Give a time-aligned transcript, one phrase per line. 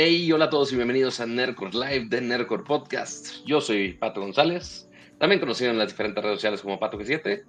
[0.00, 3.44] Hey, hola a todos y bienvenidos a Nerdcore Live de Nerdcore Podcast.
[3.44, 4.88] Yo soy Pato González,
[5.18, 7.42] también conocido en las diferentes redes sociales como Pato G7.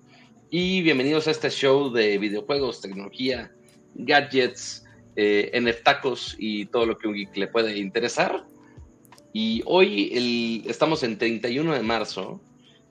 [0.50, 3.52] Y bienvenidos a este show de videojuegos, tecnología,
[3.94, 4.84] gadgets,
[5.16, 8.44] eh, NFTacos y todo lo que un geek le puede interesar.
[9.32, 12.42] Y hoy estamos en 31 de marzo,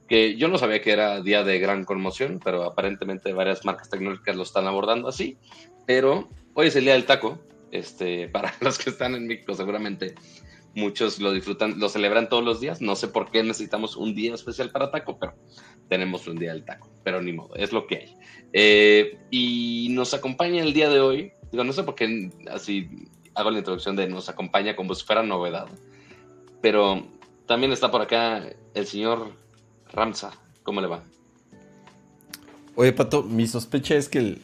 [0.06, 4.36] que yo no sabía que era día de gran conmoción, pero aparentemente varias marcas tecnológicas
[4.36, 5.36] lo están abordando así.
[5.84, 10.14] Pero hoy es el día del taco este, para los que están en México, seguramente
[10.74, 12.80] muchos lo disfrutan, lo celebran todos los días.
[12.80, 15.34] No sé por qué necesitamos un día especial para taco, pero
[15.88, 18.16] tenemos un día del taco, pero ni modo, es lo que hay.
[18.52, 22.88] Eh, y nos acompaña el día de hoy, digo, no sé por qué así
[23.34, 25.68] hago la introducción de nos acompaña como si fuera novedad,
[26.60, 27.06] pero
[27.46, 28.44] también está por acá
[28.74, 29.32] el señor
[29.92, 30.32] Ramsa.
[30.62, 31.02] ¿Cómo le va?
[32.74, 34.42] Oye, Pato, mi sospecha es que el,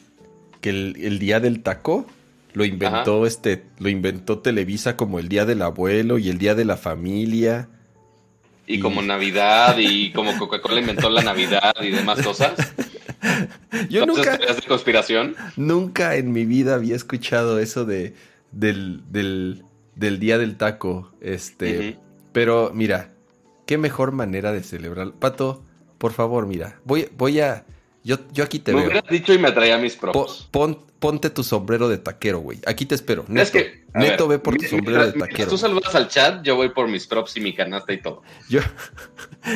[0.60, 2.06] que el día del taco
[2.54, 6.64] lo inventó este, lo inventó Televisa como el día del abuelo y el día de
[6.64, 7.68] la familia.
[8.66, 12.54] Y, como Navidad y como Coca-Cola inventó la Navidad y demás cosas.
[13.90, 15.34] Yo nunca de conspiración.
[15.56, 18.14] Nunca en mi vida había escuchado eso de
[18.52, 21.98] del, del, día del taco, este,
[22.32, 23.12] pero mira,
[23.66, 25.12] qué mejor manera de celebrar.
[25.12, 25.64] Pato,
[25.98, 27.64] por favor, mira, voy voy a
[28.04, 28.90] yo, yo aquí te me veo.
[28.90, 30.46] hubieras dicho y me traía mis props.
[30.50, 32.60] ponte tu sombrero de taquero, güey.
[32.66, 33.24] Aquí te espero.
[33.28, 35.48] Neto, es que, Neto ve por tu sombrero de taquero.
[35.48, 38.22] Tú saludas al chat, yo voy por mis props y mi canasta y todo.
[38.50, 38.60] Yo,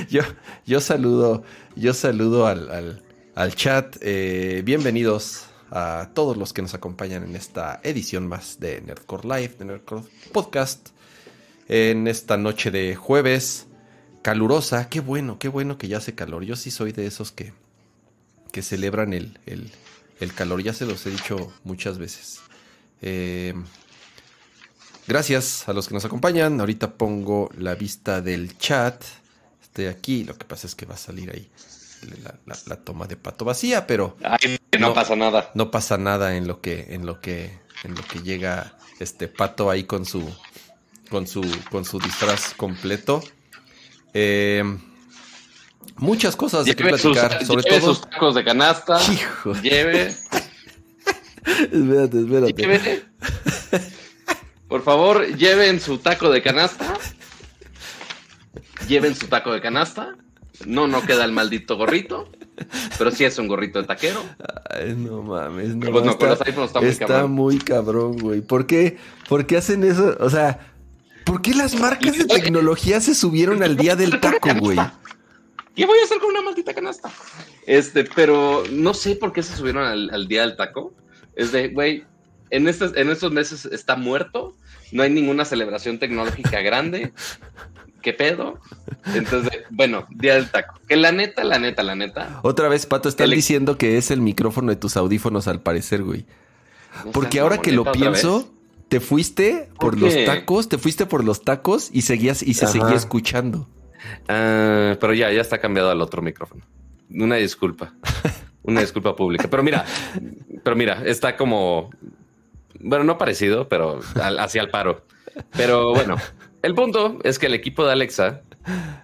[0.09, 0.23] yo,
[0.65, 1.45] yo saludo,
[1.77, 3.03] yo saludo al,
[3.35, 3.97] al, chat.
[4.01, 9.57] Eh, bienvenidos a todos los que nos acompañan en esta edición más de Nerdcore Live,
[9.59, 10.89] de Nerdcore Podcast.
[11.69, 13.67] En esta noche de jueves,
[14.23, 14.89] calurosa.
[14.89, 16.45] Qué bueno, qué bueno que ya hace calor.
[16.45, 17.53] Yo sí soy de esos que
[18.53, 19.39] que celebran el,
[20.35, 20.63] calor.
[20.63, 22.41] Ya se los he dicho muchas veces.
[23.03, 23.55] Eh,
[25.07, 26.61] gracias a los que nos acompañan.
[26.61, 29.03] Ahorita pongo la vista del chat.
[29.63, 30.25] Estoy aquí.
[30.25, 31.49] Lo que pasa es que va a salir ahí
[32.67, 34.17] la, toma de pato vacía, pero
[34.79, 35.51] no, pasa nada.
[35.55, 39.71] No pasa nada en lo que, en lo que, en lo que llega este pato
[39.71, 40.29] ahí con su,
[41.11, 43.23] con su, con su disfraz completo.
[44.15, 44.63] Eh,
[45.97, 48.99] muchas cosas de que platicar, sobre lleve todo sus tacos de canasta.
[49.13, 49.55] Hijo.
[49.55, 50.09] Lleve.
[51.47, 53.05] espérate, espérate.
[54.69, 56.95] Por favor, lleven su taco de canasta.
[58.87, 60.17] Lleven su taco de canasta.
[60.67, 62.29] No, no queda el maldito gorrito.
[62.99, 64.23] Pero sí es un gorrito de taquero.
[64.71, 65.77] Ay, no mames.
[65.77, 68.19] No, pues está, está, muy cabrón.
[68.19, 68.41] güey.
[68.41, 68.99] ¿Por qué?
[69.29, 70.17] ¿Por qué hacen eso?
[70.21, 70.73] O sea,
[71.25, 74.79] ¿por qué las marcas de tecnología se subieron al día del taco, güey?
[75.79, 77.09] ¿Qué voy a hacer con una maldita canasta?
[77.65, 80.93] Este, pero no sé por qué se subieron al, día del taco.
[81.37, 82.03] Es de, güey,
[82.51, 84.57] en, estos, en estos meses está muerto,
[84.91, 87.13] no hay ninguna celebración tecnológica grande.
[88.03, 88.59] ¿Qué pedo?
[89.15, 90.81] Entonces, bueno, día del taco.
[90.89, 92.41] Que la neta, la neta, la neta.
[92.43, 96.27] Otra vez, Pato, están diciendo que es el micrófono de tus audífonos al parecer, güey.
[97.13, 98.53] Porque ahora que lo pienso,
[98.89, 102.97] te fuiste por, los tacos, te fuiste por los tacos y seguías y se seguía
[102.97, 103.69] escuchando.
[104.29, 106.65] Ah, pero ya, ya está cambiado al otro micrófono.
[107.11, 107.93] Una disculpa.
[108.63, 109.49] Una disculpa pública.
[109.49, 109.85] Pero mira,
[110.63, 111.91] pero mira, está como.
[112.81, 114.01] Bueno, no parecido, pero
[114.39, 115.05] hacia el paro.
[115.57, 116.17] Pero bueno,
[116.63, 118.43] el punto es que el equipo de Alexa,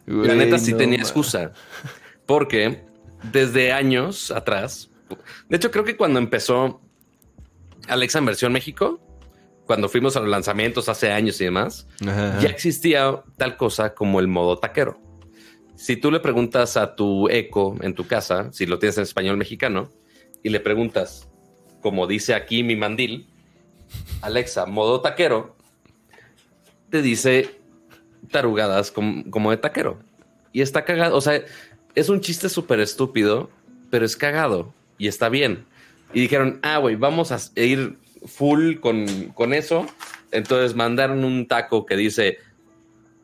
[0.07, 1.53] la neta, sí tenía excusa.
[2.27, 2.83] Porque
[3.33, 4.91] desde años atrás,
[5.49, 6.81] de hecho, creo que cuando empezó
[7.89, 9.01] Alexa en versión México,
[9.67, 14.29] cuando fuimos a los lanzamientos hace años y demás, ya existía tal cosa como el
[14.29, 15.01] modo taquero.
[15.77, 19.37] Si tú le preguntas a tu eco en tu casa, si lo tienes en español
[19.37, 19.91] mexicano,
[20.43, 21.29] y le preguntas,
[21.81, 23.27] como dice aquí mi mandil,
[24.21, 25.57] Alexa, modo taquero,
[26.91, 27.59] te dice
[28.31, 29.99] tarugadas como, de taquero.
[30.53, 31.17] Y está cagado.
[31.17, 31.43] O sea,
[31.95, 33.51] es un chiste súper estúpido,
[33.91, 35.65] pero es cagado y está bien.
[36.13, 39.87] Y dijeron, ah, güey, vamos a ir full con, eso.
[40.31, 42.39] Entonces mandaron un taco que dice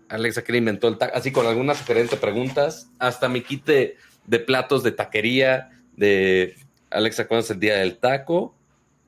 [0.09, 4.83] Alexa que inventó el taco, así con algunas diferentes preguntas, hasta mi quite de platos
[4.83, 6.57] de taquería, de
[6.91, 8.55] Alexa, ¿cuándo es el día del taco?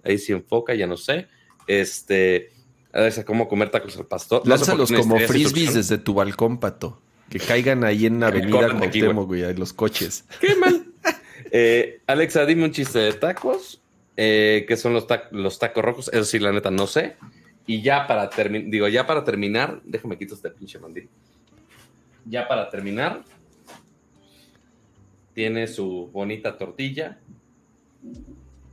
[0.04, 1.28] Ahí se enfoca, ya no sé.
[1.66, 2.50] Este,
[2.92, 4.46] Alexa, ¿cómo comer tacos al pastor?
[4.46, 7.00] Lánzalos como frisbees desde tu balcón, pato.
[7.28, 10.24] Que caigan ahí en la avenida Cuauhtémoc, güey, en los coches.
[10.40, 10.86] Qué mal.
[11.54, 13.81] Eh, Alexa, dime un chiste de tacos
[14.16, 17.16] eh, que son los, los tacos rojos, eso sí, la neta, no sé.
[17.66, 21.08] Y ya para terminar, digo, ya para terminar, déjame quitar este pinche mandil.
[22.24, 23.22] Ya para terminar,
[25.34, 27.18] tiene su bonita tortilla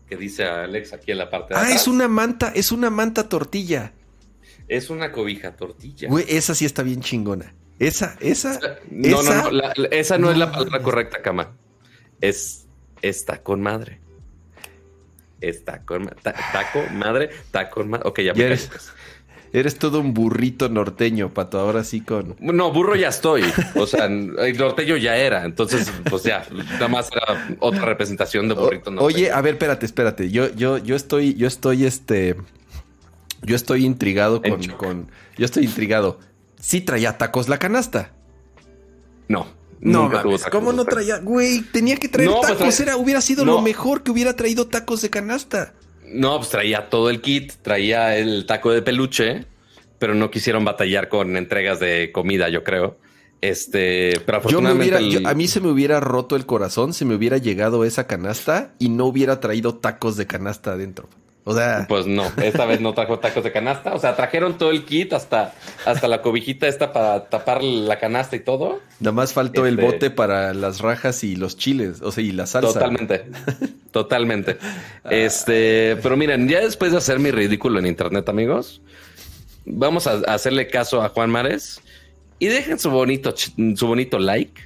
[0.08, 3.30] que dice Alex aquí en la parte de Ah, es una manta, es una manta
[3.30, 3.94] tortilla.
[4.68, 6.10] Es una cobija tortilla.
[6.10, 7.54] Güey, esa sí está bien chingona.
[7.80, 8.60] Esa, esa.
[8.92, 9.52] No, esa, no, no.
[9.52, 11.56] la- la- esa no, es la palabra correcta, cama.
[12.22, 12.68] Es
[13.02, 14.02] está con madre.
[15.42, 17.30] Está con ta- taco, madre,
[17.74, 18.08] con madre.
[18.08, 18.92] Ok, ya me eres- pues.
[19.52, 21.60] Eres todo un burrito norteño, pato.
[21.60, 22.36] Ahora sí con.
[22.40, 23.44] No, burro ya estoy.
[23.76, 25.44] O sea, el norteño ya era.
[25.44, 29.06] Entonces, pues ya, nada más era otra representación de burrito norteño.
[29.08, 30.30] Oye, a ver, espérate, espérate.
[30.30, 32.36] Yo, yo, yo estoy, yo estoy, este.
[33.42, 35.12] Yo estoy intrigado con, con.
[35.38, 36.20] Yo estoy intrigado.
[36.60, 38.12] Sí traía tacos la canasta.
[39.30, 39.48] No.
[39.82, 41.20] No, mames, ¿cómo no traía?
[41.20, 42.80] Güey, tenía que traer No, pues tacos.
[42.80, 43.54] Era, hubiera sido No.
[43.54, 45.74] lo mejor que hubiera traído tacos de canasta.
[46.06, 49.46] No, pues traía todo el kit, traía el taco de peluche,
[50.00, 52.98] pero no quisieron batallar con entregas de comida, yo creo.
[53.42, 56.46] Este, pero Yo me afortunadamente hubiera, el- yo- a mí se me hubiera roto el
[56.46, 61.08] corazón si me hubiera llegado esa canasta y no hubiera traído tacos de canasta adentro.
[61.50, 63.96] O sea, Pues no, esta vez no trajo tacos de canasta.
[63.96, 68.36] O sea, trajeron todo el kit hasta, hasta la cobijita esta para tapar la canasta
[68.36, 68.82] y todo.
[69.00, 72.32] nada más faltó el este- bote para las rajas y los chiles, o sea, y
[72.34, 72.74] la salsa.
[72.74, 73.26] Totalmente.
[73.92, 74.58] Totalmente.
[75.10, 78.84] Este, pero miren, ya después de hacer mi ridículo en internet, amigos,
[79.66, 81.82] vamos a hacerle caso a Juan Mares
[82.38, 84.62] y dejen su bonito, su bonito like.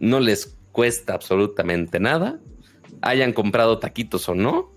[0.00, 2.38] No les cuesta absolutamente nada.
[3.02, 4.74] Hayan comprado taquitos o no.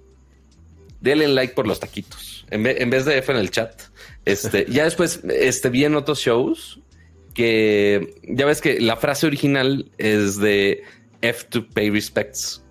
[1.01, 2.45] Denle like por los taquitos.
[2.49, 3.81] En, ve- en vez de F en el chat.
[4.25, 6.79] Este, ya después, este, vi en otros shows
[7.33, 10.83] que ya ves que la frase original es de
[11.21, 12.63] F to pay respects.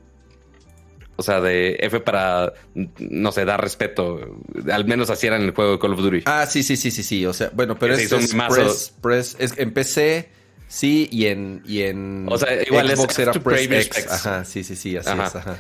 [1.17, 2.53] O sea, de F para,
[2.99, 4.39] no sé, dar respeto.
[4.71, 6.23] Al menos así era en el juego de Call of Duty.
[6.27, 7.27] Ah, sí, sí, sí, sí, sí.
[7.27, 10.29] O sea, bueno, pero es, press, press- es- en PC,
[10.69, 13.89] sí, y en, y en O sea, igual es Xbox era to press pay X.
[13.89, 14.13] respects.
[14.13, 15.27] Ajá, sí, sí, sí, así Ajá.
[15.27, 15.59] es, ajá.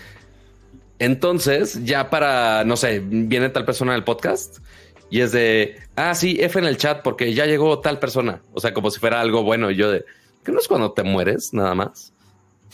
[0.98, 4.58] Entonces, ya para, no sé, viene tal persona del podcast
[5.10, 8.42] y es de, ah, sí, F en el chat porque ya llegó tal persona.
[8.52, 9.70] O sea, como si fuera algo bueno.
[9.70, 10.04] Y yo de,
[10.44, 12.12] que no es cuando te mueres, nada más.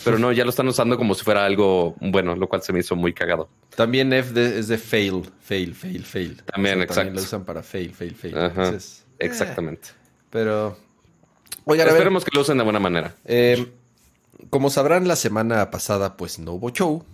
[0.05, 2.81] Pero no, ya lo están usando como si fuera algo bueno, lo cual se me
[2.81, 3.49] hizo muy cagado.
[3.76, 6.37] También F de- es de fail, fail, fail, fail.
[6.43, 6.47] También,
[6.79, 7.12] También exacto.
[7.15, 8.37] lo usan para fail, fail, fail.
[8.37, 9.91] Ajá, Entonces, eh, Exactamente.
[10.31, 10.76] pero,
[11.65, 13.15] oigan, a ver, Esperemos que lo usen de buena manera.
[13.25, 13.67] eh,
[14.50, 17.05] como sabrán, la semana pasada, pues no hubo show.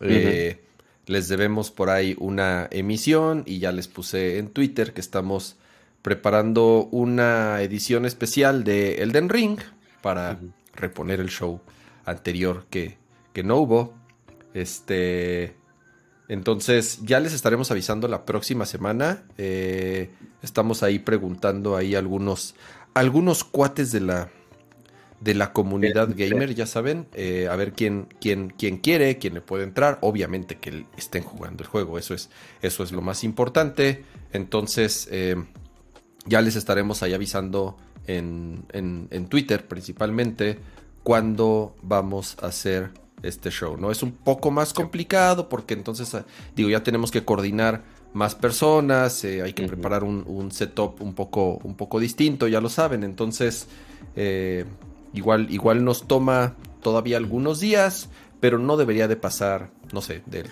[0.00, 0.62] Eh,
[1.06, 5.56] Les debemos por ahí una emisión y ya les puse en Twitter que estamos
[6.02, 9.58] preparando una edición especial de Elden Ring
[10.02, 10.38] para
[10.74, 11.60] reponer el show
[12.04, 12.98] anterior que,
[13.32, 13.94] que no hubo.
[14.54, 15.56] Este.
[16.28, 19.24] Entonces, ya les estaremos avisando la próxima semana.
[19.38, 20.10] Eh,
[20.42, 22.54] estamos ahí preguntando ahí algunos,
[22.94, 24.30] algunos cuates de la,
[25.20, 29.40] de la comunidad gamer, ya saben, eh, a ver quién, quién, quién quiere, quién le
[29.40, 29.98] puede entrar.
[30.02, 32.30] Obviamente que estén jugando el juego, eso es,
[32.62, 34.04] eso es lo más importante.
[34.32, 35.36] Entonces, eh,
[36.26, 37.76] ya les estaremos ahí avisando
[38.06, 40.58] en, en, en Twitter principalmente
[41.02, 42.90] cuándo vamos a hacer
[43.22, 43.90] este show, ¿no?
[43.90, 49.24] Es un poco más complicado porque entonces, ah, digo, ya tenemos que coordinar más personas,
[49.24, 53.04] eh, hay que preparar un, un setup un poco, un poco distinto, ya lo saben,
[53.04, 53.68] entonces
[54.16, 54.64] eh,
[55.16, 58.08] igual, igual nos toma todavía algunos días,
[58.40, 60.44] pero no debería de pasar, no sé, de,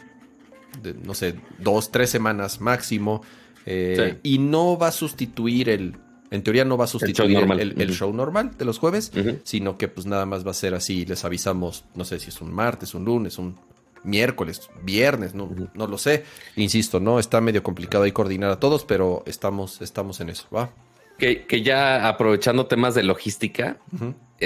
[0.83, 3.23] de, no sé, dos, tres semanas máximo,
[3.67, 5.97] eh, y no va a sustituir el,
[6.31, 7.61] en teoría no va a sustituir el, normal.
[7.61, 7.97] el- el Ujú.
[7.99, 9.13] show normal de los jueves,
[9.45, 12.41] sino que pues nada más va a ser así, les avisamos, no sé si es
[12.41, 13.57] un martes, un lunes, un
[14.03, 16.25] miércoles, viernes, no, no lo sé.
[16.57, 20.71] Insisto, no, está medio complicado ahí coordinar a todos, pero estamos, estamos en eso, ¿va?
[21.19, 23.79] Que, que ya aprovechando temas de logística.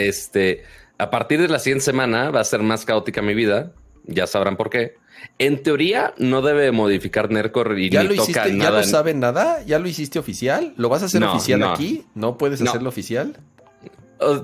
[0.06, 0.64] Este,
[0.98, 3.72] a partir de la siguiente semana va a ser más caótica mi vida.
[4.04, 4.94] Ya sabrán por qué.
[5.38, 8.58] En teoría, no debe modificar Nercor y ¿Ya ni lo toca hiciste?
[8.58, 9.62] ¿Ya lo saben nada?
[9.66, 10.72] ¿Ya lo hiciste oficial?
[10.76, 11.72] ¿Lo vas a hacer No, oficial no.
[11.72, 12.06] aquí?
[12.14, 12.70] ¿No puedes No.
[12.70, 13.36] hacerlo oficial?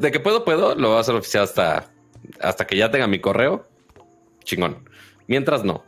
[0.00, 0.74] De que puedo, puedo.
[0.74, 1.86] Lo voy a hacer oficial hasta,
[2.40, 3.66] hasta que ya tenga mi correo.
[4.44, 4.88] Chingón.
[5.26, 5.84] Mientras no.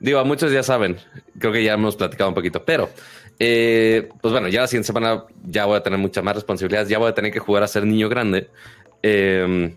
[0.00, 0.96] Digo, a muchos ya saben.
[1.38, 2.64] Creo que ya hemos platicado un poquito.
[2.64, 2.90] Pero,
[3.38, 6.88] eh, pues bueno, ya la siguiente semana ya voy a tener muchas más responsabilidades.
[6.88, 8.48] Ya voy a tener que jugar a ser niño grande.
[9.02, 9.74] Eh,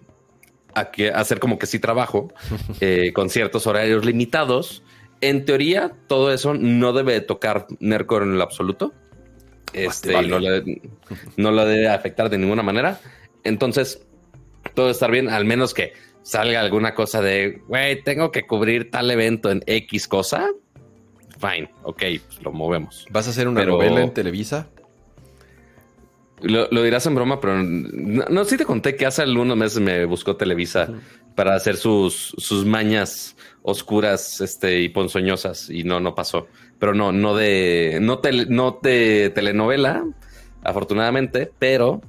[0.76, 2.34] a que a hacer como que sí trabajo
[2.82, 4.84] eh, con ciertos horarios limitados.
[5.22, 8.94] En teoría, todo eso no debe tocar Nercor en lo absoluto.
[9.72, 10.28] Este, Vale.
[10.28, 10.82] no, le,
[11.38, 13.00] no lo debe afectar de ninguna manera.
[13.44, 14.06] Entonces,
[14.74, 19.10] todo estar bien, al menos que salga alguna cosa de, güey, tengo que cubrir tal
[19.12, 20.50] evento en X cosa.
[21.40, 23.06] Fine, ok, pues lo movemos.
[23.10, 24.70] ¿Vas a hacer una Pero- novela en Televisa?
[26.44, 29.80] Lo, lo dirás en broma, pero no, no sí te conté que hace algunos meses
[29.80, 30.90] me buscó Televisa
[31.36, 36.48] para hacer sus, sus mañas oscuras este, y ponzoñosas y no, no pasó.
[36.80, 40.04] Pero no, no de, no, tele- no de telenovela,
[40.64, 42.02] afortunadamente, pero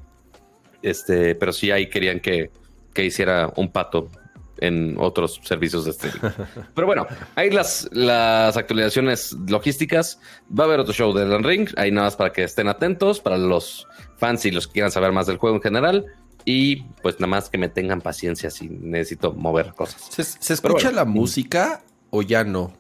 [0.82, 2.50] este, pero sí ahí querían que,
[2.92, 4.10] que hiciera un pato
[4.58, 6.30] en otros servicios de streaming.
[6.74, 10.20] Pero bueno, hay las, las actualizaciones logísticas.
[10.48, 11.68] Va a haber otro show de Elden Ring.
[11.76, 13.86] Ahí nada más para que estén atentos, para los
[14.16, 16.06] fans y los que quieran saber más del juego en general.
[16.44, 20.10] Y pues nada más que me tengan paciencia si necesito mover cosas.
[20.10, 22.72] ¿Se, escucha la música o ya no?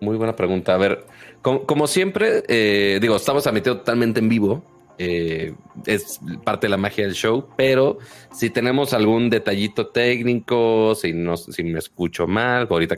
[0.00, 0.74] Muy buena pregunta.
[0.74, 1.04] A ver,
[1.42, 4.64] como, siempre, eh, digo, estamos admitiendo totalmente en vivo.
[4.98, 5.54] Eh,
[5.86, 7.98] es parte de la magia del show, pero
[8.32, 12.96] si tenemos algún detallito técnico, si, no, si me escucho mal, ahorita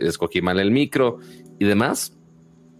[0.00, 1.18] escogí mal el micro
[1.60, 2.17] y demás,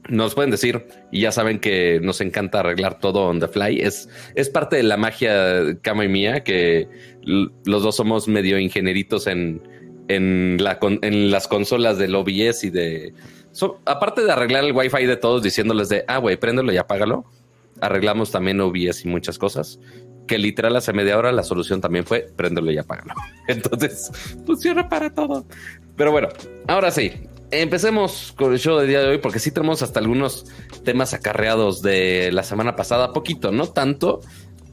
[0.08, 3.80] nos pueden decir y ya saben que nos encanta arreglar todo on the fly.
[3.80, 6.88] Es, es parte de la magia Cama y mía que
[7.22, 9.62] los dos somos medio ingenieritos en,
[10.08, 13.12] en, la, en las consolas del OBS y de...
[13.84, 17.26] aparte de arreglar el wifi de todos diciéndoles de, ah, güey, préndelo y apágalo
[17.80, 19.78] arreglamos también OBS y muchas cosas.
[20.26, 23.14] Que literal hace media hora la solución también fue prenderlo y apagarlo.
[23.48, 24.10] Entonces
[24.44, 25.46] funciona para todo.
[25.96, 26.28] Pero bueno,
[26.66, 27.12] ahora sí,
[27.50, 30.46] empecemos con el show del día de hoy porque sí tenemos hasta algunos
[30.84, 34.20] temas acarreados de la semana pasada, poquito, no tanto.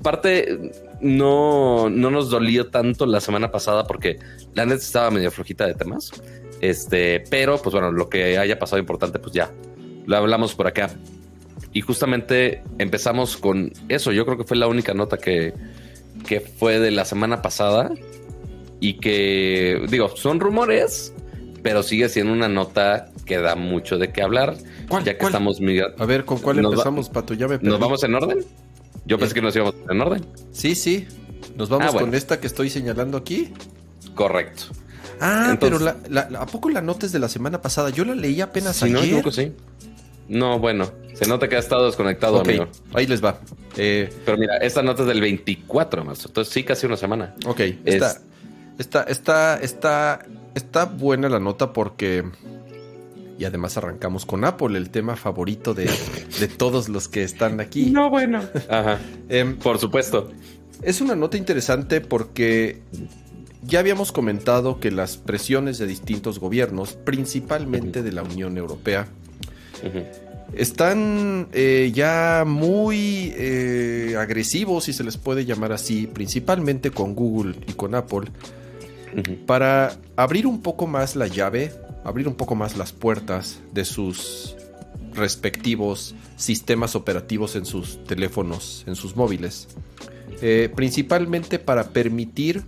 [0.02, 4.20] Parte no, no nos dolió tanto la semana pasada porque
[4.54, 6.12] la net estaba medio flojita de temas.
[6.62, 9.52] Este, pero pues bueno, lo que haya pasado importante, pues ya
[10.06, 10.90] lo hablamos por acá.
[11.74, 14.12] Y justamente empezamos con eso.
[14.12, 15.54] Yo creo que fue la única nota que,
[16.28, 17.92] que fue de la semana pasada.
[18.80, 21.14] Y que, digo, son rumores,
[21.66, 24.56] pero sigue siendo una nota que da mucho de qué hablar.
[24.88, 25.60] ¿Cuál, ya que estamos
[25.98, 27.34] A ver, ¿con cuál empezamos, Pato?
[27.34, 28.46] Ya me ¿Nos vamos en orden?
[29.08, 30.24] Yo pensé que nos íbamos en orden.
[30.52, 31.08] Sí, sí.
[31.58, 33.52] Nos vamos ah, con esta que estoy señalando aquí.
[34.14, 34.66] Correcto.
[35.20, 35.98] Ah, pero la,
[36.38, 37.90] ¿a poco la nota es de la semana pasada?
[37.90, 39.26] Yo la leí apenas ayer.
[39.26, 39.52] No, sí.
[40.28, 42.68] No, bueno, se nota que ha estado desconectado, amigo.
[42.94, 43.40] Ahí les va.
[43.76, 47.34] Eh, Pero mira, esta nota es del 24 de marzo, entonces sí, casi una semana.
[47.48, 48.22] Ok, está,
[48.78, 52.24] está, está, está, está buena la nota porque.
[53.38, 55.90] Y además arrancamos con Apple, el tema favorito de,
[56.58, 57.88] todos los que están aquí.
[57.88, 58.42] No, bueno.
[58.70, 59.00] Ajá.
[59.28, 60.32] Em, Por supuesto.
[60.82, 62.82] Es una nota interesante porque
[63.64, 69.08] ya habíamos comentado que las presiones de distintos gobiernos, principalmente de la Unión Europea,
[70.54, 77.56] están eh, ya muy eh, agresivos, si se les puede llamar así, principalmente con Google
[77.68, 78.30] y con Apple,
[79.46, 81.72] para abrir un poco más la llave,
[82.04, 84.56] abrir un poco más las puertas de sus
[85.14, 89.68] respectivos sistemas operativos en sus teléfonos, en sus móviles.
[90.42, 92.64] Eh, principalmente para permitir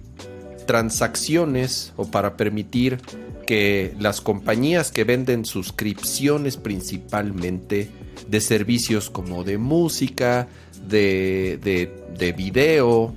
[0.65, 2.99] transacciones o para permitir
[3.45, 7.89] que las compañías que venden suscripciones principalmente
[8.27, 10.47] de servicios como de música,
[10.87, 11.57] de,
[12.17, 13.13] de, video,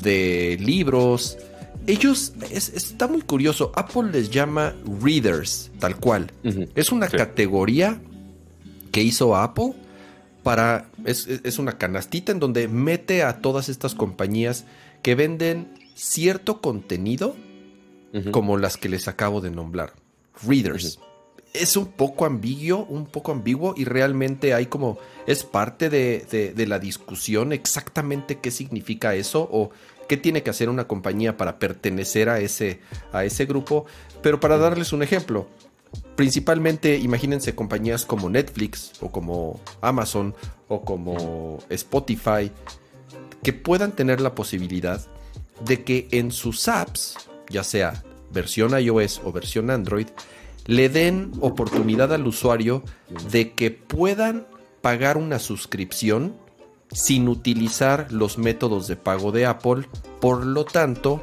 [0.00, 1.36] de libros,
[1.86, 6.32] ellos, está muy curioso, Apple les llama readers, tal cual.
[6.74, 8.00] Es una categoría
[8.90, 9.74] que hizo Apple
[10.42, 14.64] para, es, es, una canastita en donde mete a todas estas compañías
[15.02, 17.36] que venden cierto contenido
[18.30, 19.94] como las que les acabo de nombrar.
[20.46, 20.98] Readers.
[21.54, 26.78] Es un poco ambiguo, un poco ambiguo y realmente hay como, es parte de, la
[26.78, 29.70] discusión exactamente qué significa eso o
[30.12, 32.80] qué tiene que hacer una compañía para pertenecer a ese,
[33.14, 33.86] a ese grupo.
[34.20, 35.48] Pero para darles un ejemplo,
[36.16, 40.34] principalmente imagínense compañías como Netflix o como Amazon
[40.68, 42.52] o como Spotify
[43.42, 45.00] que puedan tener la posibilidad
[45.64, 47.16] de que en sus apps
[47.48, 50.08] ya sea versión iOS o versión Android,
[50.66, 52.82] le den oportunidad al usuario
[53.30, 54.46] de que puedan
[54.82, 56.36] pagar una suscripción
[56.92, 59.88] sin utilizar los métodos de pago de Apple,
[60.20, 61.22] por lo tanto,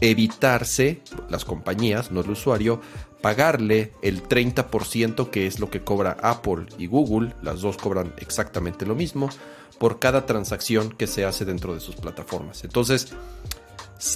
[0.00, 2.80] evitarse, las compañías, no el usuario,
[3.20, 8.84] pagarle el 30% que es lo que cobra Apple y Google, las dos cobran exactamente
[8.84, 9.30] lo mismo,
[9.78, 12.64] por cada transacción que se hace dentro de sus plataformas.
[12.64, 13.08] Entonces,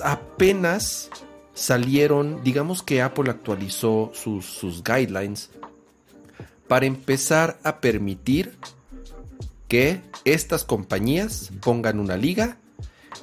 [0.05, 1.11] apenas
[1.55, 5.51] salieron, digamos que Apple actualizó sus, guidelines
[6.69, 8.57] para empezar a permitir
[9.67, 12.59] que estas compañías pongan una liga,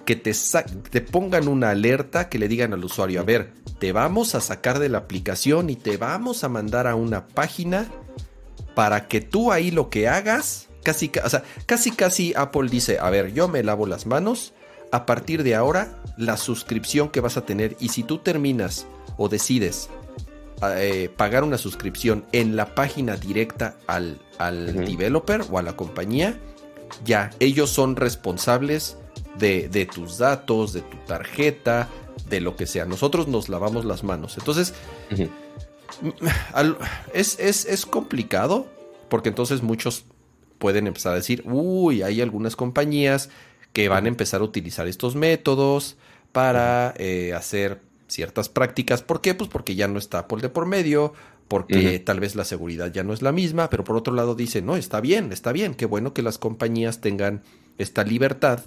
[0.06, 0.34] que te,
[0.90, 4.80] te, pongan una alerta, que le digan al usuario, a ver, te vamos a sacar
[4.80, 7.90] de la aplicación y te vamos a mandar a una página
[8.75, 13.10] para que tú ahí lo que hagas, casi, o sea, casi casi Apple dice, a
[13.10, 14.54] ver, yo me lavo las manos,
[14.92, 18.86] a partir de ahora la suscripción que vas a tener y si tú terminas
[19.18, 19.90] o decides
[20.62, 26.40] eh, pagar una suscripción en la página directa al, developer o a la compañía,
[27.04, 28.98] ya, ellos son responsables
[29.38, 31.89] de, de tus datos, de tu tarjeta,
[32.30, 32.86] de lo que sea.
[32.86, 34.38] Nosotros nos lavamos las manos.
[34.38, 34.74] Entonces,
[37.13, 38.68] es, es, complicado
[39.10, 40.06] porque entonces muchos
[40.58, 43.30] pueden empezar a decir, uy, hay algunas compañías
[43.74, 45.98] que van a empezar a utilizar estos métodos
[46.32, 49.01] para eh, hacer ciertas prácticas.
[49.01, 49.34] ¿Por qué?
[49.36, 51.13] Pues porque ya no está Apple de por medio,
[51.48, 54.62] porque tal vez la seguridad ya no es la misma, pero por otro lado dice,
[54.62, 57.44] no, está bien, está bien, qué bueno que las compañías tengan
[57.78, 58.62] esta libertad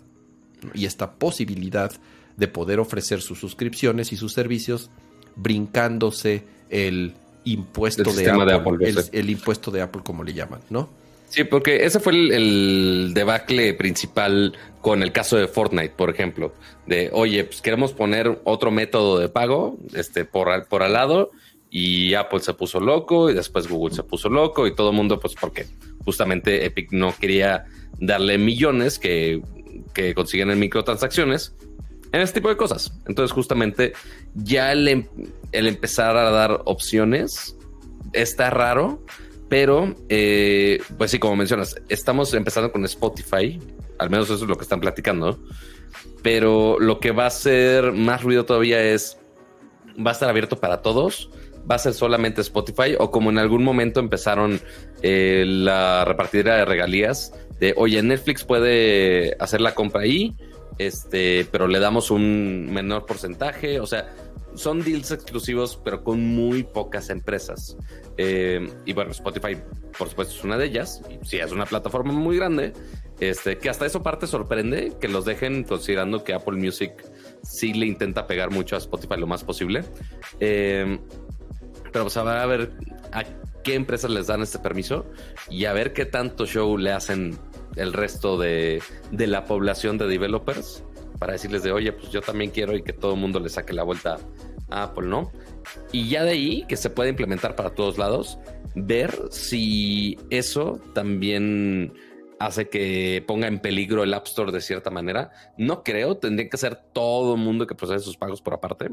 [0.75, 1.93] y esta posibilidad
[2.37, 4.91] de poder ofrecer sus suscripciones y sus servicios
[5.35, 10.89] brincándose el impuesto de Apple, el, impuesto de Apple como le llaman, ¿no?
[11.29, 16.55] Sí, porque ese fue el, debacle principal con el caso de Fortnite, por ejemplo,
[16.87, 21.31] de oye, pues queremos poner otro método de pago, este, por, por al lado,
[21.71, 25.21] y Apple se puso loco, y después Google se puso loco, y todo el mundo,
[25.21, 25.67] pues porque
[26.05, 27.67] justamente Epic no quería
[27.99, 29.43] darle millones que,
[29.95, 31.55] que consiguen en microtransacciones
[32.13, 32.93] en este tipo de cosas.
[33.07, 33.93] Entonces, justamente
[34.35, 35.07] ya el, em,
[35.53, 37.57] empezar a dar opciones
[38.13, 39.05] está raro,
[39.49, 43.59] pero eh, pues sí, como mencionas, estamos empezando con Spotify,
[43.99, 45.39] al menos eso es lo que están platicando,
[46.23, 49.19] pero lo que va a ser más ruido todavía es,
[50.05, 51.31] va a estar abierto para todos.
[51.71, 54.61] Va a ser solamente Spotify o como en algún momento empezaron
[55.03, 60.37] eh, la repartidera de regalías de, oye, Netflix puede hacer la compra ahí,
[60.79, 63.81] este, pero le damos un menor porcentaje.
[63.81, 64.09] O sea,
[64.55, 67.77] son deals exclusivos, pero con muy pocas empresas.
[68.17, 69.57] Eh, y bueno, Spotify,
[69.97, 71.03] por supuesto, es una de ellas.
[71.23, 72.73] Sí, es una plataforma muy grande.
[73.19, 76.93] Este, que hasta eso parte sorprende que los dejen, considerando que Apple Music
[77.43, 79.83] sí le intenta pegar mucho a Spotify lo más posible.
[80.39, 80.99] Eh,
[81.93, 82.73] pero pues a ver,
[83.13, 83.25] a
[83.63, 85.07] qué empresas les dan este permiso
[85.51, 87.39] y a ver qué tanto show le hacen
[87.77, 90.83] el resto de, la población de developers
[91.19, 93.73] para decirles de, oye, pues yo también quiero y que todo el mundo le saque
[93.73, 94.19] la vuelta
[94.71, 95.33] a Apple, ¿no?
[95.93, 98.39] Y ya de ahí, que se puede implementar para todos lados,
[98.75, 101.93] ver si eso también
[102.39, 105.31] hace que ponga en peligro el App Store de cierta manera.
[105.57, 108.91] No creo, tendría que ser todo el mundo que procese sus pagos por aparte,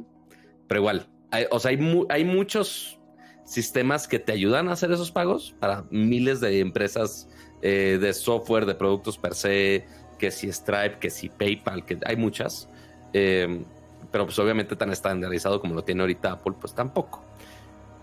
[0.67, 1.07] pero igual,
[1.51, 2.99] o sea, hay, hay muchos
[3.43, 7.29] sistemas que te ayudan a hacer esos pagos para miles de empresas
[7.61, 9.85] eh, de software, de productos per se,
[10.17, 12.69] que si Stripe, que si PayPal, que hay muchas.
[13.13, 13.63] Eh,
[14.11, 17.23] pero pues obviamente tan estandarizado como lo tiene ahorita Apple, pues tampoco.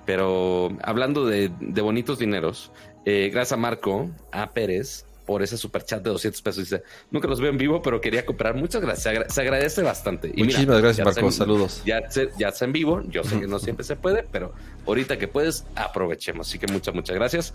[0.04, 1.48] Pero hablando de,
[1.82, 2.72] bonitos dineros,
[3.04, 6.64] eh, gracias a Marco, a Pérez, por ese super chat de 200 pesos.
[6.64, 8.54] Dice, nunca los veo en vivo, pero quería comprar.
[8.54, 9.32] Muchas gracias.
[9.32, 10.32] Se, agradece bastante.
[10.34, 11.30] Y Muchísimas gracias, Marco.
[11.30, 11.82] Saludos.
[11.84, 12.02] Ya,
[12.38, 13.02] ya está en vivo.
[13.08, 14.52] Yo sé que no siempre se puede, pero
[14.86, 16.48] ahorita que puedes, aprovechemos.
[16.48, 17.52] Así que muchas, muchas gracias.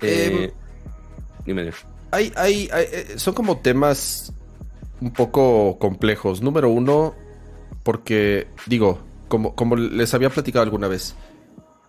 [0.00, 0.52] Eh,
[1.44, 1.72] Dime.
[2.10, 4.32] Hay, hay, eh, son como temas
[5.00, 6.42] un poco complejos.
[6.42, 7.14] Número uno,
[7.82, 11.16] porque, digo, como, como les había platicado alguna vez,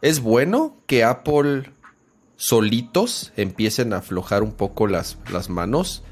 [0.02, 1.72] es bueno que Apple
[2.44, 6.04] solitos empiecen a aflojar un poco las, las manos,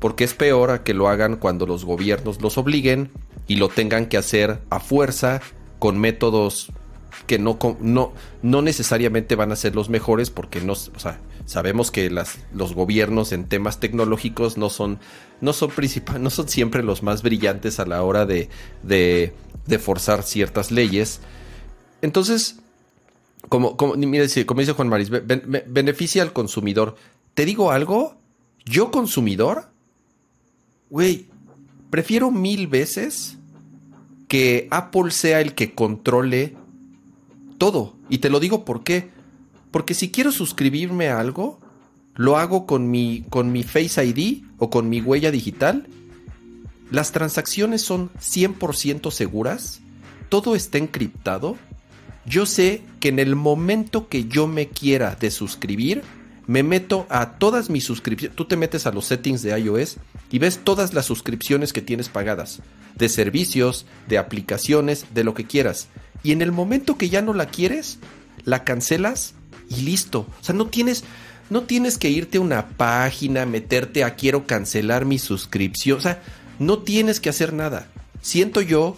[0.00, 3.10] porque es peor a que lo hagan cuando los gobiernos los obliguen
[3.46, 5.40] y lo tengan que hacer a fuerza
[5.78, 6.70] con métodos
[7.26, 10.74] que no, no, no necesariamente van a ser los mejores porque no,
[11.46, 14.98] sabemos que las, los gobiernos en temas tecnológicos no son,
[15.40, 15.72] no son
[16.20, 18.50] no son siempre los más brillantes a la hora de,
[18.82, 19.32] de,
[19.78, 21.20] forzar ciertas leyes.
[22.02, 22.61] Entonces,
[23.48, 26.96] como, como, como dice Juan Maris, beneficia al consumidor.
[27.34, 28.16] Te digo algo,
[28.64, 29.70] yo consumidor,
[30.90, 31.26] güey,
[31.90, 33.38] prefiero mil veces
[34.28, 36.56] que Apple sea el que controle
[37.58, 37.94] todo.
[38.08, 39.10] Y te lo digo por qué.
[39.70, 41.60] Porque si quiero suscribirme a algo,
[42.14, 45.86] lo hago con mi, con mi Face ID o con mi huella digital.
[46.90, 49.80] Las transacciones son 100% seguras.
[50.28, 51.56] Todo está encriptado.
[52.24, 56.02] Yo sé que en el momento que yo me quiera de suscribir,
[56.46, 58.36] me meto a todas mis suscripciones.
[58.36, 59.96] Tú te metes a los settings de iOS
[60.30, 62.60] y ves todas las suscripciones que tienes pagadas.
[62.96, 65.88] De servicios, de aplicaciones, de lo que quieras.
[66.22, 67.98] Y en el momento que ya no la quieres,
[68.44, 69.34] la cancelas
[69.68, 70.26] y listo.
[70.40, 71.04] O sea, no tienes,
[71.50, 75.98] no tienes que irte a una página, meterte a quiero cancelar mi suscripción.
[75.98, 76.22] O sea,
[76.58, 77.88] no tienes que hacer nada.
[78.20, 78.96] Siento yo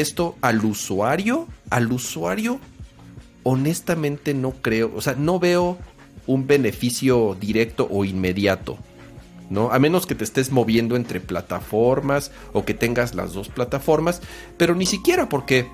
[0.00, 2.58] esto al usuario, al usuario,
[3.42, 5.78] honestamente no creo, o sea, no veo
[6.26, 8.78] un beneficio directo o inmediato.
[9.50, 9.70] ¿no?
[9.70, 14.22] A menos que te estés moviendo entre plataformas o que tengas las dos plataformas,
[14.56, 15.66] pero ni siquiera porque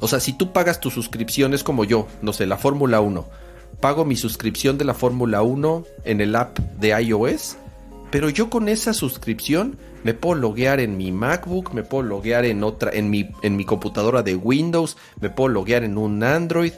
[0.00, 3.24] o sea, si tú pagas tu suscripción, es como yo, no sé, la Fórmula 1.
[3.80, 7.56] Pago mi suscripción de la Fórmula 1 en el app de iOS,
[8.14, 12.62] pero yo con esa suscripción me puedo loguear en mi MacBook, me puedo loguear en
[12.62, 16.72] otra, en mi, en mi computadora de Windows, me puedo loguear en un Android,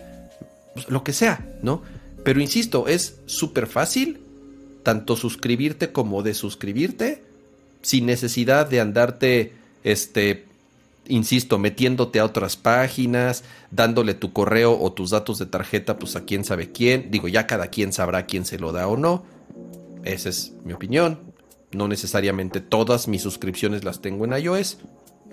[0.72, 1.82] pues, lo que sea, ¿no?
[2.24, 4.20] Pero insisto, es súper fácil,
[4.82, 7.22] tanto suscribirte como desuscribirte,
[7.82, 9.52] sin necesidad de andarte,
[9.84, 10.46] este,
[11.06, 16.24] insisto, metiéndote a otras páginas, dándole tu correo o tus datos de tarjeta, pues a
[16.24, 17.10] quién sabe quién.
[17.10, 19.35] Digo, ya cada quien sabrá quién se lo da o no.
[20.06, 21.18] Esa es mi opinión.
[21.72, 24.78] No necesariamente todas mis suscripciones las tengo en iOS,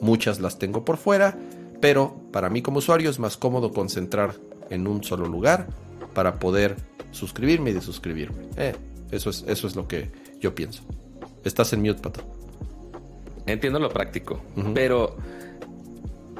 [0.02, 1.38] muchas las tengo por fuera,
[1.80, 4.34] pero para mí como usuario es más cómodo concentrar
[4.72, 5.68] en un solo lugar
[6.16, 6.76] para poder
[7.12, 8.46] suscribirme y desuscribirme.
[8.58, 8.74] Eh,
[9.12, 10.10] eso, es, eso es lo que
[10.42, 10.82] yo pienso.
[11.44, 12.22] Estás en mute, Pato.
[13.46, 14.42] Entiendo lo práctico,
[14.74, 15.18] pero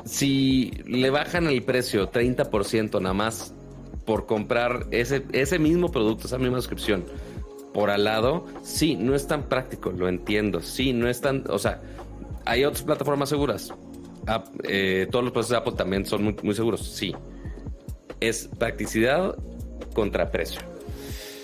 [0.06, 3.54] si le bajan el precio 30% nada más
[4.06, 7.04] por comprar ese, ese mismo producto, esa misma suscripción
[7.74, 10.62] por al lado, sí, no es tan práctico, lo entiendo.
[10.62, 11.82] Sí, no es tan, o sea,
[12.46, 13.74] hay otras plataformas seguras.
[14.64, 17.14] Eh, todos los procesos de Apple también son muy, muy seguros, sí.
[18.20, 19.36] Es practicidad
[19.94, 20.62] contra precio.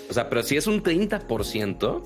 [0.08, 2.02] O sea, pero si es un 30%,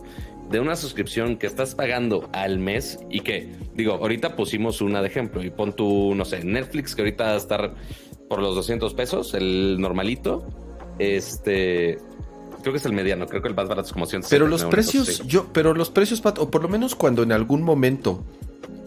[0.51, 5.09] de una suscripción que estás pagando al mes y que, digo, ahorita pusimos una de
[5.09, 7.75] ejemplo y pon tu, no sé, Netflix que ahorita va a estar
[8.29, 10.47] por los 200 pesos, el normalito,
[10.99, 11.99] este,
[12.65, 14.23] creo que es el mediano, creo que el más barato es como 100.
[14.31, 18.25] Pero los precios, yo, pero los precios, o por lo menos cuando en algún momento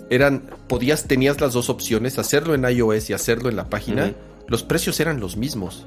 [0.10, 4.14] eran, podías, tenías las dos opciones, hacerlo en iOS y hacerlo en la página,
[4.48, 5.86] los precios eran los mismos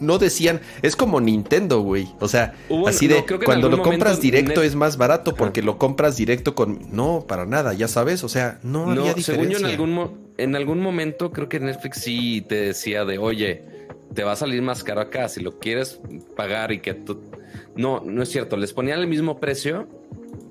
[0.00, 2.08] no decían, es como Nintendo, güey.
[2.20, 2.54] O sea,
[2.86, 7.24] así de cuando lo compras directo es más barato porque lo compras directo con no,
[7.26, 9.34] para nada, ya sabes, o sea, no, había diferencia.
[9.34, 13.77] Según yo en algún en algún momento creo que Netflix sí te decía de, "Oye,
[14.14, 16.00] te va a salir más caro acá si lo quieres
[16.36, 17.20] pagar y que tú
[17.76, 19.88] No, no es cierto, les ponían el mismo precio,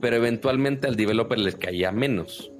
[0.02, 2.52] pero eventualmente al developer les caía menos.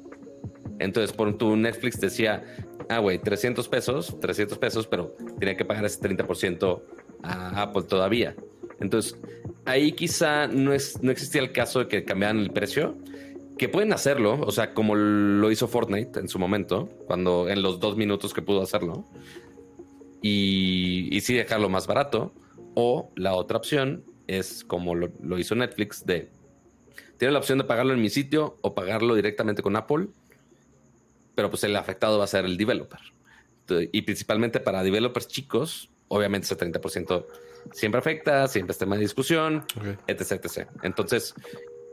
[0.80, 2.44] Entonces, por tu Netflix decía,
[2.90, 6.82] ah, güey, 300 pesos, 300 pesos, pero tenía que pagar ese 30%
[7.24, 8.36] a Apple todavía.
[8.80, 9.18] Entonces,
[9.66, 12.96] ahí quizá no, es, no existía el caso de que cambiaran el precio,
[13.58, 17.80] que pueden hacerlo, o sea, como lo hizo Fortnite en su momento, cuando en los
[17.80, 19.06] dos minutos que pudo hacerlo,
[20.28, 22.34] y, y sí dejarlo más barato,
[22.76, 26.30] o la otra opción es como lo, lo hizo Netflix, de,
[27.18, 30.08] tiene la opción de pagarlo en mi sitio o pagarlo directamente con Apple
[31.38, 33.00] pero pues el afectado va a ser el developer.
[33.92, 37.28] Y principalmente para developers chicos, obviamente ese 30%
[37.74, 39.64] siempre afecta, siempre está en de discusión,
[40.08, 40.68] etc, etc.
[40.82, 41.36] Entonces,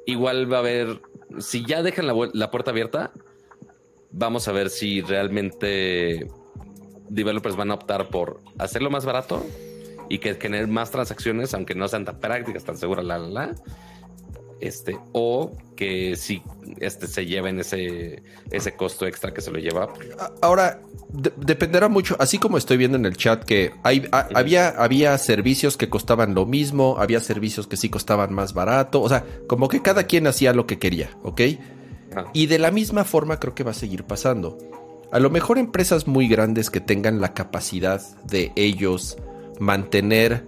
[0.07, 1.03] igual va a haber,
[1.40, 3.12] si ya dejan la, la puerta abierta,
[4.12, 6.27] vamos a ver si realmente
[7.09, 9.45] developers van a optar por hacerlo más barato
[10.09, 13.55] y que tener más transacciones, aunque no sean tan prácticas, tan seguras, la, la, la
[14.61, 16.43] este, o que si
[16.81, 19.93] este, se lleven ese, ese costo extra que se lo lleva.
[20.40, 20.81] Ahora,
[21.37, 25.88] dependerá mucho, así como estoy viendo en el chat que hay, había, había servicios que
[25.88, 30.05] costaban lo mismo, había servicios que sí costaban más barato, o sea, como que cada
[30.05, 31.40] quien hacía lo que quería, ¿ok?
[32.33, 34.57] Y de la misma forma creo que va a seguir pasando.
[35.14, 39.16] A lo mejor empresas muy grandes que tengan la capacidad de ellos
[39.61, 40.44] mantener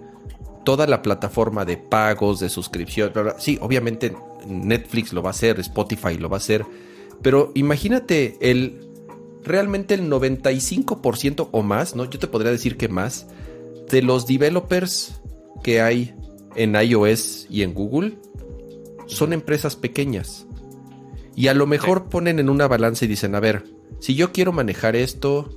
[0.64, 3.12] toda la plataforma de pagos, de suscripción.
[3.38, 6.66] Sí, obviamente Netflix lo va a hacer, Spotify lo va a hacer,
[7.22, 8.90] pero imagínate el
[9.44, 12.04] realmente el 95% o más, ¿no?
[12.10, 13.28] Yo te podría decir que más
[13.88, 15.20] de los developers
[15.62, 16.12] que hay
[16.56, 18.18] en iOS y en Google
[19.06, 20.44] son empresas pequeñas.
[21.36, 24.52] Y a lo mejor ponen en una balanza y dicen, a ver, si yo quiero
[24.52, 25.50] manejar esto,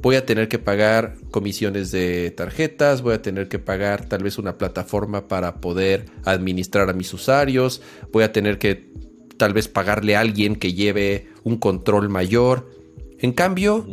[0.00, 4.38] voy a tener que pagar comisiones de tarjetas, voy a tener que pagar tal vez
[4.38, 8.90] una plataforma para poder administrar a mis usuarios, voy a tener que
[9.36, 12.70] tal vez pagarle a alguien que lleve un control mayor.
[13.18, 13.86] En cambio,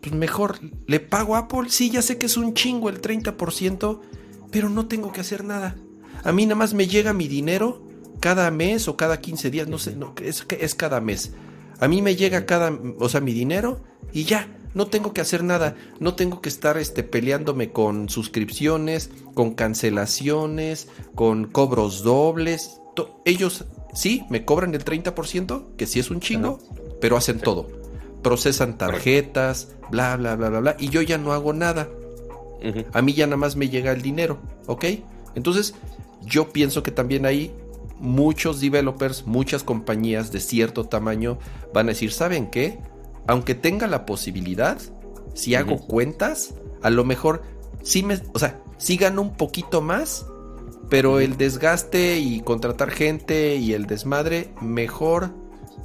[0.00, 4.00] pues mejor le pago a Apple, sí, ya sé que es un chingo el 30%,
[4.50, 5.76] pero no tengo que hacer nada.
[6.22, 7.82] A mí nada más me llega mi dinero
[8.20, 11.32] cada mes o cada 15 días, no sé, no, es, es cada mes.
[11.84, 13.78] A mí me llega cada, o sea, mi dinero
[14.10, 19.10] y ya no tengo que hacer nada, no tengo que estar este, peleándome con suscripciones,
[19.34, 22.80] con cancelaciones, con cobros dobles.
[23.26, 26.58] ellos sí me cobran el 30%, que sí es un chingo,
[27.02, 27.68] pero hacen todo.
[28.22, 31.90] Procesan tarjetas, bla, bla, bla, bla, bla, y yo ya no hago nada.
[32.94, 34.86] A mí ya nada más me llega el dinero, ¿ok?
[35.34, 35.74] Entonces,
[36.24, 37.54] yo pienso que también ahí
[38.04, 41.38] muchos developers, muchas compañías de cierto tamaño
[41.72, 42.78] van a decir, ¿saben qué?
[43.26, 44.78] aunque tenga la posibilidad,
[45.34, 47.42] si hago cuentas, a lo mejor
[47.82, 50.26] sí me, o sea, sí gano un poquito más,
[50.90, 55.30] pero el desgaste y contratar gente y el desmadre, mejor,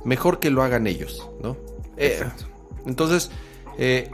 [0.03, 1.57] mejor que lo hagan ellos, ¿no?
[1.97, 2.23] Eh,
[2.85, 3.31] entonces,
[3.77, 4.09] eh,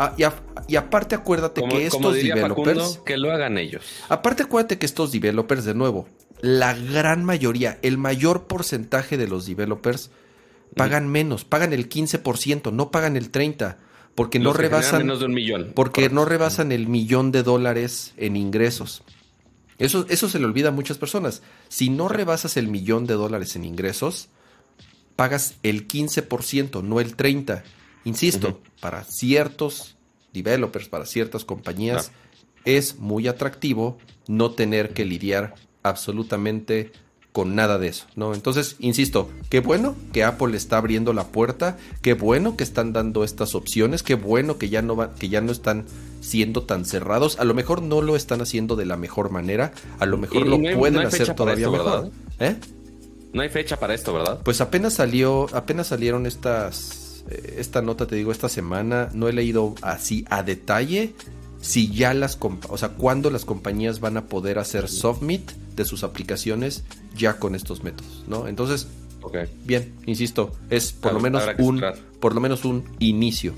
[0.67, 3.01] y, aparte acuérdate que estos developers...
[3.03, 3.83] que lo hagan ellos.
[4.09, 6.07] Aparte acuérdate que estos developers, de nuevo,
[6.45, 10.11] la gran mayoría, el mayor porcentaje de los developers
[10.75, 13.77] pagan menos, pagan el 15%, no pagan el 30%,
[14.13, 14.99] porque no rebasan...
[14.99, 15.71] Menos de un millón.
[15.73, 19.01] Porque no rebasan el millón de dólares en ingresos.
[19.79, 21.41] Eso, eso se le olvida a muchas personas.
[21.67, 24.29] Si no rebasas el millón de dólares en ingresos,
[25.15, 27.63] pagas el 15%, no el 30%.
[28.03, 29.95] Insisto, para ciertos
[30.31, 32.11] developers, para ciertas compañías,
[32.63, 35.55] es muy atractivo no tener que lidiar
[35.89, 36.91] absolutamente
[37.31, 38.33] con nada de eso, ¿no?
[38.33, 43.25] Entonces, insisto, qué bueno que Apple está abriendo la puerta, qué bueno que están dando
[43.25, 45.85] estas opciones, qué bueno que ya no va, que ya no están
[46.21, 47.37] siendo tan cerrados.
[47.37, 50.57] A lo mejor no lo están haciendo de la mejor manera, a lo mejor lo
[50.77, 52.09] pueden hacer todavía mejor.
[52.39, 52.55] ¿Eh?
[53.33, 54.39] No hay fecha para esto, ¿verdad?
[54.41, 59.33] Pues apenas salió, apenas salieron estas eh, esta nota, te digo, esta semana no he
[59.33, 61.13] leído así a detalle
[61.59, 62.37] si ya las,
[62.69, 66.83] o sea, cuándo las compañías van a poder hacer submit de sus aplicaciones
[67.15, 68.47] ya con estos métodos, ¿no?
[68.47, 68.87] Entonces,
[69.63, 71.83] bien, insisto, es por lo menos un,
[72.19, 73.53] por lo menos un inicio,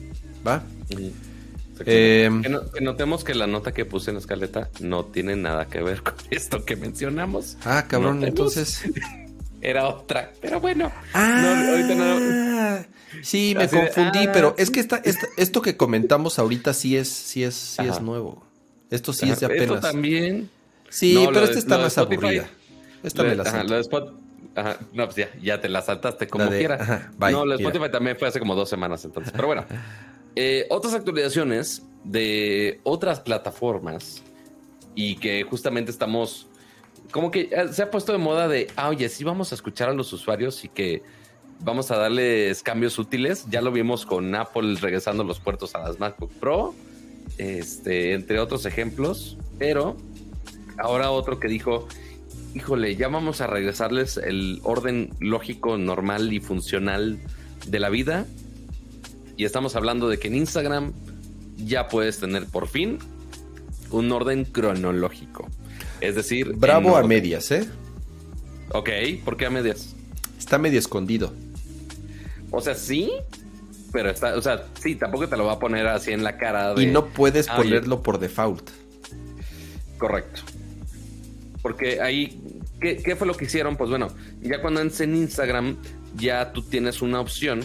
[0.45, 0.63] ¿va?
[1.85, 5.81] Em, que, notemos que la nota que puse en la escaleta no tiene nada que
[5.81, 7.57] ver con esto que mencionamos.
[7.63, 8.83] Ah, cabrón, entonces.
[9.61, 10.91] Era otra, pero bueno.
[11.13, 12.85] Ah,
[13.23, 15.01] Sí, me confundí, ah, pero es que esta,
[15.37, 18.45] esto que comentamos ahorita sí es, sí es, sí es nuevo.
[18.91, 19.77] Esto sí es de apenas.
[19.77, 20.49] Esto también.
[20.89, 22.49] Sí, pero esta está más aburrida.
[23.03, 23.87] Esta me la ajá, lo de
[24.55, 27.11] ajá, no, pues ya, ya te la saltaste como quiera.
[27.19, 29.31] no, lo de Spotify también fue hace como dos semanas entonces.
[29.35, 29.65] Pero bueno,
[30.35, 34.23] eh, otras actualizaciones de otras plataformas
[34.95, 36.47] y que justamente estamos
[37.11, 39.89] como que eh, se ha puesto de moda de, ah, oye, sí vamos a escuchar
[39.89, 41.03] a los usuarios y que
[41.59, 43.45] vamos a darles cambios útiles.
[43.49, 46.75] Ya lo vimos con Apple regresando los puertos a las MacBook Pro,
[47.37, 49.37] este, entre otros ejemplos.
[49.57, 49.97] Pero
[50.77, 51.87] ahora otro que dijo,
[52.53, 57.19] híjole, ya vamos a regresarles el orden lógico, normal y funcional
[57.67, 58.25] de la vida.
[59.35, 60.93] Y estamos hablando de que en Instagram
[61.57, 62.99] ya puedes tener por fin
[63.91, 65.47] un orden cronológico.
[66.01, 66.53] Es decir...
[66.55, 67.67] Bravo a medias, ¿eh?
[68.69, 68.89] Ok,
[69.23, 69.95] ¿por qué a medias?
[70.37, 71.33] Está medio escondido.
[72.51, 73.11] O sea, sí,
[73.91, 76.73] pero está, o sea, sí, tampoco te lo va a poner así en la cara.
[76.77, 78.69] y no puedes ah, ponerlo por default.
[79.97, 80.41] Correcto.
[81.61, 82.39] Porque ahí,
[82.79, 83.75] ¿qué, fue lo que hicieron?
[83.75, 84.09] Pues bueno,
[84.41, 85.77] ya cuando entras en Instagram,
[86.15, 87.61] ya tú tienes una opción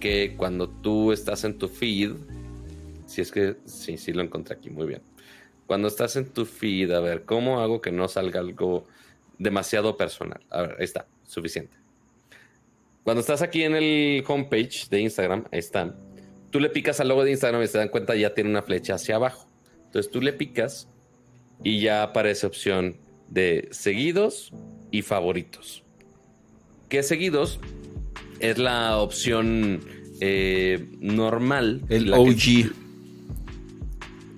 [0.00, 2.12] que cuando tú estás en tu feed,
[3.06, 5.02] si es que, sí, sí lo encontré aquí, muy bien.
[5.66, 8.86] Cuando estás en tu feed, a ver, ¿cómo hago que no salga algo
[9.38, 10.40] demasiado personal?
[10.50, 11.76] A ver, ahí está, suficiente.
[13.04, 15.96] Cuando estás aquí en el homepage de Instagram, ahí están.
[16.50, 18.94] Tú le picas al logo de Instagram y se dan cuenta ya tiene una flecha
[18.94, 19.46] hacia abajo.
[19.86, 20.88] Entonces tú le picas
[21.64, 22.96] y ya aparece opción
[23.32, 24.52] de seguidos
[24.90, 25.82] y favoritos.
[26.88, 27.58] ¿Qué seguidos?
[28.38, 29.80] Es la opción
[30.20, 31.82] eh, normal.
[31.88, 32.72] El OG.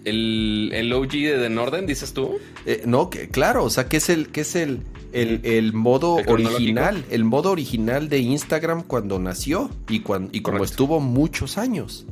[0.05, 2.39] El, el, OG de The Norden, dices tú.
[2.67, 4.81] Eh, no, que, claro, o sea, que es el, que es el,
[5.13, 11.01] el, modo original, el modo original de Instagram cuando nació y, cuando, y como estuvo
[11.01, 12.07] muchos años.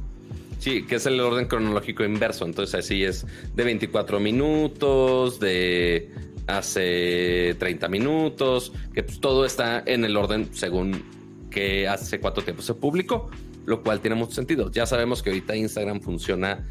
[0.58, 2.44] Sí, que es el orden cronológico inverso.
[2.46, 6.10] Entonces así es de 24 minutos, de
[6.46, 11.02] hace 30 minutos, que pues, todo está en el orden según
[11.50, 13.30] que hace cuánto tiempo se publicó,
[13.66, 14.70] lo cual tiene mucho sentido.
[14.70, 16.66] Ya sabemos que ahorita Instagram funciona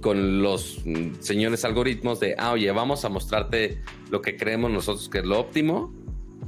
[0.00, 0.82] con los
[1.20, 5.38] señores algoritmos de, ah, oye, vamos a mostrarte lo que creemos nosotros que es lo
[5.38, 5.92] óptimo,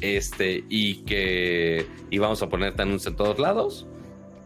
[0.01, 3.87] este, y que, y vamos a ponerte anuncios en todos lados.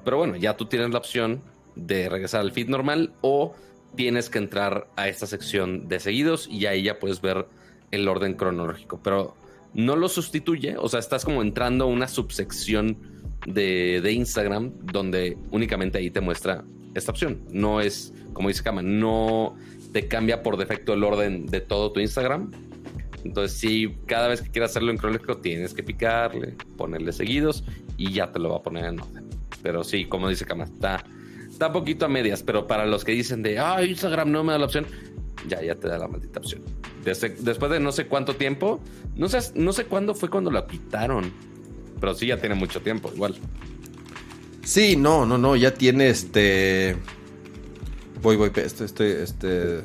[0.05, 1.43] Pero bueno, ya tú tienes la opción
[1.77, 3.55] de regresar al feed normal o
[3.95, 7.47] tienes que entrar a esta sección de seguidos y ahí ya puedes ver
[7.91, 9.01] el orden cronológico.
[9.03, 9.37] Pero
[9.75, 12.99] no lo sustituye, o sea, estás como entrando a una subsección
[13.47, 17.43] de, de Instagram donde únicamente ahí te muestra esta opción.
[17.51, 19.57] No es como dice Kama, no
[19.93, 22.53] te cambia por defecto el orden de todo tu Instagram.
[23.25, 27.65] Entonces, si cada vez que quieras hacerlo en cronológico, tienes que picarle, ponerle seguidos
[27.97, 29.29] y ya te lo va a poner en orden.
[29.61, 31.05] Pero sí, como dice Kama, está,
[31.51, 34.59] está poquito a medias, pero para los que dicen de, ah, Instagram no me da
[34.59, 34.87] la opción,
[35.47, 36.63] ya, ya te da la maldita opción.
[37.05, 38.81] después de no sé cuánto tiempo,
[39.15, 41.33] no sé, no sé cuándo fue cuando la quitaron,
[42.01, 43.37] pero sí ya tiene mucho tiempo, igual.
[44.65, 46.97] Sí, no, no, no, ya tiene este
[48.23, 49.81] Voy, voy, este, este, este.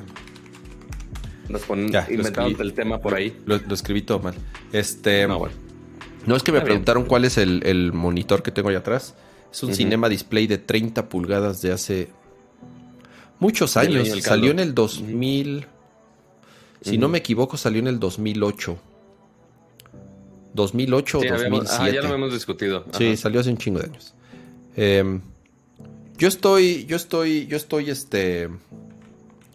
[1.50, 2.56] Nos ponen Ya, escribí.
[2.60, 3.39] el tema por ahí.
[3.46, 4.34] Lo, lo escribí todo mal.
[4.72, 5.28] Este.
[5.28, 6.66] No, es que me Está bien.
[6.66, 9.13] preguntaron cuál es el, el monitor que tengo ahí atrás.
[9.52, 9.76] Es un.
[9.76, 12.10] Cinema Display de 30 pulgadas de hace
[13.44, 14.08] muchos años.
[14.24, 15.68] Salió en el 2000.
[16.82, 18.78] Si no me equivoco, salió en el 2008.
[20.54, 21.84] 2008 Sí, o habíamos- 2007.
[21.84, 22.86] ah, ya lo habíamos discutido.
[22.98, 24.14] Sí, salió hace un chingo de años.
[24.76, 25.22] Em,
[26.18, 28.50] yo estoy, yo estoy, yo estoy, este,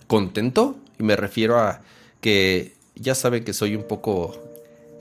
[0.07, 1.83] contento y me refiero a
[2.21, 4.37] que ya saben que soy un poco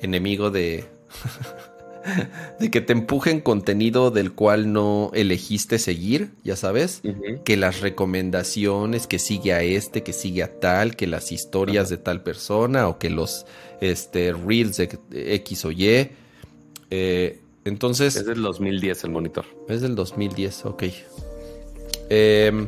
[0.02, 0.86] enemigo de,
[2.59, 7.01] de que te empujen contenido del cual no elegiste seguir, ya sabes.
[7.45, 11.97] Que las recomendaciones, que sigue a este, que sigue a tal, que las historias de
[11.97, 13.45] tal persona o que los
[13.81, 16.09] este, reels de X o Y.
[16.89, 19.45] Eh, entonces, Es del 2010 el monitor.
[19.67, 20.83] es del 2010, ok.
[22.09, 22.67] Em,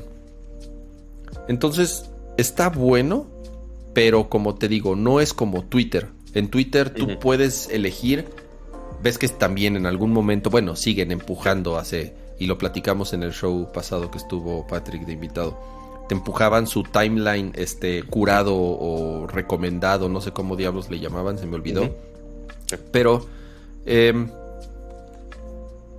[1.48, 3.28] entonces, está bueno,
[3.94, 6.10] pero como te digo, no es como Twitter.
[6.34, 8.26] En Twitter tú puedes elegir,
[9.02, 13.34] ves que también en algún momento, bueno, siguen empujando hace, y lo platicamos en el
[13.34, 15.58] show pasado que estuvo Patrick de invitado.
[16.08, 21.46] Te empujaban su timeline este, curado o recomendado, no sé cómo diablos le llamaban, se
[21.46, 21.96] me olvidó.
[22.92, 23.26] Pero
[23.86, 24.30] em,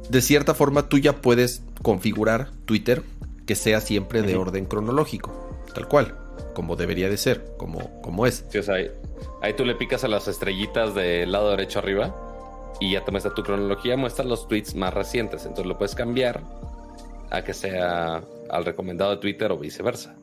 [0.09, 3.03] de cierta forma tú ya puedes configurar Twitter
[3.47, 5.33] que sea siempre de orden cronológico,
[5.75, 6.17] tal cual,
[6.55, 8.45] como debería de ser, como, como es.
[8.49, 8.91] Sí, o sea, ahí,
[9.43, 12.30] ahí tú le picas a las estrellitas del lado derecho arriba
[12.79, 15.43] y ya te muestra tu cronología, muestra los tweets más recientes.
[15.43, 16.43] Entonces lo puedes cambiar
[17.31, 20.15] a que sea al recomendado de Twitter o viceversa.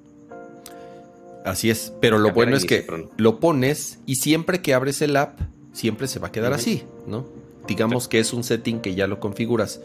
[1.46, 5.40] Así es, pero lo bueno es que lo pones y siempre que abres el app,
[5.72, 7.26] siempre se va a quedar así, ¿no?
[7.68, 9.80] Digamos que es un setting que ya lo configuras.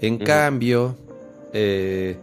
[0.00, 0.96] En cambio,
[1.52, 2.16] eh,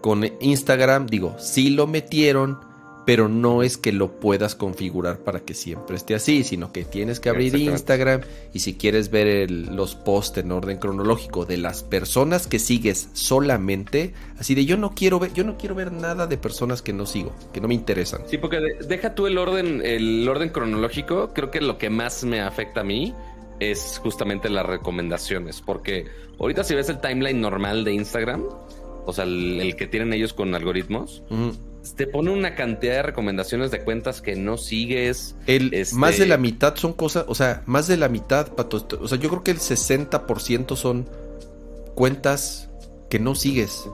[0.00, 2.60] con Instagram, digo, sí lo metieron,
[3.06, 7.20] pero no es que lo puedas configurar para que siempre esté así, sino que tienes
[7.20, 7.54] que abrir.
[7.54, 8.22] Instagram
[8.54, 13.08] y si quieres ver el- los posts en orden cronológico de las personas que sigues
[13.12, 16.92] solamente, así de yo no quiero ver, yo no quiero ver nada de personas que
[16.92, 18.22] no sigo, que no me interesan.
[18.26, 21.32] Sí, porque de- deja tú el orden, el orden cronológico.
[21.34, 23.14] Creo que lo que más me afecta a mí
[23.60, 25.60] es justamente las recomendaciones.
[25.60, 26.06] Porque
[26.40, 28.44] ahorita si ves el timeline normal de Instagram,
[29.06, 31.22] o sea, el, el que tienen ellos con algoritmos.
[31.96, 35.36] Te pone una cantidad de recomendaciones de cuentas que no sigues.
[35.46, 38.86] El, Este- Más de la mitad son cosas, o sea, más de la mitad, Pato,
[39.00, 41.08] o sea, yo creo que el 60% son
[41.94, 42.70] cuentas
[43.10, 43.88] que no sigues,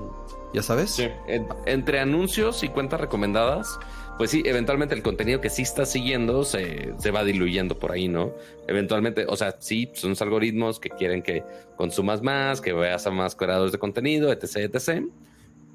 [0.55, 0.99] ¿ya sabes?
[1.27, 3.79] En- entre anuncios y cuentas recomendadas,
[4.19, 8.09] pues sí, eventualmente el contenido que sí estás siguiendo se, se va diluyendo por ahí,
[8.09, 8.35] ¿no?
[8.69, 11.43] Eventualmente, o sea, sí, son los algoritmos que quieren que
[11.77, 15.05] consumas más, que veas a más creadores de contenido, etc, etc.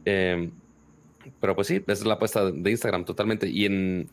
[0.06, 0.52] Eh,
[1.40, 3.48] pero pues sí, esa es la apuesta de Instagram totalmente.
[3.50, 4.10] Y en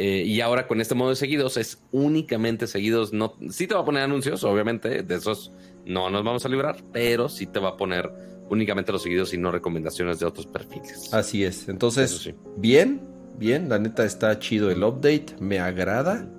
[0.00, 3.12] eh, y ahora con este modo de seguidos es únicamente seguidos.
[3.12, 5.50] No, sí te va a poner anuncios, obviamente, de esos
[5.84, 8.08] no nos vamos a librar, pero sí te va a poner
[8.48, 11.12] únicamente los seguidos y no recomendaciones de otros perfiles.
[11.12, 11.68] Así es.
[11.68, 12.34] Entonces, sí.
[12.56, 13.00] bien,
[13.38, 16.30] bien, la neta está chido el update, me agrada,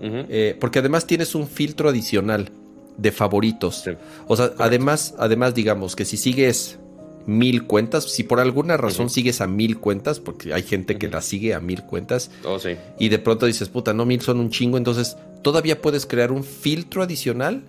[0.00, 2.50] eh, porque además tienes un filtro adicional
[2.96, 3.82] de favoritos.
[3.82, 3.90] Sí.
[4.26, 6.78] O sea, además, además digamos que si sigues
[7.26, 11.14] mil cuentas, si por alguna razón sigues a mil cuentas, porque hay gente que Ujú.
[11.14, 12.76] las sigue a mil cuentas, Oh, sí.
[12.98, 16.44] y de pronto dices, puta, no, mil son un chingo, entonces todavía puedes crear un
[16.44, 17.62] filtro adicional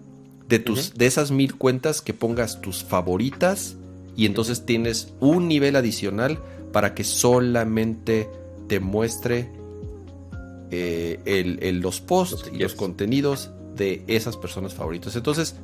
[0.49, 3.75] de tus, de esas mil cuentas que pongas tus favoritas,
[4.17, 6.39] y entonces tienes un nivel adicional
[6.71, 8.29] para que solamente
[8.67, 9.49] te muestre
[10.71, 15.15] eh, el- el- los posts Los y los contenidos de esas personas favoritas.
[15.15, 15.55] Entonces,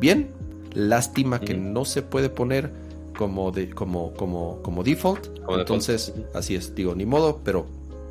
[0.00, 0.30] bien,
[0.74, 2.72] lástima que no se puede poner
[3.18, 5.40] como, de, como, como, como default.
[5.44, 5.58] Como.
[5.58, 7.66] Entonces, así es, digo, ni modo, pero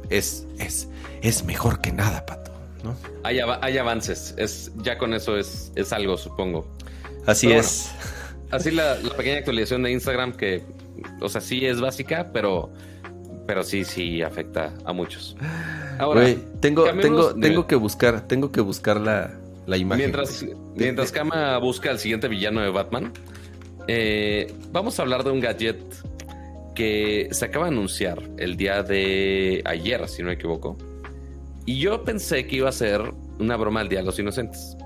[0.09, 0.89] es, es,
[1.21, 2.51] es mejor que nada, Pato.
[2.83, 2.93] ¿no?
[3.23, 4.35] Hay, hay avances.
[4.37, 6.67] Es, ya con eso es, es algo, supongo.
[7.25, 7.89] Así Pero es.
[8.51, 10.63] Así la, la pequeña actualización de Instagram que,
[11.21, 12.69] o sea, sí es básica, pero,
[13.45, 15.37] pero sí, sí afecta a muchos.
[15.99, 16.27] Ahora,
[16.59, 19.33] tengo, tengo, tengo que buscar, tengo que buscar la,
[19.67, 20.05] la imagen.
[20.05, 23.13] mientras, mientras Kama busca al siguiente villano de Batman,
[23.87, 25.77] eh, vamos a hablar de un gadget
[26.75, 30.77] que se acaba de anunciar el día de ayer, si no me equivoco.
[31.65, 33.01] Y yo pensé que iba a ser
[33.39, 34.77] una broma al Día de los Inocentes.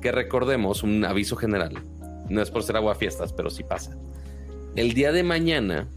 [0.00, 1.82] Que recordemos un aviso general.
[2.28, 3.96] No es por ser agua fiestas, pero sí pasa.
[4.76, 5.88] El día de mañana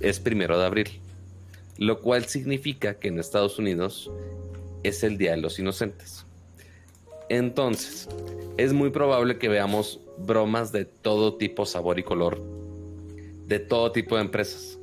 [0.00, 0.88] es primero de abril,
[1.76, 4.10] lo cual significa que en Estados Unidos
[4.82, 6.24] es el Día de los Inocentes.
[7.28, 8.08] Entonces,
[8.56, 12.42] es muy probable que veamos bromas de todo tipo, sabor y color,
[13.46, 14.78] de todo tipo de empresas.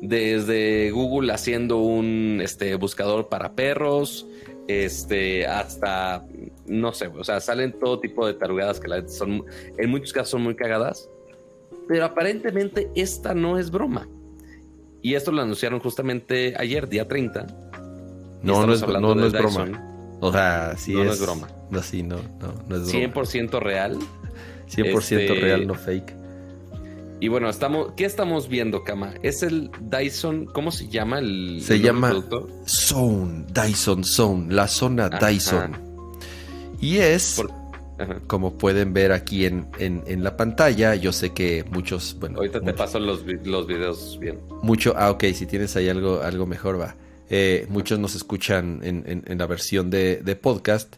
[0.00, 4.26] desde Google haciendo un este, buscador para perros,
[4.68, 6.26] este, hasta,
[6.66, 9.44] no sé, o sea, salen todo tipo de tarugadas que la, son,
[9.78, 11.08] en muchos casos son muy cagadas,
[11.88, 14.08] pero aparentemente esta no es broma.
[15.02, 17.46] Y esto lo anunciaron justamente ayer, día 30.
[18.42, 20.18] No, no es, no, no es broma.
[20.20, 21.06] O sea, sí no, es.
[21.06, 21.48] No es broma.
[21.70, 23.14] No, sí, no, no, no es broma.
[23.14, 23.98] 100% real.
[24.68, 26.14] 100% este, real, no fake.
[27.18, 29.14] Y bueno, estamos, ¿qué estamos viendo, Kama?
[29.22, 32.22] Es el Dyson, ¿cómo se llama el Se llama
[32.66, 35.72] Zone, Dyson Zone, la zona Dyson.
[36.78, 37.42] Y es,
[38.26, 42.36] como pueden ver aquí en, en, la pantalla, yo sé que muchos, bueno...
[42.36, 44.38] Ahorita te paso los, los videos bien.
[44.62, 46.96] Mucho, ah, ok, si tienes ahí algo, algo mejor va.
[47.30, 50.96] Eh, muchos nos escuchan en, en la versión de, de, podcast.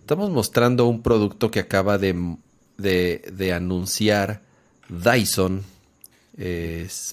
[0.00, 2.36] Estamos mostrando un producto que acaba de,
[2.78, 4.42] de, de anunciar
[4.88, 5.64] Dyson.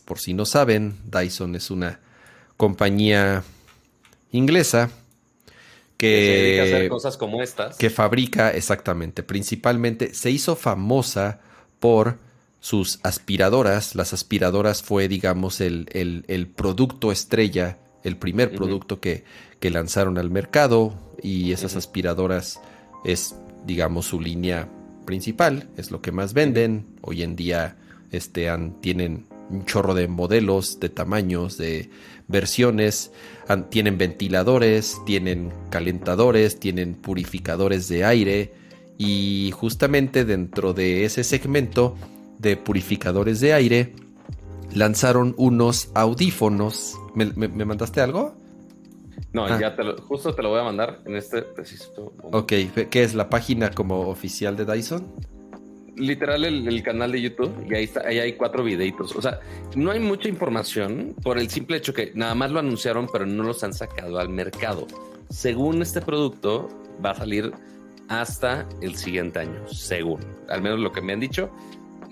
[0.06, 2.00] por si no saben, Dyson es una
[2.58, 3.44] compañía
[4.32, 4.90] inglesa
[5.98, 7.78] que, hacer cosas como estas.
[7.78, 11.40] Que fabrica, exactamente, principalmente se hizo famosa
[11.80, 12.18] por
[12.60, 13.96] sus aspiradoras.
[13.96, 15.88] Las aspiradoras fue, digamos, el,
[16.28, 19.24] el, producto estrella, el primer producto que,
[19.60, 22.60] que, lanzaron al mercado y esas aspiradoras
[23.06, 23.36] es,
[23.66, 24.68] digamos, su línea
[25.06, 26.86] principal, es lo que más venden.
[27.02, 27.78] Hoy en día
[28.12, 28.50] este,
[28.82, 31.90] tienen un chorro de modelos, de tamaños, de
[32.28, 33.12] versiones,
[33.70, 38.54] tienen ventiladores, tienen calentadores, tienen purificadores de aire
[38.98, 41.96] y justamente dentro de ese segmento
[42.40, 43.94] de purificadores de aire
[44.74, 46.96] lanzaron unos audífonos.
[47.14, 48.36] ¿Me, mandaste algo?
[49.36, 49.60] No, ah.
[49.60, 52.38] ya te lo, justo te lo voy a mandar en este preciso momento.
[52.38, 52.54] Ok,
[52.90, 55.14] ¿qué es la página como oficial de Dyson?
[55.98, 59.14] Literal el, canal de YouTube y ahí está, ahí hay cuatro videitos.
[59.14, 59.42] O sea,
[59.76, 63.44] no hay mucha información por el simple hecho que nada más lo anunciaron, pero no
[63.44, 64.88] los han sacado al mercado.
[65.30, 66.70] Según este producto,
[67.04, 67.52] va a salir
[68.08, 71.52] hasta el siguiente año, según, al menos lo que me han dicho,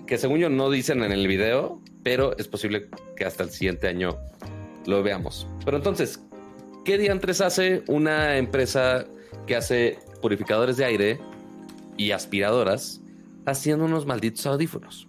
[0.06, 3.88] que según yo no dicen en el video, pero es posible que hasta el siguiente
[3.88, 4.18] año
[4.84, 5.48] lo veamos.
[5.64, 6.20] Pero entonces,
[6.84, 9.06] ¿Qué diantres hace una empresa
[9.46, 11.18] que hace purificadores de aire
[11.96, 13.00] y aspiradoras
[13.46, 15.08] haciendo unos malditos audífonos?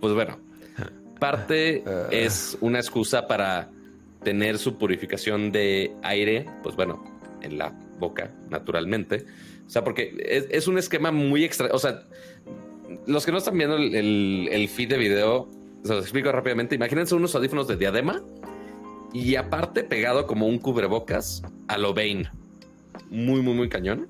[0.00, 0.38] Pues bueno,
[1.18, 2.06] parte ah.
[2.12, 3.68] es una excusa para
[4.22, 7.02] tener su purificación de aire, pues bueno,
[7.42, 9.26] en la boca, naturalmente.
[9.66, 10.16] O sea, porque
[10.50, 11.68] es, un esquema muy extra.
[11.72, 12.04] O sea,
[13.08, 15.50] los que no están viendo el, feed de video,
[15.82, 16.76] se los explico rápidamente.
[16.76, 18.22] Imagínense unos audífonos de diadema
[19.12, 22.30] y aparte pegado como un cubrebocas a lo Bane.
[23.10, 24.08] Muy, muy, muy cañón.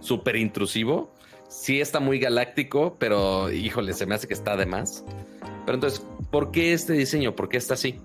[0.00, 1.12] Súper intrusivo.
[1.48, 5.04] Sí está muy galáctico, pero híjole, se me hace que está de más.
[5.64, 7.34] Pero entonces, ¿por qué este diseño?
[7.34, 8.00] ¿Por qué está así?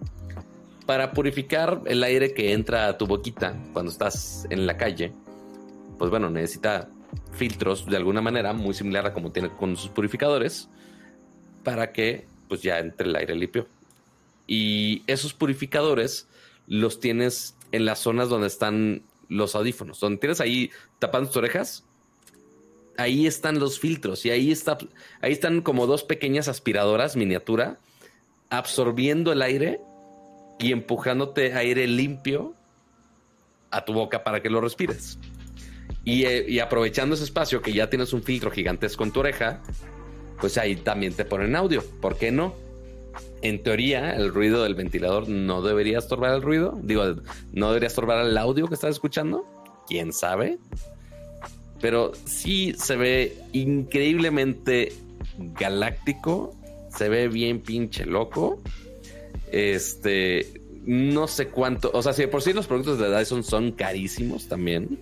[0.86, 5.14] Para purificar el aire que entra a tu boquita cuando estás en la calle,
[5.98, 6.90] pues bueno, necesita
[7.34, 10.70] filtros de alguna manera muy similar a como tiene con sus purificadores
[11.64, 13.68] para que pues ya entre el aire limpio.
[14.52, 16.28] Y esos purificadores
[16.66, 21.86] los tienes en las zonas donde están los audífonos, donde tienes ahí tapando tus orejas.
[22.98, 24.80] Ahí están los filtros y ahí está,
[25.22, 27.80] ahí están como dos pequeñas aspiradoras miniatura
[28.50, 29.82] absorbiendo el aire
[30.58, 32.56] y empujándote aire limpio
[33.70, 35.20] a tu boca para que lo respires.
[36.04, 39.62] Y, eh, y, aprovechando ese espacio que ya tienes un filtro gigantesco en tu oreja,
[40.42, 41.84] pues ahí también te ponen audio.
[42.02, 42.56] ¿Por qué no?
[43.42, 46.80] En teoría, el ruido del ventilador no debería estorbar el ruido.
[46.84, 47.04] Digo,
[47.54, 49.46] no debería estorbar el audio que estás escuchando.
[49.88, 50.58] Quién sabe.
[51.82, 54.94] Pero sí se ve increíblemente
[55.38, 56.56] galáctico.
[56.96, 58.62] Se ve bien pinche loco.
[59.52, 61.92] Este, no sé cuánto.
[61.94, 65.00] O sea, si por sí los productos de Dyson son carísimos también.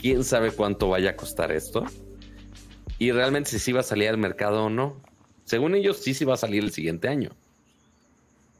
[0.00, 1.84] Quién sabe cuánto vaya a costar esto.
[2.98, 4.96] Y realmente si sí va a salir al mercado o no.
[5.46, 7.30] Según ellos, sí, sí va a salir el siguiente año.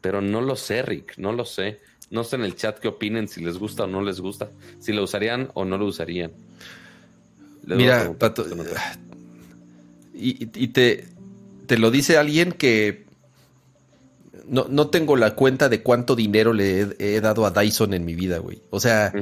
[0.00, 1.80] Pero no lo sé, Rick, no lo sé.
[2.10, 4.50] No sé en el chat qué opinen, si les gusta o no les gusta.
[4.78, 6.30] Si lo usarían o no lo usarían.
[7.64, 8.46] Mira, Pato,
[10.14, 11.08] y, te,
[11.66, 13.04] te lo dice alguien que
[14.46, 18.14] no, no, tengo la cuenta de cuánto dinero le he, dado a Dyson en mi
[18.14, 18.62] vida, güey.
[18.70, 19.12] O sea,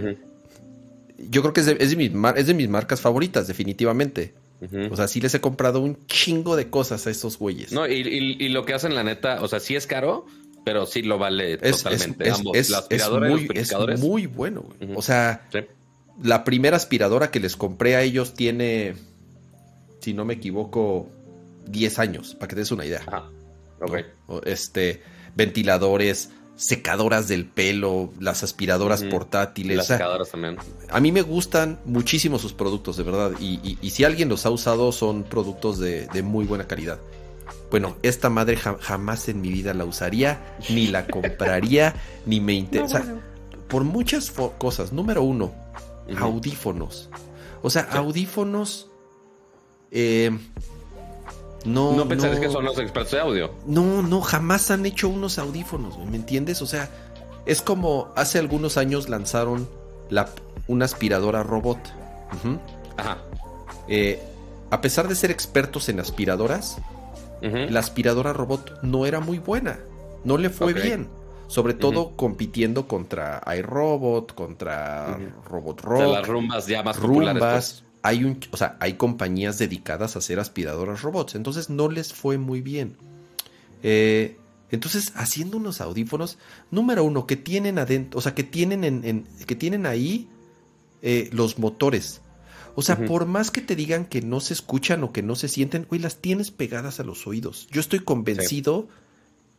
[1.31, 4.35] yo creo que es es de mis marcas favoritas, definitivamente.
[4.91, 7.73] O sea, sí les he comprado un chingo de cosas a esos güeyes.
[7.73, 10.27] No, y, lo que hacen, la neta, o sea, sí es caro,
[10.65, 12.29] pero sí lo vale totalmente.
[12.29, 15.49] Es, ambos, es, muy, bueno, O sea,
[16.23, 18.95] la primera aspiradora que les compré a ellos tiene,
[20.01, 21.09] si no me equivoco,
[21.67, 23.03] 10 años, para que te des una idea.
[23.07, 23.31] Ajá.
[23.81, 23.99] Ok.
[24.47, 25.03] Este,
[25.35, 29.77] ventiladores, secadoras del pelo, las aspiradoras portátiles.
[29.77, 30.57] Las secadoras también.
[30.91, 33.33] A mí me gustan muchísimo sus productos, de verdad.
[33.41, 36.99] Y, si alguien los ha usado, son productos de, muy buena calidad.
[37.71, 41.95] Bueno, esta madre jamás en mi vida la usaría, ni la compraría,
[42.25, 43.05] ni me interesa.
[43.69, 44.93] Por muchas cosas.
[44.93, 45.53] Número uno,
[46.19, 47.11] audífonos.
[47.63, 48.91] O sea, audífonos.
[49.91, 50.31] Eh,
[51.65, 53.51] no, no pensarías que son los expertos de audio.
[53.67, 56.61] No, no, jamás han hecho unos audífonos, ¿me entiendes?
[56.63, 56.91] O sea,
[57.47, 59.69] es como hace algunos años lanzaron
[60.11, 60.29] la,
[60.69, 61.79] una aspiradora robot.
[62.97, 63.19] Ajá.
[63.89, 64.23] Eh,
[64.71, 66.79] a pesar de ser expertos en aspiradoras,
[67.41, 69.79] la aspiradora robot no era muy buena.
[70.25, 71.09] No le fue bien.
[71.47, 76.01] Sobre todo compitiendo contra iRobot, contra Robot Rock.
[76.01, 77.43] De las rumbas ya más populares.
[77.43, 81.37] Pues hay un, o sea, hay compañías dedicadas a hacer aspiradoras robots.
[81.37, 82.99] Entonces no les fue muy bien.
[83.83, 84.37] Eh,
[84.71, 86.37] entonces, haciendo unos audífonos,
[86.71, 90.29] número uno, que tienen adentro, o sea, que tienen en, que tienen ahí
[91.01, 92.21] eh, los motores.
[92.75, 95.49] O sea, por más que te digan que no se escuchan o que no se
[95.49, 97.69] sienten, güey, las tienes pegadas a los oídos.
[97.71, 98.87] Yo estoy convencido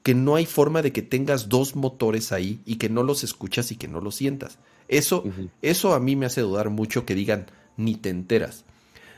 [0.03, 3.71] que no hay forma de que tengas dos motores ahí y que no los escuchas
[3.71, 4.59] y que no los sientas.
[4.87, 5.23] Eso,
[5.63, 8.65] eso a mí me hace dudar mucho que digan, ni te enteras.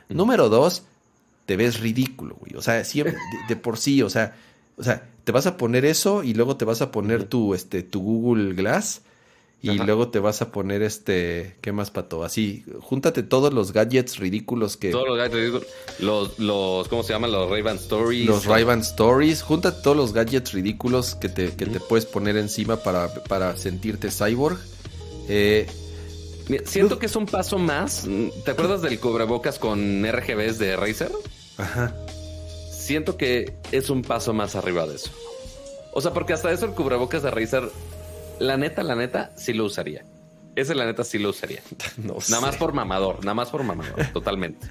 [0.09, 0.83] Número dos,
[1.45, 2.55] te ves ridículo, güey.
[2.55, 3.15] O sea, siempre,
[3.49, 4.35] de, por sí, o sea,
[4.77, 7.83] o sea, te vas a poner eso y luego te vas a poner tu, este,
[7.83, 9.01] tu Google Glass
[9.61, 12.23] y luego te vas a poner este, ¿qué más pato?
[12.23, 14.91] Así, júntate todos los gadgets ridículos que...
[14.91, 15.67] Todos los gadgets ridículos,
[15.99, 17.31] los, los ¿cómo se llaman?
[17.31, 18.27] Los ray Stories.
[18.27, 22.77] Los ray Stories, júntate todos los gadgets ridículos que te, que te puedes poner encima
[22.77, 24.59] para, para sentirte cyborg.
[25.27, 25.67] Eh,
[26.65, 28.07] Siento que es un paso más.
[28.45, 31.11] ¿Te acuerdas del cubrebocas con RGBs de Razer?
[31.57, 31.93] Ajá.
[32.71, 35.11] Siento que es un paso más arriba de eso.
[35.93, 37.69] O sea, porque hasta eso el cubrebocas de Razer,
[38.39, 40.05] la neta, la neta, sí lo usaría.
[40.55, 41.61] Ese la neta sí lo usaría.
[42.29, 44.67] Nada más por mamador, nada más por mamador, totalmente.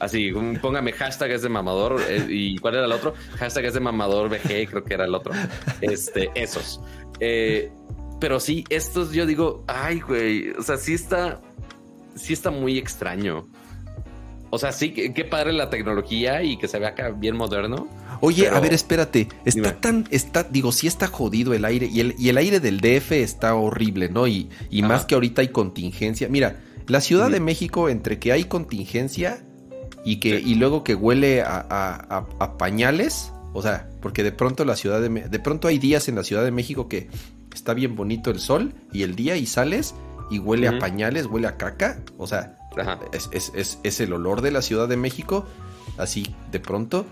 [0.00, 2.00] Así, póngame hashtag es de mamador.
[2.08, 3.14] Eh, ¿Y cuál era el otro?
[3.38, 5.32] Hashtag es de mamador VG, creo que era el otro.
[5.80, 6.80] Este, esos.
[7.20, 7.70] Eh,
[8.20, 11.40] pero sí, estos yo digo, ay, güey, o sea, sí está,
[12.14, 13.48] sí está muy extraño.
[14.50, 17.86] O sea, sí, qué padre la tecnología y que se vea acá bien moderno.
[18.20, 19.28] Oye, a ver, espérate.
[19.44, 21.86] Está tan, está, digo, sí está jodido el aire.
[21.86, 24.26] Y el, y el aire del DF está horrible, ¿no?
[24.26, 26.28] Y, y más que ahorita hay contingencia.
[26.28, 29.44] Mira, la Ciudad de México, entre que hay contingencia
[30.04, 33.32] y que, y luego que huele a, a, a, pañales.
[33.52, 36.44] O sea, porque de pronto la ciudad de de pronto hay días en la Ciudad
[36.44, 37.08] de México que
[37.54, 39.94] está bien bonito el sol y el día y sales
[40.30, 42.00] y huele a pañales, huele a caca.
[42.18, 42.58] O sea,
[43.12, 45.46] es, el olor de la Ciudad de México,
[45.96, 47.06] así de pronto.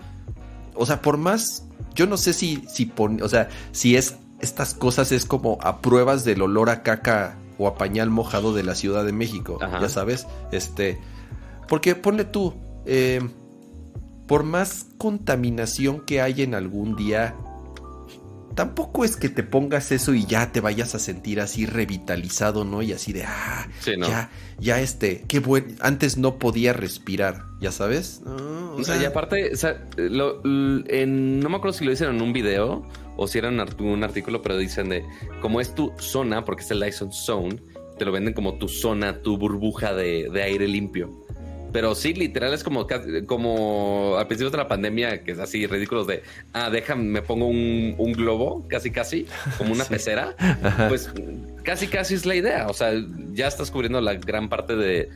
[0.75, 1.65] O sea, por más,
[1.95, 6.23] yo no sé si, si o sea, si es estas cosas es como a pruebas
[6.23, 10.27] del olor a caca o a pañal mojado de la Ciudad de México, ya sabes,
[10.51, 10.99] este,
[11.67, 12.53] porque ponle tú,
[12.85, 13.19] eh,
[14.27, 17.35] por más contaminación que hay en algún día,
[18.57, 22.81] tampoco es que te pongas eso y ya te vayas a sentir así revitalizado, ¿no?
[22.81, 28.21] Y así de, ah, ya, ya este, qué bueno, antes no podía respirar, ¿ya sabes?
[28.25, 32.83] o sea, y aparte, o sea, no me acuerdo si lo dicen en un video
[33.15, 35.05] o si era un, un artículo, pero dicen de,
[35.39, 37.61] como es tu zona, porque es el Dyson Zone,
[37.97, 41.26] te lo venden como tu zona, tu burbuja de, de aire limpio.
[41.77, 42.87] Pero sí, literal es como,
[43.27, 47.45] como al principio de la pandemia, que es así ridículos de, ah, déjame, me pongo
[47.45, 49.27] un, globo, casi casi,
[49.59, 50.35] como una pecera.
[50.87, 51.11] Pues
[51.61, 52.65] casi casi es la idea.
[52.67, 52.93] O sea,
[53.31, 55.11] ya estás cubriendo la gran parte de,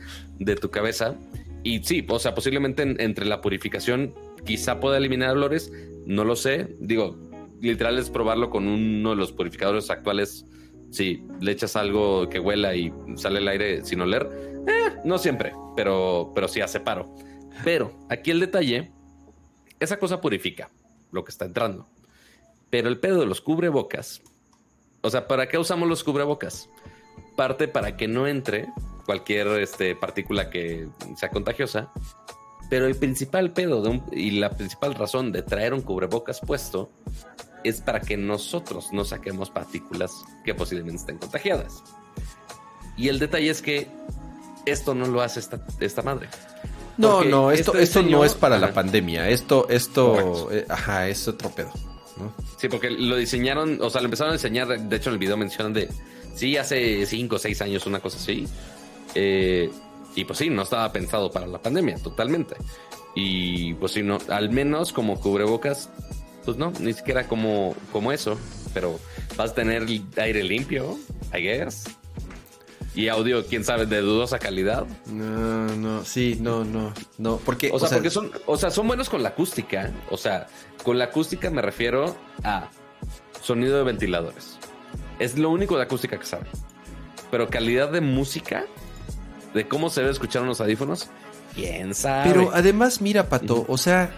[0.54, 1.16] tu cabeza.
[1.64, 5.72] Y sí, o sea, posiblemente entre la purificación quizá pueda eliminar olores,
[6.06, 6.76] no lo sé.
[6.78, 7.18] Digo,
[7.60, 10.46] literal es probarlo con uno de los purificadores actuales.
[10.92, 14.30] Si le echas algo que huela y sale el aire sin oler,
[14.68, 17.14] eh, no siempre pero, pero sí hace paro.
[17.64, 18.90] Pero aquí el detalle,
[19.80, 20.70] esa cosa purifica
[21.10, 21.86] lo que está entrando.
[22.70, 24.22] Pero el pedo de los cubrebocas,
[25.02, 26.70] o sea, ¿para qué usamos los cubrebocas?
[27.36, 28.68] Parte para que no entre
[29.04, 31.92] cualquier este, partícula que sea contagiosa.
[32.70, 33.82] Pero el principal pedo
[34.12, 36.90] y la principal razón de traer un cubrebocas puesto
[37.64, 41.82] es para que nosotros no saquemos partículas que posiblemente estén contagiadas.
[42.96, 43.88] Y el detalle es que
[44.66, 46.28] esto no lo hace esta, esta madre.
[46.98, 49.28] No, no, esto, este esto no es para la pandemia.
[49.28, 51.72] Esto, esto, eh, ajá, es otro pedo.
[52.58, 54.68] Sí, porque lo diseñaron, o sea, lo empezaron a diseñar.
[54.68, 55.88] De hecho, en el video mencionan de,
[56.34, 58.46] sí, hace 5 o 6 años, una cosa así.
[59.14, 59.70] Eh,
[60.14, 62.56] y pues sí, no estaba pensado para la pandemia, totalmente.
[63.14, 65.90] Y pues sí, no, al menos como cubrebocas,
[66.44, 68.38] pues no, ni siquiera como, como eso.
[68.74, 68.98] Pero
[69.36, 69.86] vas a tener
[70.16, 70.98] aire limpio,
[71.34, 71.84] I guess.
[72.94, 74.86] Y audio, quién sabe, de dudosa calidad.
[75.06, 77.38] No, no, sí, no, no, no.
[77.38, 79.90] Porque, o sea, porque son, o sea, son buenos con la acústica.
[80.10, 80.46] O sea,
[80.84, 82.68] con la acústica me refiero a
[83.40, 84.58] sonido de ventiladores.
[85.18, 86.46] Es lo único de acústica que sabe.
[87.30, 88.66] Pero calidad de música,
[89.54, 91.08] de cómo se debe escuchar unos audífonos,
[91.54, 92.30] quién sabe.
[92.30, 94.14] Pero además, mira, Pato, o sea,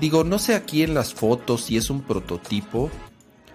[0.00, 2.90] digo, no sé aquí en las fotos si es un prototipo.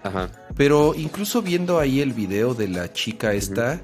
[0.02, 0.30] Ajá.
[0.56, 3.80] Pero incluso viendo ahí el video de la chica esta,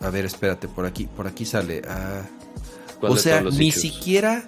[0.00, 1.82] a ver, espérate, por aquí, por aquí sale.
[1.88, 2.22] Ah.
[3.00, 4.44] O sea, ni siquiera,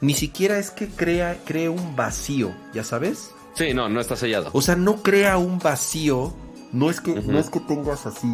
[0.00, 3.30] ni siquiera es que crea, cree un vacío, ¿ya sabes?
[3.54, 4.50] Sí, no, no está sellado.
[4.52, 6.34] O sea, no crea un vacío.
[6.72, 8.26] No es que, no es que tengas así,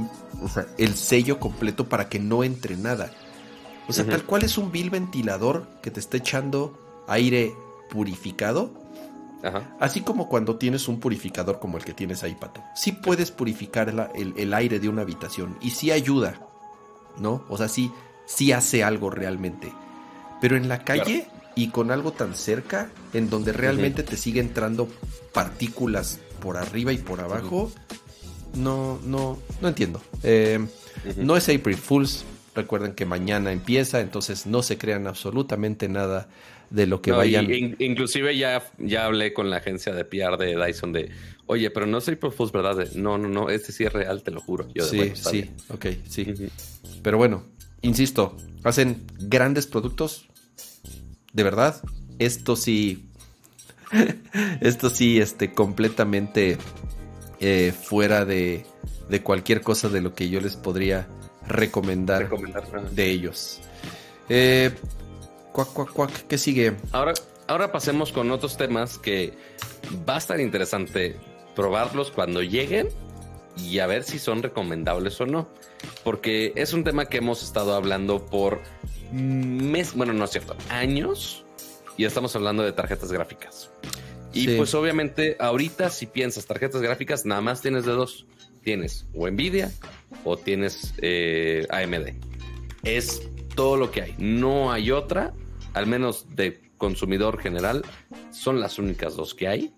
[0.43, 3.13] o sea, el sello completo para que no entre nada.
[3.87, 7.55] O sea, tal cual es un vil ventilador que te está echando aire
[7.91, 8.73] purificado.
[9.43, 9.77] Ajá.
[9.81, 12.63] Así como cuando tienes un purificador como el que tienes ahí, Pato.
[12.75, 16.41] Sí puedes purificar el, aire de una habitación y sí ayuda,
[17.19, 17.45] ¿no?
[17.49, 17.91] O sea, sí,
[18.27, 19.73] sí hace algo realmente.
[20.41, 24.89] Pero en la calle y con algo tan cerca, en donde realmente te sigue entrando
[25.33, 27.71] partículas por arriba y por abajo,
[28.55, 30.01] no, no, no entiendo.
[30.23, 30.67] Eh,
[31.17, 32.25] no es April Fools.
[32.55, 36.29] Recuerden que mañana empieza, entonces no se crean absolutamente nada
[36.71, 37.47] de lo que vayan.
[37.79, 41.11] inclusive ya, ya hablé con la agencia de PR de Dyson de,
[41.47, 42.89] oye, pero no soy Fools, ¿verdad?
[42.95, 44.69] no, no, no, este sí es real, te lo juro.
[44.79, 46.33] sí, sí, ok, sí.
[47.03, 47.45] Pero bueno,
[47.83, 50.29] insisto, hacen grandes productos,
[51.33, 51.81] de verdad.
[52.19, 53.09] Esto sí,
[54.61, 56.59] esto sí, este, completamente
[57.41, 58.65] eh, fuera de,
[59.09, 61.09] de cualquier cosa de lo que yo les podría
[61.47, 62.29] recomendar,
[62.93, 63.61] de ellos.
[64.29, 64.71] Eh,
[65.53, 66.77] cuac, cuac, cuac, ¿qué sigue?
[66.93, 67.15] Ahora,
[67.47, 69.33] ahora pasemos con otros temas que
[70.09, 71.17] va a estar interesante
[71.55, 72.89] probarlos cuando lleguen
[73.57, 75.49] y a ver si son recomendables o no.
[76.05, 78.61] Porque es un tema que hemos estado hablando por
[79.13, 81.45] meses, bueno, no es cierto, años.
[81.97, 83.71] Y estamos hablando de tarjetas gráficas.
[84.33, 88.27] Y pues obviamente ahorita si piensas tarjetas gráficas, nada más tienes de dos.
[88.63, 89.73] Tienes o Nvidia
[90.25, 92.15] o tienes eh, AMD.
[92.85, 93.23] Es
[93.55, 94.15] todo lo que hay.
[94.19, 95.33] No hay otra,
[95.75, 97.85] al menos de consumidor general,
[98.31, 99.73] son las únicas dos que hay.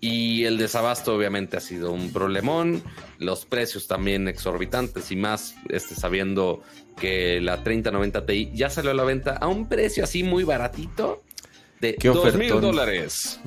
[0.00, 2.82] Y el desabasto obviamente ha sido un problemón,
[3.18, 6.62] los precios también exorbitantes y más este, sabiendo
[6.98, 11.22] que la 3090 Ti ya salió a la venta a un precio así muy baratito
[11.80, 13.40] de dos mil dólares.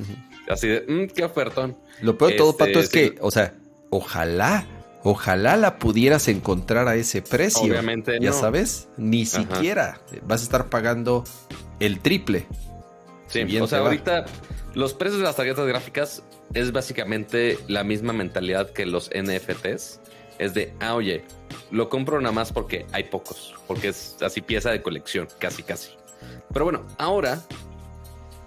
[0.50, 1.78] Así de, mm, qué ofertón.
[2.02, 3.54] Lo peor de todo, Pato, es que, o sea,
[3.90, 4.66] ojalá,
[5.10, 7.64] ojalá la pudieras encontrar a ese precio.
[7.64, 11.24] Obviamente Ya sabes, ni siquiera vas a estar pagando
[11.80, 12.46] el triple.
[13.28, 14.26] Sí, o sea, ahorita
[14.74, 20.02] los precios de las tarjetas gráficas es básicamente la misma mentalidad que los NFTs.
[20.40, 21.24] Es de, ah, oye,
[21.72, 25.92] lo compro nada más porque hay pocos, porque es así pieza de colección, casi, casi.
[26.54, 27.42] Pero bueno, ahora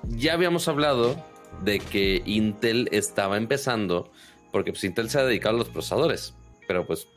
[0.05, 1.17] ya habíamos hablado
[1.65, 4.11] de que Intel estaba empezando
[4.53, 6.35] porque pues Intel se ha dedicado a los procesadores,
[6.71, 7.09] pero pues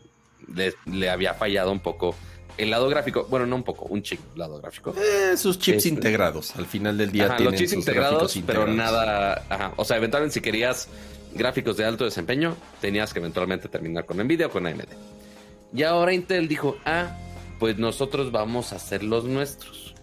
[0.88, 2.16] le, había fallado un poco
[2.58, 4.96] el lado gráfico, bueno, no un poco, un chip lado gráfico.
[4.98, 9.46] Eh, sus chips este, integrados, al final del día tienen los chips integrados, pero nada,
[9.48, 10.88] ajá, o sea, eventualmente si querías
[11.36, 14.88] gráficos de alto desempeño, tenías que eventualmente terminar con Nvidia o con AMD.
[15.72, 17.16] Y ahora Intel dijo, ah,
[17.60, 19.94] pues nosotros vamos a hacer los nuestros.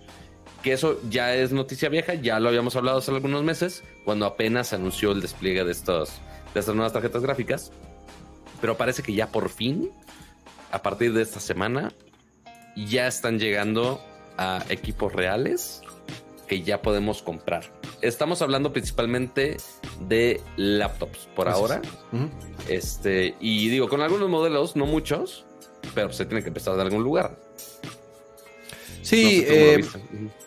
[0.62, 4.68] Que eso ya es noticia vieja, ya lo habíamos hablado hace algunos meses, cuando apenas
[4.68, 6.20] se anunció el despliegue de estos
[6.54, 7.72] de estas nuevas tarjetas gráficas.
[8.60, 9.90] Pero parece que ya por fin,
[10.70, 11.92] a partir de esta semana,
[12.76, 14.00] ya están llegando
[14.36, 15.82] a equipos reales
[16.46, 17.64] que ya podemos comprar.
[18.02, 19.56] Estamos hablando principalmente
[20.08, 21.80] de laptops por ahora.
[22.68, 25.44] Este, y digo, con algunos modelos, no muchos,
[25.94, 27.38] pero se tiene que empezar de algún lugar.
[29.02, 29.84] Sí, eh,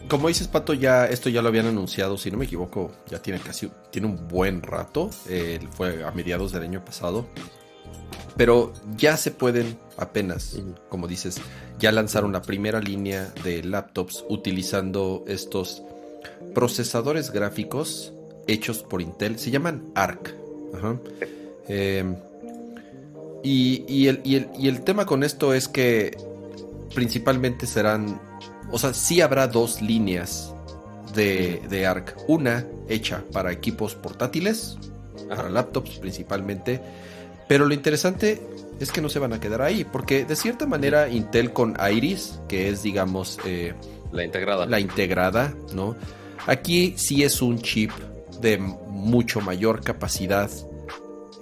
[0.07, 3.39] como dices, Pato, ya esto ya lo habían anunciado, si no me equivoco, ya tiene
[3.39, 5.09] casi tiene un buen rato.
[5.27, 7.27] Eh, fue a mediados del año pasado.
[8.35, 10.59] Pero ya se pueden apenas,
[10.89, 11.39] como dices,
[11.79, 15.83] ya lanzaron la primera línea de laptops utilizando estos
[16.55, 18.13] procesadores gráficos
[18.47, 19.37] hechos por Intel.
[19.37, 20.35] Se llaman ARC.
[21.67, 22.15] Em,
[23.43, 26.17] y, el, y el tema con esto es que
[26.95, 28.19] principalmente serán
[28.73, 30.51] o sea, sí habrá dos líneas
[31.13, 32.17] de, ARC.
[32.27, 34.79] Una hecha para equipos portátiles,
[35.29, 36.81] para laptops principalmente.
[37.53, 38.41] Pero lo interesante
[38.79, 42.39] es que no se van a quedar ahí, porque de cierta manera Intel con Iris,
[42.49, 43.37] que es digamos...
[43.45, 43.75] Eh,
[44.11, 44.65] la integrada.
[44.65, 45.95] La integrada, ¿no?
[46.47, 47.91] Aquí sí es un chip
[48.41, 50.49] de mucho mayor capacidad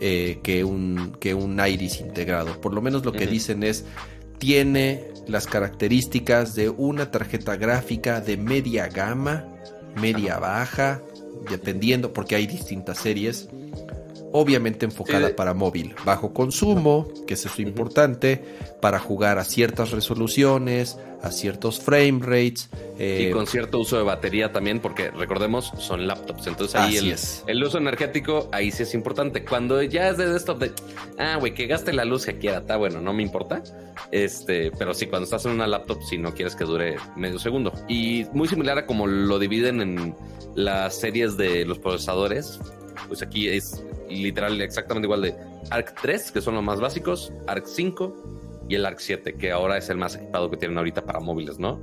[0.02, 2.60] eh, que, un, que un Iris integrado.
[2.60, 3.86] Por lo menos lo que dicen es,
[4.38, 9.48] tiene las características de una tarjeta gráfica de media gama,
[9.96, 11.02] media baja,
[11.50, 13.48] dependiendo, porque hay distintas series
[14.32, 18.44] obviamente enfocada para móvil, bajo consumo, que es eso importante,
[18.82, 22.70] para jugar a ciertas resoluciones, a ciertos frame rates.
[22.98, 26.48] y eh, con cierto uso de batería también, porque recordemos, son laptops.
[26.48, 27.16] Entonces ahí el,
[27.48, 29.44] el, uso energético, ahí sí es importante.
[29.44, 30.72] Cuando ya es de desktop de,
[31.18, 33.62] ah, güey, que gaste la luz que quiera, está bueno, no me importa.
[34.12, 37.74] Este, pero sí, cuando estás en una laptop, si no quieres que dure medio segundo.
[37.88, 40.16] Y muy similar a como lo dividen en
[40.56, 42.60] las series de los procesadores,
[43.08, 43.84] pues aquí es
[44.18, 45.36] literal exactamente igual de
[45.70, 49.78] ARC 3, que son los más básicos, ARC 5 y el ARC 7, que ahora
[49.78, 51.80] es el más equipado que tienen ahorita para móviles, ¿no?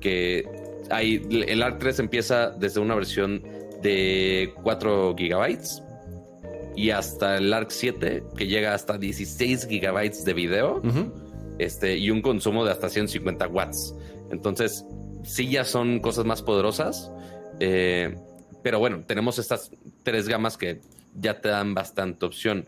[0.00, 0.48] Que
[0.90, 3.42] hay, el ARC 3 empieza desde una versión
[3.82, 5.82] de 4 gigabytes
[6.74, 10.82] y hasta el ARC 7, que llega hasta 16 gigabytes de video
[11.58, 13.94] este, y un consumo de hasta 150 watts.
[14.30, 14.84] Entonces,
[15.24, 17.10] sí ya son cosas más poderosas.
[17.60, 18.16] Eh,
[18.62, 19.70] pero bueno, tenemos estas
[20.02, 20.80] tres gamas que
[21.14, 22.66] ya te dan bastante opción.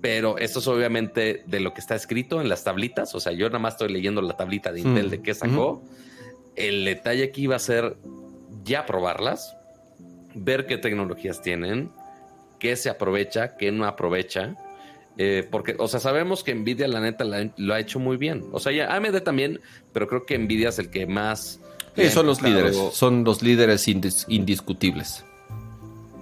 [0.00, 3.14] Pero esto es obviamente de lo que está escrito en las tablitas.
[3.14, 5.82] O sea, yo nada más estoy leyendo la tablita de Intel mm, de qué sacó.
[6.56, 7.96] El detalle aquí va a ser
[8.64, 9.56] ya probarlas,
[10.34, 11.90] ver qué tecnologías tienen,
[12.58, 14.56] qué se aprovecha, qué no aprovecha.
[15.16, 17.24] Eh, porque, o sea, sabemos que Nvidia, la neta,
[17.56, 18.44] lo ha hecho muy bien.
[18.52, 19.60] O sea, ya AMD también,
[19.92, 21.60] pero creo que Nvidia es el que más.
[22.10, 25.24] son los líderes, son los líderes indiscutibles.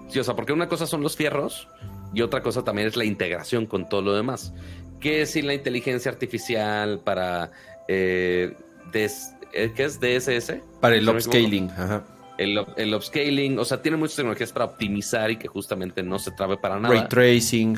[0.09, 1.69] Sí, o sea, porque una cosa son los fierros
[2.15, 4.53] y otra cosa también es la integración con todo lo demás.
[5.01, 7.53] ¿Qué es la inteligencia artificial para...
[7.87, 8.55] Eh,
[8.93, 10.57] eh, ¿Qué es DSS?
[10.81, 12.05] Para el upscaling, ajá.
[12.37, 16.31] El, el, upscaling, o sea, tiene muchas tecnologías para optimizar y que justamente no se
[16.31, 16.95] trabe para nada.
[16.95, 17.77] Ray tracing.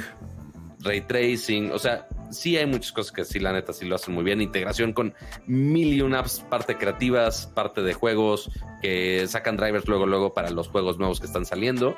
[0.81, 4.15] Ray tracing, o sea, sí hay muchas cosas que sí, la neta, sí lo hacen
[4.15, 4.41] muy bien.
[4.41, 5.15] Integración con
[5.47, 8.51] mil y apps, parte creativas, parte de juegos,
[8.83, 11.95] que sacan drivers luego, luego para los juegos nuevos que están saliendo.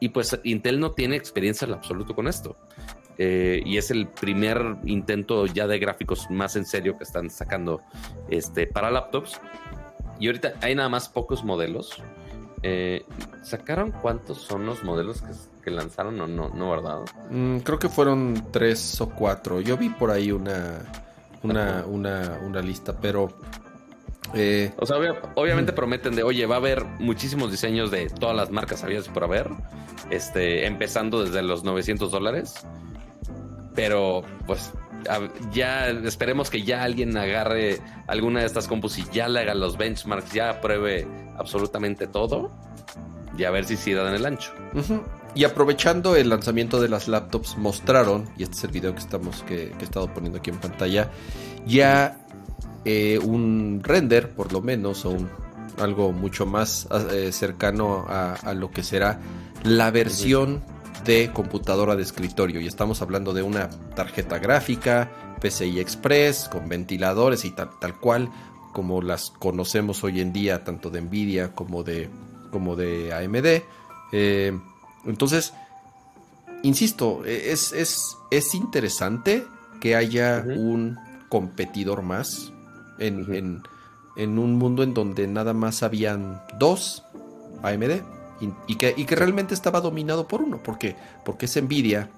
[0.00, 2.56] Y pues Intel no tiene experiencia en absoluto con esto.
[3.16, 7.80] Eh, y es el primer intento ya de gráficos más en serio que están sacando
[8.28, 9.40] este, para laptops.
[10.18, 12.02] Y ahorita hay nada más pocos modelos.
[12.62, 13.04] Eh,
[13.42, 15.32] ¿Sacaron cuántos son los modelos que,
[15.70, 17.00] lanzaron o no, no verdad?
[17.30, 19.60] Mm, creo que fueron tres o cuatro.
[19.60, 20.80] Yo vi por ahí una,
[21.42, 23.28] una, una, una lista, pero...
[24.32, 24.96] Eh, o sea,
[25.34, 25.74] obviamente mm.
[25.74, 29.48] prometen de, oye, va a haber muchísimos diseños de todas las marcas habidas por haber,
[30.10, 32.54] este, empezando desde los 900 dólares.
[33.74, 34.72] Pero, pues,
[35.52, 39.76] ya esperemos que ya alguien agarre alguna de estas compus y ya le haga los
[39.76, 41.06] benchmarks, ya apruebe
[41.36, 42.50] absolutamente todo
[43.36, 44.52] y a ver si sí dan el ancho.
[45.34, 49.42] Y aprovechando el lanzamiento de las laptops, mostraron, y este es el video que estamos
[49.42, 51.10] que, he estado poniendo aquí en pantalla,
[51.66, 52.24] ya
[52.84, 55.28] eh, un render, por lo menos, o un,
[55.78, 59.20] algo mucho más eh, cercano a, lo que será
[59.64, 60.62] la versión
[61.04, 62.60] de computadora de escritorio.
[62.60, 65.10] Y estamos hablando de una tarjeta gráfica,
[65.40, 68.30] PCI Express, con ventiladores y tal, tal cual
[68.72, 72.08] como las conocemos hoy en día, tanto de Nvidia como de,
[72.50, 73.62] como de AMD.
[74.12, 74.58] Eh,
[75.06, 75.52] entonces,
[76.62, 79.46] insisto, es, es, es, interesante
[79.80, 80.98] que haya un
[81.28, 82.52] competidor más
[82.98, 83.62] en, en,
[84.16, 87.04] en, un mundo en donde nada más habían dos
[87.62, 88.02] AMD
[88.66, 92.10] y, que, y que realmente estaba dominado por uno, porque, porque es Nvidia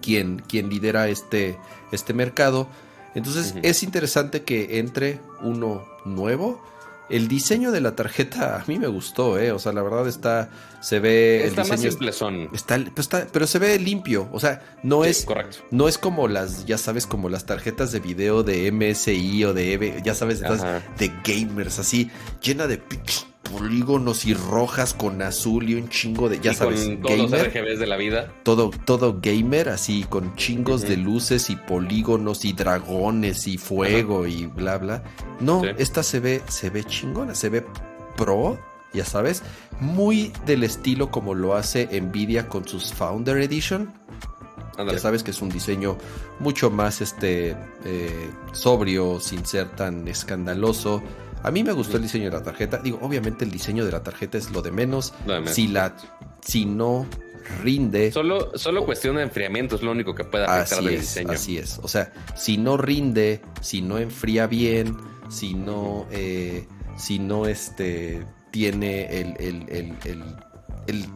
[0.00, 1.58] quien, quien lidera este,
[1.92, 2.68] este mercado.
[3.14, 6.62] Entonces es interesante que entre uno nuevo.
[7.10, 9.52] El diseño de la tarjeta a mí me gustó, ¿eh?
[9.52, 10.50] O sea, la verdad está,
[10.80, 11.46] se ve...
[11.46, 15.24] Está el diseño, más está, pero, está, pero se ve limpio, o sea, no es...
[15.24, 15.58] Correcto.
[15.70, 19.72] No es como las, ya sabes, como las tarjetas de video de MSI o de
[19.72, 22.10] EVE, ya sabes, de gamers, así,
[22.42, 22.78] llena de
[23.50, 27.78] polígonos y rojas con azul y un chingo de, ya sabes, con todos los RGBs
[27.78, 28.32] de la vida.
[28.42, 34.46] Todo, todo gamer, así con chingos de luces y polígonos y dragones y fuego y
[34.46, 35.02] bla bla.
[35.40, 37.64] No, esta se ve, se ve chingona, se ve
[38.16, 38.58] pro,
[38.92, 39.42] ya sabes,
[39.80, 43.92] muy del estilo como lo hace Nvidia con sus Founder Edition.
[44.78, 45.98] Ya sabes que es un diseño
[46.38, 51.02] mucho más este eh, sobrio, sin ser tan escandaloso
[51.42, 52.78] a mí me gustó el diseño de la tarjeta.
[52.78, 55.14] Digo, obviamente el diseño de la tarjeta es lo de menos.
[55.46, 55.96] Si la,
[56.40, 57.06] si no
[57.62, 58.12] rinde.
[58.12, 61.32] Solo, solo cuestión de enfriamiento es lo único que puede afectar así el es, diseño.
[61.32, 61.78] Así es.
[61.82, 64.96] O sea, si no rinde, si no enfría bien,
[65.28, 66.66] si no, eh,
[66.96, 70.36] si no este, tiene el, el, el,
[70.86, 71.06] el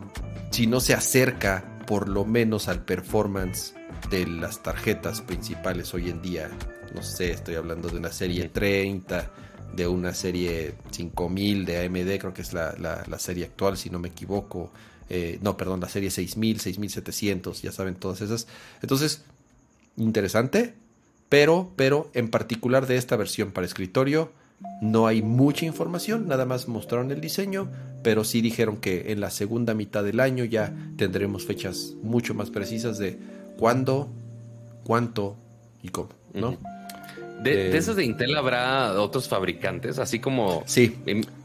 [0.50, 3.74] si no se acerca por lo menos al performance
[4.10, 6.50] de las tarjetas principales hoy en día.
[6.94, 9.30] No sé, estoy hablando de una serie 30,
[9.74, 13.98] de una serie 5000 de AMD, creo que es la, la, serie actual, si no
[13.98, 14.70] me equivoco.
[15.08, 18.46] Eh, no, perdón, la serie 6000, 6700, ya saben todas esas.
[18.82, 19.22] Entonces,
[19.96, 20.74] interesante,
[21.28, 24.30] pero, pero en particular de esta versión para escritorio,
[24.80, 27.68] no hay mucha información, nada más mostraron el diseño,
[28.02, 32.50] pero sí dijeron que en la segunda mitad del año ya tendremos fechas mucho más
[32.50, 33.18] precisas de
[33.58, 34.08] cuándo,
[34.84, 35.36] cuánto
[35.82, 36.58] y cómo, ¿no?
[37.42, 40.62] De, eh, esos de Intel habrá otros fabricantes, así como...
[40.66, 40.96] Sí,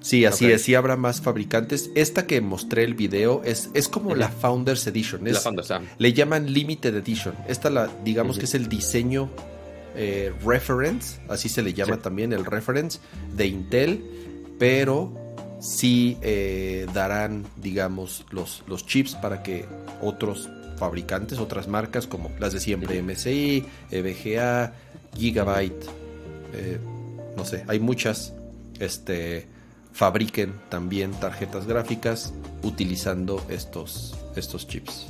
[0.01, 1.89] sí, así es, sí habrá más fabricantes.
[1.95, 5.21] Esta que mostré el video es, es como la Founders Edition.
[5.23, 5.81] la Founders, ah.
[5.97, 7.35] Le llaman Limited Edition.
[7.47, 9.29] Esta la, digamos que es el diseño
[9.95, 12.99] eh, reference, así se le llama también el reference
[13.35, 14.03] de Intel,
[14.59, 15.11] pero
[15.59, 19.65] sí eh, darán, digamos, los, los chips para que
[20.01, 24.73] otros fabricantes, otras marcas como las de siempre, MSI, EVGA,
[25.15, 25.85] Gigabyte,
[26.53, 26.79] eh,
[27.35, 28.33] no sé, hay muchas,
[28.79, 29.47] este,
[29.93, 32.33] fabriquen también tarjetas gráficas
[32.63, 35.07] utilizando estos, estos chips.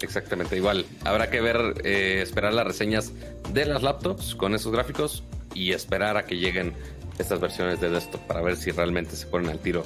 [0.00, 0.84] Exactamente, igual.
[1.04, 3.12] Habrá que ver, eh, esperar las reseñas
[3.52, 5.22] de las laptops con esos gráficos
[5.54, 6.74] y esperar a que lleguen
[7.18, 9.84] estas versiones de desktop para ver si realmente se ponen al tiro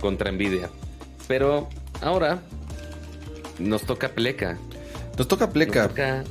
[0.00, 0.70] contra Nvidia.
[1.28, 1.68] Pero
[2.00, 2.40] ahora
[3.58, 4.58] nos toca pleca.
[5.16, 5.88] Nos toca pleca.
[5.88, 6.24] toca,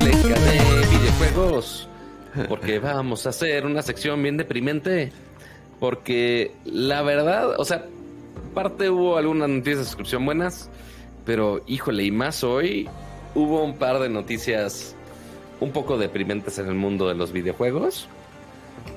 [0.00, 1.88] de videojuegos.
[2.48, 5.12] Porque vamos a hacer una sección bien deprimente.
[5.78, 7.86] Porque la verdad, o sea,
[8.54, 10.68] parte hubo algunas noticias de suscripción buenas
[11.24, 12.88] pero híjole, y más hoy
[13.34, 14.96] hubo un par de noticias
[15.60, 18.08] un poco deprimentes en el mundo de los videojuegos.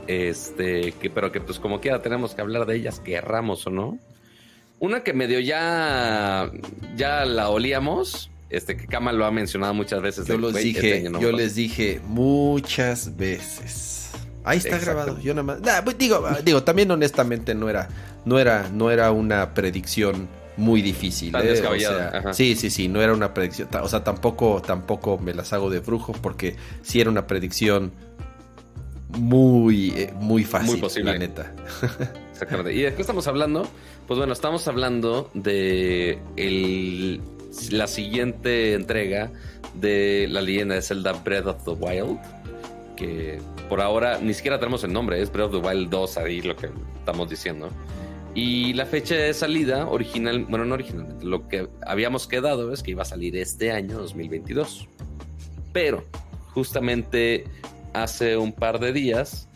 [0.08, 4.00] Este, que, pero que pues como quiera tenemos que hablar de ellas, querramos o no.
[4.80, 6.50] Una que medio ya,
[6.96, 10.28] ya la olíamos, este, que Kama lo ha mencionado muchas veces.
[10.28, 14.12] Yo los dije, este yo les dije muchas veces.
[14.44, 15.20] Ahí está grabado.
[15.20, 15.82] Yo nada más.
[15.84, 17.90] Pues, digo, digo, también honestamente no era,
[18.26, 21.34] no era, no era una predicción muy difícil.
[21.36, 21.62] ¿eh?
[22.34, 23.70] sí, sí, sí, no era una predicción.
[23.82, 27.92] O sea, tampoco, tampoco me las hago de brujo porque sí era una predicción
[29.18, 31.14] muy, eh, muy fácil, muy posible.
[31.14, 31.54] la neta.
[32.32, 32.74] Exactamente.
[32.74, 33.68] ¿Y de qué estamos hablando?
[34.08, 37.22] Pues bueno, estamos hablando de el,
[37.72, 39.32] la siguiente entrega
[39.76, 42.20] de la leyenda de Zelda Breath of the Wild.
[42.96, 43.40] Que
[43.70, 46.56] por ahora ni siquiera tenemos el nombre, es Breath of the Wild 2, ahí lo
[46.56, 47.70] que estamos diciendo.
[48.36, 52.92] Y la fecha de salida original, bueno, no originalmente, lo que habíamos quedado es que
[52.92, 54.88] iba a salir este año 2022.
[55.72, 56.04] Pero
[56.54, 57.46] justamente
[57.94, 59.48] hace un par de días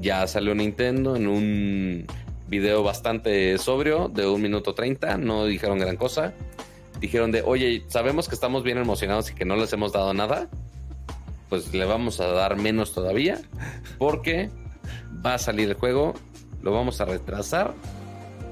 [0.00, 2.06] ya salió Nintendo en un
[2.48, 6.34] video bastante sobrio de un minuto 30, no dijeron gran cosa.
[7.00, 10.48] Dijeron de, oye, sabemos que estamos bien emocionados y que no les hemos dado nada,
[11.48, 13.40] pues le vamos a dar menos todavía,
[13.98, 14.50] porque
[15.24, 16.14] va a salir el juego,
[16.62, 17.74] lo vamos a retrasar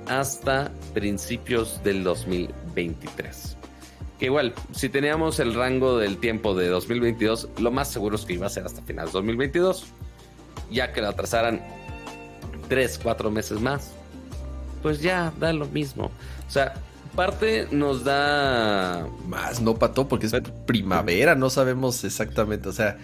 [0.09, 3.57] hasta principios del 2023.
[4.18, 8.34] Que igual, si teníamos el rango del tiempo de 2022, lo más seguro es que
[8.34, 9.84] iba a ser hasta finales de 2022.
[10.70, 11.61] Ya que lo atrasaran
[12.68, 13.92] 3, 4 meses más,
[14.82, 16.07] pues ya da lo mismo.
[16.47, 16.74] O sea,
[17.16, 19.08] parte nos da...
[19.26, 20.34] Más, no, Pato, porque es
[20.66, 22.98] primavera, no sabemos exactamente, o sea,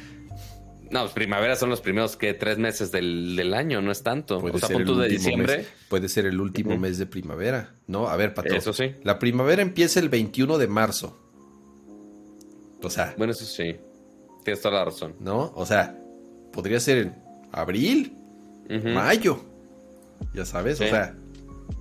[0.92, 4.40] no, pues primavera son los primeros que tres meses del, año, no es tanto.
[4.40, 5.66] Puede ser el de diciembre.
[5.88, 8.08] puede ser el último mes de primavera, ¿no?
[8.08, 8.54] A ver, Pato.
[8.54, 8.94] Eso sí.
[9.02, 11.18] La primavera empieza el 21 de marzo.
[12.82, 13.14] O sea.
[13.16, 13.76] Bueno, eso sí.
[14.44, 15.14] Tienes toda la razón.
[15.18, 15.52] ¿No?
[15.54, 15.98] O sea,
[16.52, 17.14] podría ser en
[17.52, 18.18] abril,
[18.68, 19.42] mayo.
[20.34, 21.16] Ya sabes, o sea,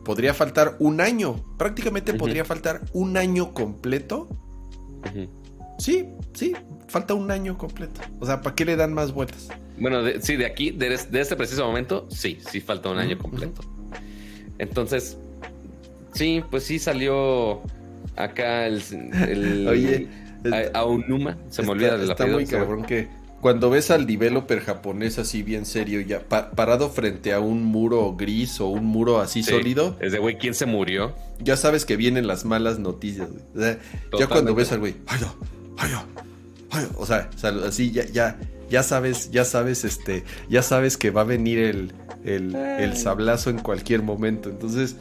[0.04, 1.36] podría faltar un año.
[1.58, 4.28] Prácticamente podría faltar un año completo.
[5.78, 6.54] Sí, sí,
[6.88, 8.02] falta un año completo.
[8.20, 9.50] O sea, ¿para qué le dan más vueltas?
[9.78, 13.62] Bueno, sí, de aquí, de, este preciso momento, sí, sí falta un año completo.
[14.60, 15.18] Entonces,
[16.14, 17.62] sí, pues sí salió
[18.16, 19.68] acá el.
[19.68, 20.08] Oye,
[20.74, 23.08] a, un Numa, se me olvida de la Está muy cabrón que
[23.42, 28.62] cuando ves al developer japonés así bien serio, ya parado frente a un muro gris
[28.62, 29.98] o un muro así sólido.
[30.00, 31.16] Es de, güey, ¿quién se murió?
[31.40, 33.78] Ya sabes que vienen las malas noticias, güey.
[34.18, 35.20] ya cuando ves al güey, ay,
[36.70, 37.30] ay, o sea,
[37.66, 38.40] así ya, ya,
[38.70, 43.58] ya sabes, ya sabes, este, ya sabes que va a venir el, el, sablazo en
[43.58, 44.50] cualquier momento.
[44.50, 44.96] Entonces,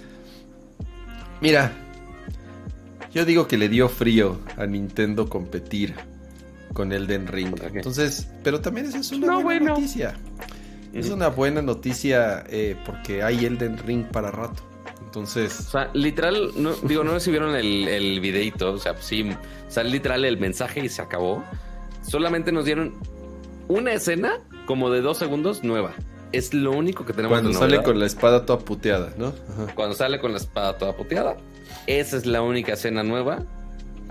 [1.42, 1.72] mira,
[3.12, 5.94] yo digo que le dio frío a Nintendo competir
[6.72, 7.54] con Elden Ring.
[7.74, 10.14] Entonces, pero también esa es una buena noticia.
[10.92, 14.62] Es una buena noticia eh, porque hay Elden Ring para rato.
[15.04, 15.58] Entonces.
[15.60, 18.72] O sea, literal, no, digo, no sé si vieron el, el videito.
[18.72, 21.44] O sea, sí, o sea, literal el mensaje y se acabó.
[22.02, 22.94] Solamente nos dieron
[23.68, 25.94] una escena como de dos segundos nueva.
[26.32, 29.26] Es lo único que tenemos Cuando sale con la espada toda puteada, ¿no?
[29.26, 29.74] Ajá.
[29.74, 31.36] Cuando sale con la espada toda puteada.
[31.86, 33.44] Esa es la única escena nueva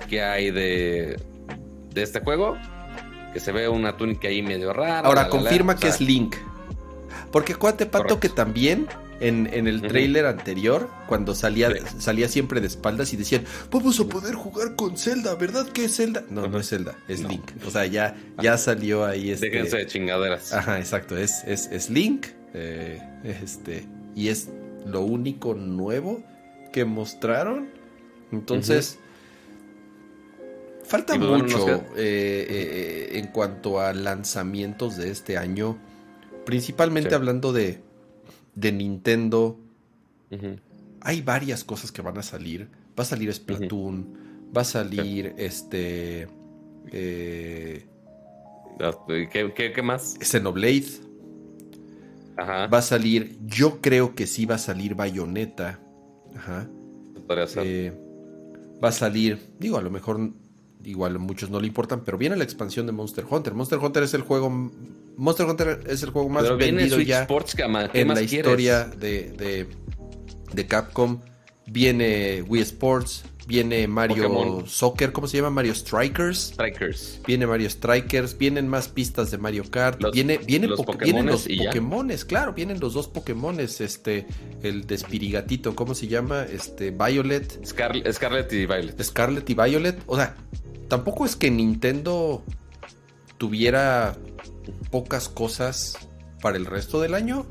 [0.09, 1.17] que hay de,
[1.99, 2.57] de este juego.
[3.33, 4.99] Que se ve una túnica ahí medio rara.
[4.99, 5.29] Ahora, la, la, la.
[5.29, 6.35] confirma O que sea, es Link.
[7.31, 8.19] Porque acuérdate, Pato, Correcto.
[8.21, 8.87] que también
[9.19, 9.87] en, en el Ujú.
[9.89, 11.77] tráiler anterior, cuando salía, Sí.
[11.99, 15.95] salía siempre de espaldas y decían, vamos a poder jugar con Zelda, ¿verdad que es
[15.97, 16.23] Zelda?
[16.31, 17.29] No, no es Zelda, es No.
[17.29, 17.51] Link.
[17.67, 19.49] O sea, ya, ya salió ahí este...
[19.51, 20.53] Déjense de chingaderas.
[20.53, 22.27] Ajá, exacto, es, es, es Link.
[22.55, 22.99] eh,
[23.43, 23.85] este,
[24.15, 24.49] y es
[24.87, 26.23] lo único nuevo
[26.73, 27.69] que mostraron.
[28.31, 28.97] Entonces,
[30.89, 35.77] falta Y mucho eh, eh, eh, en cuanto a lanzamientos de este año.
[36.45, 37.15] Principalmente Sí.
[37.15, 37.81] hablando de,
[38.55, 39.59] de Nintendo.
[41.01, 42.69] Hay varias cosas que van a salir.
[42.97, 44.51] Va a salir Splatoon.
[44.55, 46.27] Va a salir este.
[46.91, 47.85] eh,
[48.81, 50.15] Ah, ¿Qué, qué, qué más?
[50.21, 50.85] Xenoblade.
[52.37, 52.67] Ajá.
[52.67, 55.79] Va a salir, yo creo que sí va a salir Bayonetta.
[56.35, 56.69] Ajá.
[57.57, 57.93] Eh,
[58.81, 60.31] va a salir, digo, a lo mejor
[60.83, 63.53] igual a muchos no le importan, pero viene la expansión de Monster Hunter.
[63.53, 64.49] Monster Hunter es el juego
[65.17, 67.91] Monster Hunter es el juego más Pero vendido Switch ya Sports, cama.
[67.91, 68.45] ¿Qué en más la quieres?
[68.45, 69.67] historia de, de,
[70.53, 71.19] de Capcom.
[71.67, 74.67] Viene Wii Sports, viene Mario Pokémon.
[74.67, 75.49] Soccer, ¿cómo se llama?
[75.49, 76.51] Mario Strikers.
[76.53, 77.19] Strikers.
[77.27, 81.25] Viene Mario Strikers, vienen más pistas de Mario Kart, Los- viene, viene los po- vienen
[81.25, 84.27] los Pokémones claro, vienen los dos Pokémones, este,
[84.63, 86.43] el de Spirigatito, ¿cómo se llama?
[86.43, 89.03] Este, Violet, Scar- Scarlet y Violet.
[89.03, 90.37] Scarlet y Violet, o sea,
[90.87, 92.43] tampoco es que Nintendo
[93.37, 94.15] tuviera
[94.91, 95.97] pocas cosas
[96.41, 97.47] para el resto del año.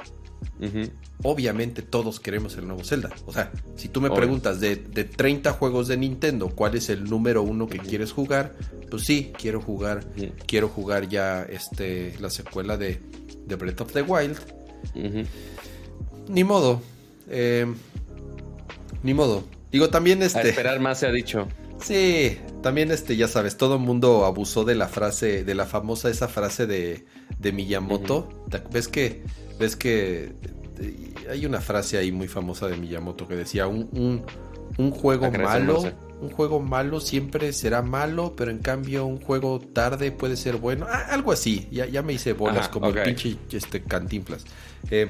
[0.60, 0.90] Ujú.
[1.24, 3.10] Obviamente todos queremos el nuevo Zelda.
[3.26, 4.18] O sea, si tú me Obvio.
[4.18, 8.54] preguntas de, de 30 juegos de Nintendo, ¿cuál es el número uno que quieres jugar?
[8.90, 10.04] Pues sí, quiero jugar
[10.46, 13.00] quiero jugar ya este la secuela de,
[13.46, 14.38] de Breath of the Wild.
[16.28, 16.80] Ni modo.
[17.28, 17.66] eh,
[19.02, 19.44] ni modo.
[19.72, 20.48] Digo, también A este.
[20.50, 21.48] esperar más se ha dicho.
[21.82, 26.10] Sí, también este, ya sabes, todo el mundo abusó de la frase, de la famosa
[26.10, 27.06] esa frase de,
[27.38, 28.28] de Miyamoto.
[28.50, 29.22] ¿Te- ¿Ves que,
[29.60, 30.32] ves que
[31.30, 34.22] hay una frase ahí muy famosa de Miyamoto que decía un, un,
[34.78, 35.82] un juego malo,
[36.20, 40.86] un juego malo siempre será malo, pero en cambio un juego tarde puede ser bueno.
[40.88, 44.44] Ah, algo así, ya, ya me hice bolas Ajá, como el pinche este, cantinflas.
[44.90, 45.08] Eh,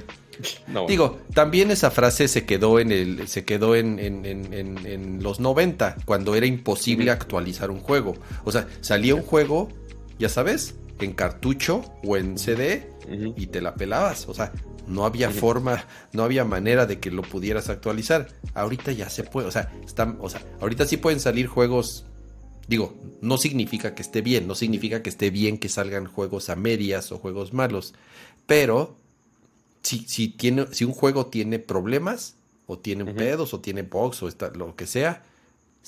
[0.68, 0.86] No.
[0.86, 5.96] Digo, también esa frase se quedó en el, se quedó en, en- en- los 90,
[6.04, 8.14] cuando era imposible actualizar un juego.
[8.44, 9.68] O sea, salía un juego,
[10.18, 12.88] ya sabes, en cartucho o en CD
[13.36, 14.28] Y te la pelabas.
[14.28, 14.52] O sea,
[14.86, 18.28] no había forma, no había manera de que lo pudieras actualizar.
[18.54, 22.06] Ahorita ya se puede, o sea, están, o sea, ahorita sí pueden salir juegos.
[22.66, 26.56] Digo, no significa que esté bien, no significa que esté bien que salgan juegos a
[26.56, 27.94] medias o juegos malos,
[28.46, 28.98] pero
[29.82, 32.36] si, si, tiene, si un juego tiene problemas,
[32.66, 35.22] o tiene pedos, o tiene bugs, o está, lo que sea,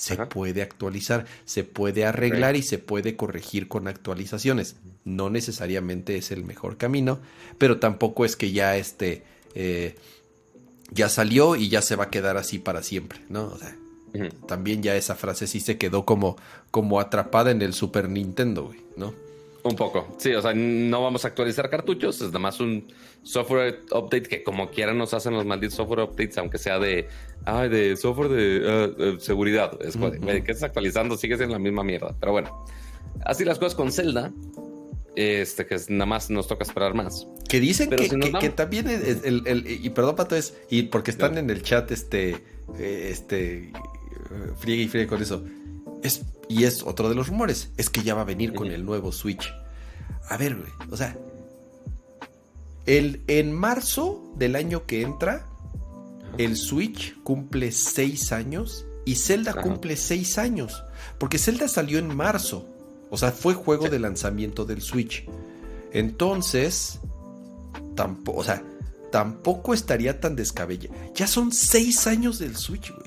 [0.00, 0.30] se Ajá.
[0.30, 4.76] puede actualizar, se puede arreglar y se puede corregir con actualizaciones.
[5.04, 7.20] No necesariamente es el mejor camino,
[7.58, 9.24] pero tampoco es que ya este
[9.54, 9.96] eh,
[10.90, 13.48] ya salió y ya se va a quedar así para siempre, ¿no?
[13.48, 13.76] O sea,
[14.48, 16.38] también ya esa frase sí se quedó como,
[16.70, 19.12] como atrapada en el Super Nintendo, güey, ¿no?
[19.62, 20.08] Un poco.
[20.18, 22.86] Sí, o sea, no vamos a actualizar cartuchos, es nada más un
[23.22, 27.08] software update que como quiera nos hacen los malditos software updates, aunque sea de,
[27.44, 29.78] ay, de software de ah, seguridad.
[29.82, 30.10] Es Ujú.
[30.22, 31.16] güey, ¿qué estás actualizando?
[31.16, 32.14] Sigues en la misma mierda.
[32.18, 32.64] Pero bueno,
[33.26, 34.32] así las cosas con Zelda,
[35.16, 37.26] este, que es- nada más nos toca esperar más.
[37.48, 40.84] Que dicen que, si que- que también es- el, el- y perdón Pato es y
[40.84, 42.36] porque están en el chat este
[42.78, 43.72] eh, este eh,
[44.58, 45.44] friegue y friegue con eso
[46.02, 48.84] es y es otro de los rumores es que ya va a venir con el
[48.84, 49.50] nuevo Switch
[50.28, 51.16] a ver güey o sea
[52.86, 55.46] el en marzo del año que entra
[56.38, 59.62] el Switch cumple seis años y Zelda Ajá.
[59.62, 60.82] cumple seis años
[61.18, 62.66] porque Zelda salió en marzo
[63.10, 63.90] o sea fue juego Sí.
[63.90, 65.24] de lanzamiento del Switch
[65.92, 67.00] entonces
[67.94, 68.62] tampoco, o sea,
[69.10, 70.94] tampoco estaría tan descabellado.
[71.14, 72.99] Ya son seis años del Switch, güey.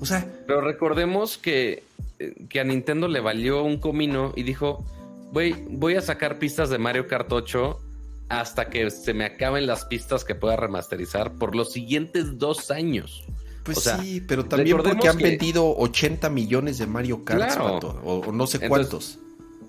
[0.00, 1.82] O sea, Pero recordemos que,
[2.18, 4.84] eh, que a Nintendo le valió un comino y dijo,
[5.32, 7.80] güey, voy a sacar pistas de Mario Kart 8
[8.28, 13.24] hasta que se me acaben las pistas que pueda remasterizar por los siguientes dos años.
[13.64, 17.38] pues O sea, sí, pero también porque han que- vendido 80 millones de Mario Kart,
[17.54, 17.78] Claro.
[18.04, 19.18] o, o no sé Entonces, cuántos.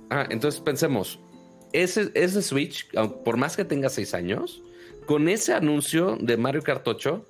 [0.09, 1.19] Ah, entonces pensemos,
[1.73, 2.87] ese, ese Switch,
[3.25, 4.61] por más que tenga seis años,
[5.05, 7.25] con ese anuncio de Mario Kart 8,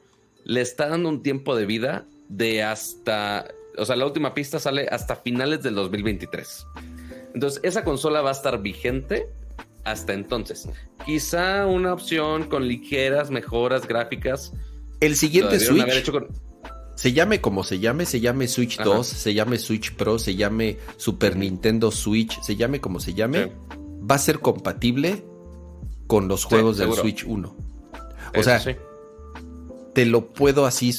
[0.45, 3.45] le está dando un tiempo de vida de hasta,
[3.77, 6.65] o sea, la última pista sale hasta finales del 2023.
[7.33, 9.27] Entonces, esa consola va a estar vigente
[9.83, 10.69] hasta entonces.
[11.05, 14.53] Quizá una opción con ligeras mejoras gráficas.
[14.99, 16.03] El siguiente Switch.
[16.95, 20.77] Se llame como se llame, se llame Switch 2, se llame Switch Pro, se llame
[20.97, 23.53] Super Nintendo Switch, se llame como se llame,
[24.09, 25.23] va a ser compatible
[26.07, 27.55] con los juegos del Switch 1.
[28.35, 28.61] O sea,
[29.93, 30.91] te lo puedo así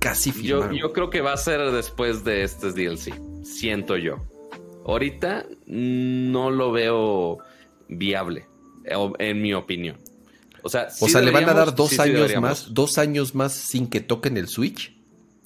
[0.00, 0.72] casi firmar.
[0.72, 4.16] Yo, yo creo que va a ser después de este DLC, siento yo.
[4.84, 7.38] Ahorita no lo veo
[7.88, 8.48] viable,
[9.18, 9.96] en mi opinión.
[10.62, 13.86] O sea, o sea le van a dar dos años más, dos años más sin
[13.86, 14.96] que toquen el Switch.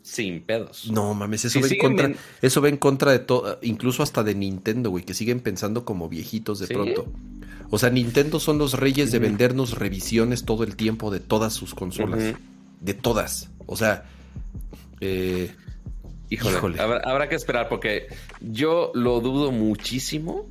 [0.02, 0.90] Sin pedos.
[0.90, 4.34] No mames, eso, va en contra, eso va en contra de todo, incluso hasta de
[4.34, 7.06] Nintendo, güey, que siguen pensando como viejitos de pronto.
[7.70, 11.74] O sea, Nintendo son los reyes de vendernos revisiones todo el tiempo de todas sus
[11.74, 12.34] consolas.
[12.80, 13.50] De todas.
[13.66, 14.04] O sea,
[15.00, 15.50] eh,
[16.30, 18.08] híjole, Habrá, que esperar porque
[18.40, 20.46] yo lo dudo muchísimo.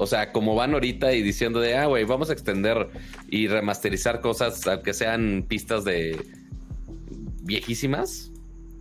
[0.00, 2.88] O sea, como van ahorita y diciendo de, ah, güey, vamos a extender
[3.28, 6.24] y remasterizar cosas, aunque sean pistas de
[7.42, 8.30] viejísimas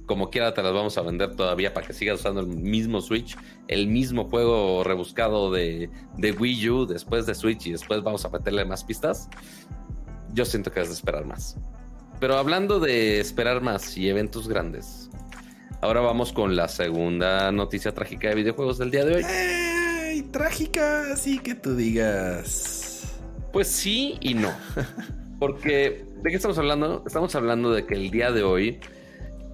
[0.07, 3.37] como quiera te las vamos a vender todavía para que sigas usando el mismo Switch,
[3.67, 8.65] el mismo juego rebuscado de, Wii U después de Switch y después vamos a meterle
[8.65, 9.29] más pistas.
[10.33, 11.57] Yo siento que has de esperar más.
[12.19, 15.09] Pero hablando de esperar más y eventos grandes,
[15.81, 19.23] ahora vamos con la segunda noticia trágica de videojuegos del día de hoy.
[19.23, 20.23] ¡Ey!
[20.31, 23.19] Trágica, así que tú digas.
[23.53, 24.51] Pues sí y no.
[25.39, 27.03] Porque, ¿de qué estamos hablando?
[27.05, 28.79] Estamos hablando de que el día de hoy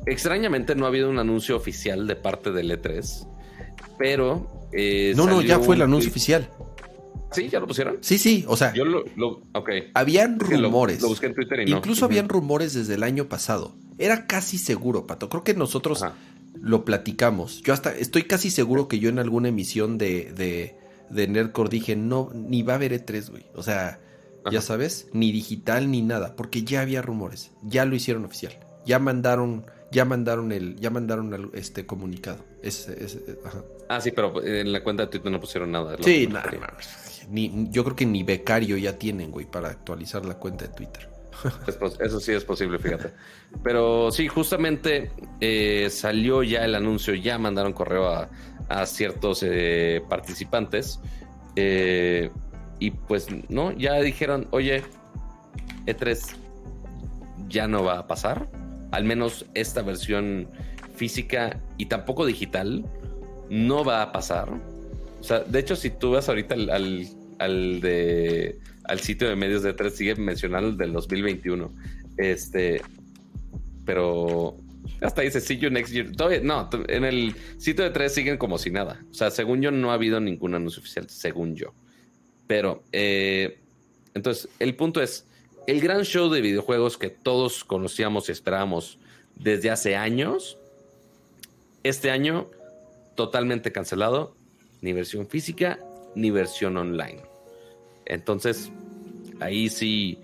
[0.05, 3.28] Extrañamente no ha habido un anuncio oficial de parte del E3,
[3.97, 4.68] pero...
[4.74, 6.49] Eh, no, no, ya fue el anuncio oficial.
[7.34, 7.49] ¿Sí?
[7.49, 7.97] ¿Ya lo pusieron?
[8.01, 8.73] Sí, sí, o sea...
[8.73, 9.03] Yo lo...
[9.93, 11.01] Habían rumores.
[11.01, 11.77] Lo, busqué en Twitter y no.
[11.77, 13.75] Incluso habían rumores desde el año pasado.
[13.97, 15.29] Era casi seguro, Pato.
[15.29, 16.03] Creo que nosotros
[16.59, 17.61] lo platicamos.
[17.61, 20.75] Yo hasta estoy casi seguro que yo en alguna emisión de, de,
[21.09, 23.45] de Nerdcore dije, no, ni va a haber E3, güey.
[23.55, 23.99] O sea,
[24.51, 27.51] ya sabes, ni digital ni nada, porque ya había rumores.
[27.63, 28.57] Ya lo hicieron oficial.
[28.86, 32.43] Ya mandaron ya mandaron el, ya mandaron este comunicado.
[33.88, 35.95] Ah, sí, pero en la cuenta de Twitter no pusieron nada.
[36.01, 36.49] Sí, nada,
[37.32, 41.09] yo creo que ni becario ya tienen, güey, para actualizar la cuenta de Twitter.
[41.99, 43.11] Eso sí es posible, fíjate.
[43.63, 45.11] Pero sí, justamente
[45.41, 48.30] eh, salió ya el anuncio, ya mandaron correo a,
[48.86, 50.99] ciertos eh, participantes.
[51.55, 52.32] Eh,
[52.80, 54.84] y pues, no, ya dijeron, oye,
[55.86, 56.36] E3
[57.47, 58.47] ya no va a pasar
[58.93, 60.47] al menos esta versión
[60.95, 62.86] física y tampoco digital,
[63.49, 64.49] no va a pasar.
[65.24, 67.07] O sea, de hecho, si tú vas ahorita al,
[67.39, 71.71] al, de, al sitio de medios de tres, sigue mencionando el del 2021.
[72.17, 72.82] Este,
[73.86, 74.57] pero
[74.99, 76.11] hasta dice see you next year.
[76.43, 79.01] no, en el sitio de tres siguen como si nada.
[79.11, 81.74] O sea, según yo, no ha habido ningún anuncio oficial, según yo.
[82.45, 83.59] Pero, eh,
[84.15, 85.26] entonces, el punto es,
[85.67, 88.99] el gran show de videojuegos que todos conocíamos y esperábamos
[89.38, 90.57] desde hace años,
[91.83, 92.50] este año
[93.16, 94.36] totalmente cancelado,
[94.84, 95.80] ni versión física
[96.16, 97.22] ni versión online.
[98.05, 98.72] Entonces,
[99.39, 100.20] ahí sí,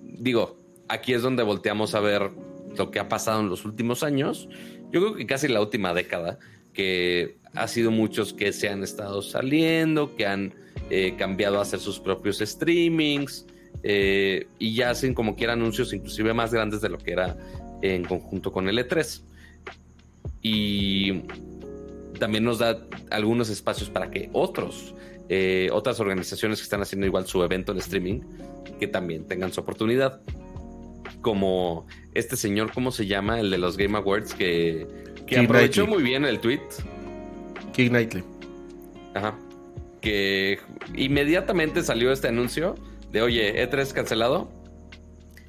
[0.00, 0.56] digo,
[0.88, 2.30] aquí es donde volteamos a ver
[2.76, 4.48] lo que ha pasado en los últimos años.
[4.92, 6.38] Yo creo que casi la última década,
[6.72, 10.54] que ha sido muchos que se han estado saliendo, que han
[10.88, 13.46] eh, cambiado a hacer sus propios streamings,
[13.82, 17.36] eh, y ya hacen como quiera anuncios inclusive más grandes de lo que era
[17.82, 19.22] en conjunto con el E3.
[20.42, 21.22] Y
[22.16, 22.78] también nos da
[23.10, 24.94] algunos espacios para que otros,
[25.28, 28.20] eh, otras organizaciones que están haciendo igual su evento en streaming,
[28.78, 30.20] que también tengan su oportunidad.
[31.20, 33.40] Como este señor, ¿cómo se llama?
[33.40, 34.86] El de los Game Awards, que,
[35.26, 36.60] que aprovechó muy bien el tweet.
[37.72, 38.24] King Knightley.
[39.14, 39.38] Ajá.
[40.00, 40.58] Que
[40.94, 42.76] inmediatamente salió este anuncio
[43.10, 44.50] de oye, E3 cancelado.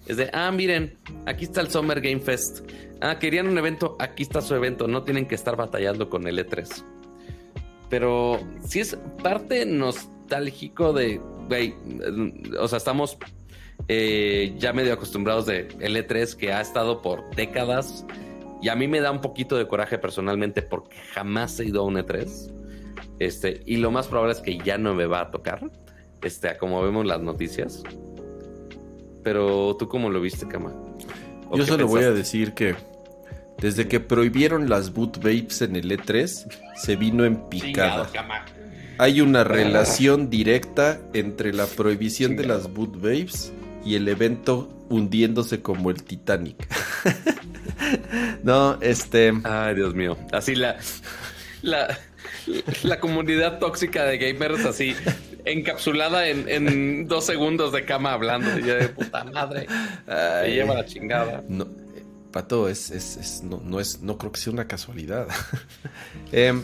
[0.07, 2.61] Es de, ah, miren, aquí está el Summer Game Fest.
[3.01, 4.87] Ah, querían un evento, aquí está su evento.
[4.87, 6.83] No tienen que estar batallando con el E3.
[7.89, 11.75] Pero si es parte nostálgico de, güey,
[12.59, 13.17] o sea, estamos
[13.87, 18.05] eh, ya medio acostumbrados de el E3 que ha estado por décadas.
[18.61, 21.85] Y a mí me da un poquito de coraje personalmente porque jamás he ido a
[21.85, 22.53] un E3.
[23.19, 25.69] Este, y lo más probable es que ya no me va a tocar
[26.21, 27.83] este, como vemos las noticias.
[29.27, 30.71] Pero tú cómo lo viste, Kama?
[31.53, 32.77] Yo solo voy a decir que
[33.57, 36.47] desde que prohibieron las boot vapes en el E3,
[36.77, 38.09] se vino en picada.
[38.97, 43.51] Hay una relación directa entre la prohibición de las boot vapes
[43.83, 46.65] y el evento hundiéndose como el Titanic.
[48.43, 49.33] no, este.
[49.43, 50.17] Ay, Dios mío.
[50.31, 50.77] Así la,
[51.63, 51.99] la,
[52.83, 54.95] la comunidad tóxica de gamers, así
[55.51, 58.57] encapsulada en, dos segundos de cama hablando.
[58.59, 59.67] Y yo de puta madre.
[60.07, 61.43] Ay, lleva la chingada.
[61.47, 61.67] No,
[62.31, 65.27] Pato, es, es, no, no, es, no creo que sea una casualidad.
[66.31, 66.61] Em,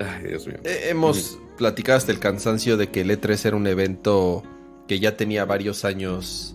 [0.00, 0.58] Ay, Dios mío.
[0.64, 4.42] Eh, hemos platicado hasta el cansancio de que el E3 era un evento
[4.86, 6.54] que ya tenía varios años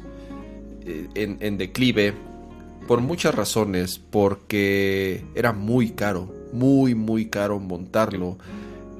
[0.85, 2.13] eh, en, declive
[2.87, 8.37] por muchas razones, porque era muy caro, muy, muy caro montarlo.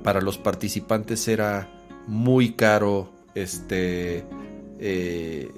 [0.04, 1.70] Para los participantes era
[2.08, 4.24] muy caro este,
[4.80, 5.52] eh,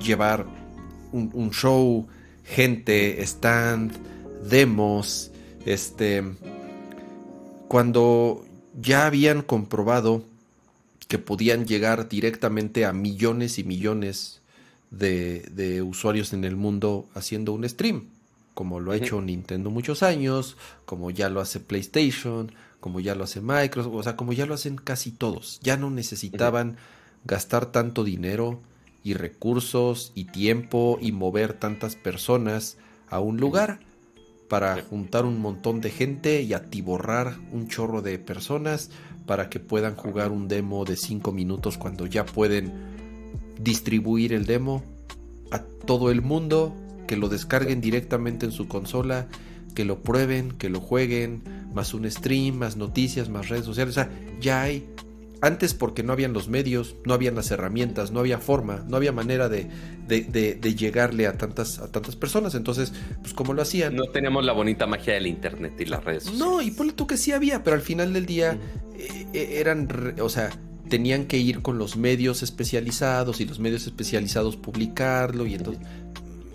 [0.00, 0.46] llevar
[1.12, 2.06] un, show,
[2.44, 3.92] gente, stand,
[4.48, 5.30] demos,
[5.64, 6.22] este,
[7.66, 8.44] cuando
[8.80, 10.22] ya habían comprobado
[11.08, 14.40] que podían llegar directamente a millones y millones
[14.90, 18.04] de, usuarios en el mundo haciendo un stream,
[18.54, 23.24] como lo ha hecho Nintendo muchos años, como ya lo hace PlayStation, como ya lo
[23.24, 25.60] hace Microsoft, o sea, como ya lo hacen casi todos.
[25.62, 26.76] Ya no necesitaban
[27.24, 28.60] gastar tanto dinero
[29.02, 32.76] y recursos y tiempo y mover tantas personas
[33.08, 33.80] a un lugar
[34.48, 38.90] para juntar un montón de gente y atiborrar un chorro de personas
[39.26, 42.72] para que puedan jugar un demo de 5 minutos cuando ya pueden
[43.60, 44.82] distribuir el demo
[45.50, 46.74] a todo el mundo,
[47.06, 49.28] que lo descarguen directamente en su consola,
[49.74, 51.42] que lo prueben, que lo jueguen,
[51.72, 53.96] más un stream, más noticias, más redes sociales.
[53.96, 54.88] O sea, ya hay
[55.40, 59.12] antes porque no habían los medios, no habían las herramientas, no había forma, no había
[59.12, 59.68] manera de,
[60.06, 62.54] de, llegarle a tantas, a tantas personas.
[62.54, 63.94] Entonces, pues como lo hacían.
[63.94, 66.46] No teníamos la bonita magia del internet y las redes sociales.
[66.46, 68.58] No, y ponle tú que sí había, pero al final del día
[68.96, 70.50] eh, eh, eran, o sea,
[70.88, 75.84] tenían que ir con los medios especializados y los medios especializados publicarlo y entonces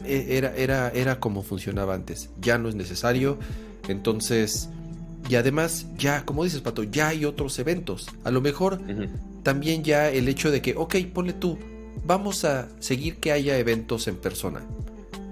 [0.03, 2.29] eh, era, era, era como funcionaba antes.
[2.41, 3.37] Ya no es necesario.
[3.87, 4.69] Entonces
[5.29, 8.07] y además, ya, como dices, Pato, ya hay otros eventos.
[8.23, 8.79] A lo mejor
[9.43, 11.57] también ya el hecho de que, ok, ponle tú,
[12.05, 14.61] vamos a seguir que haya eventos en persona.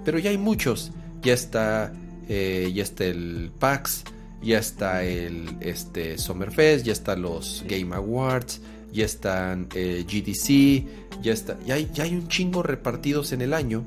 [0.04, 0.92] Pero ya hay muchos.
[1.22, 1.92] Ya está,
[2.28, 4.04] eh, ya está el PAX,
[4.42, 8.60] ya está el este, Summerfest, ya están los Game Awards,
[8.92, 13.54] ya están eh, GDC, ya está, ya hay, ya hay un chingo repartidos en el
[13.54, 13.84] año.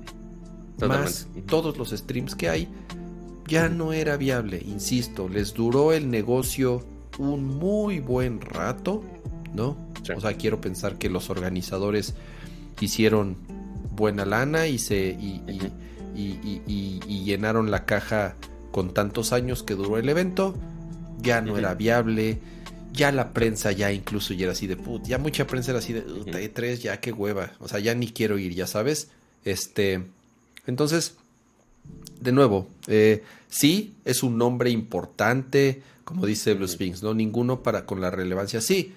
[0.79, 2.67] Más todos los streams que hay
[3.47, 6.83] ya no era viable, insisto, les duró el negocio
[7.17, 9.03] un muy buen rato,
[9.53, 9.77] ¿no?
[10.15, 12.13] O sea, quiero pensar que los organizadores
[12.79, 13.37] hicieron
[13.95, 15.41] buena lana y se y,
[17.23, 18.35] llenaron la caja
[18.71, 20.55] con tantos años que duró el evento,
[21.21, 22.39] ya no era viable,
[22.93, 25.93] ya la prensa ya incluso ya era así de put, ya mucha prensa era así
[25.93, 29.09] de E3, ya qué hueva, o sea, ya ni quiero ir, ya sabes.
[29.43, 30.05] Este,
[30.67, 31.17] entonces
[32.19, 37.13] de nuevo, eh, sí, es un nombre importante, como dice Blue Sphinx, ¿no?
[37.13, 38.61] Ninguno para con la relevancia.
[38.61, 38.93] Sí.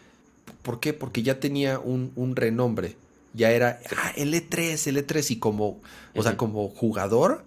[0.62, 0.92] ¿Por qué?
[0.92, 2.96] Porque ya tenía un, renombre.
[3.34, 5.30] Ya era ah, el E3, el E3.
[5.30, 5.80] Y como,
[6.14, 7.44] o sea, como jugador,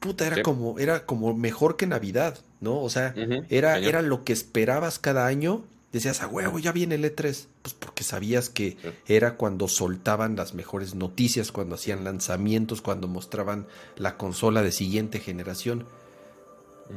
[0.00, 2.80] puta, era como, era como mejor que Navidad, ¿no?
[2.80, 3.14] O sea,
[3.48, 7.46] era, era lo que esperabas cada año decías, a huevo, ya viene el E3.
[7.62, 8.76] Pues porque sabías que
[9.06, 15.20] era cuando soltaban las mejores noticias, cuando hacían lanzamientos, cuando mostraban la consola de siguiente
[15.20, 15.86] generación.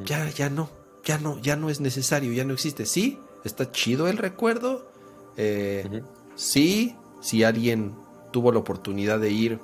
[0.06, 0.70] Ya, ya no,
[1.03, 2.86] ya no, ya no es necesario, ya no existe.
[2.86, 4.91] Sí, está chido el recuerdo.
[5.38, 6.02] Eh,
[6.36, 7.95] sí, si alguien
[8.32, 9.60] tuvo la oportunidad de ir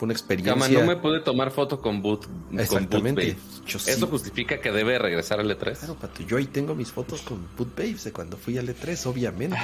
[0.00, 0.54] fue una experiencia.
[0.54, 2.26] Cama, no me pude tomar foto con Boot.
[2.56, 3.36] Exactamente.
[3.66, 5.76] Eso justifica que debe regresar al E3.
[5.76, 6.22] Claro, Pato.
[6.22, 9.58] Yo ahí tengo mis fotos con Boot Babes de cuando fui al E3, obviamente.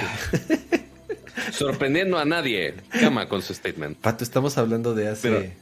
[1.51, 2.75] Sorprendiendo a nadie.
[2.99, 3.97] Cama con su statement.
[3.97, 5.57] Pato, estamos hablando de hace.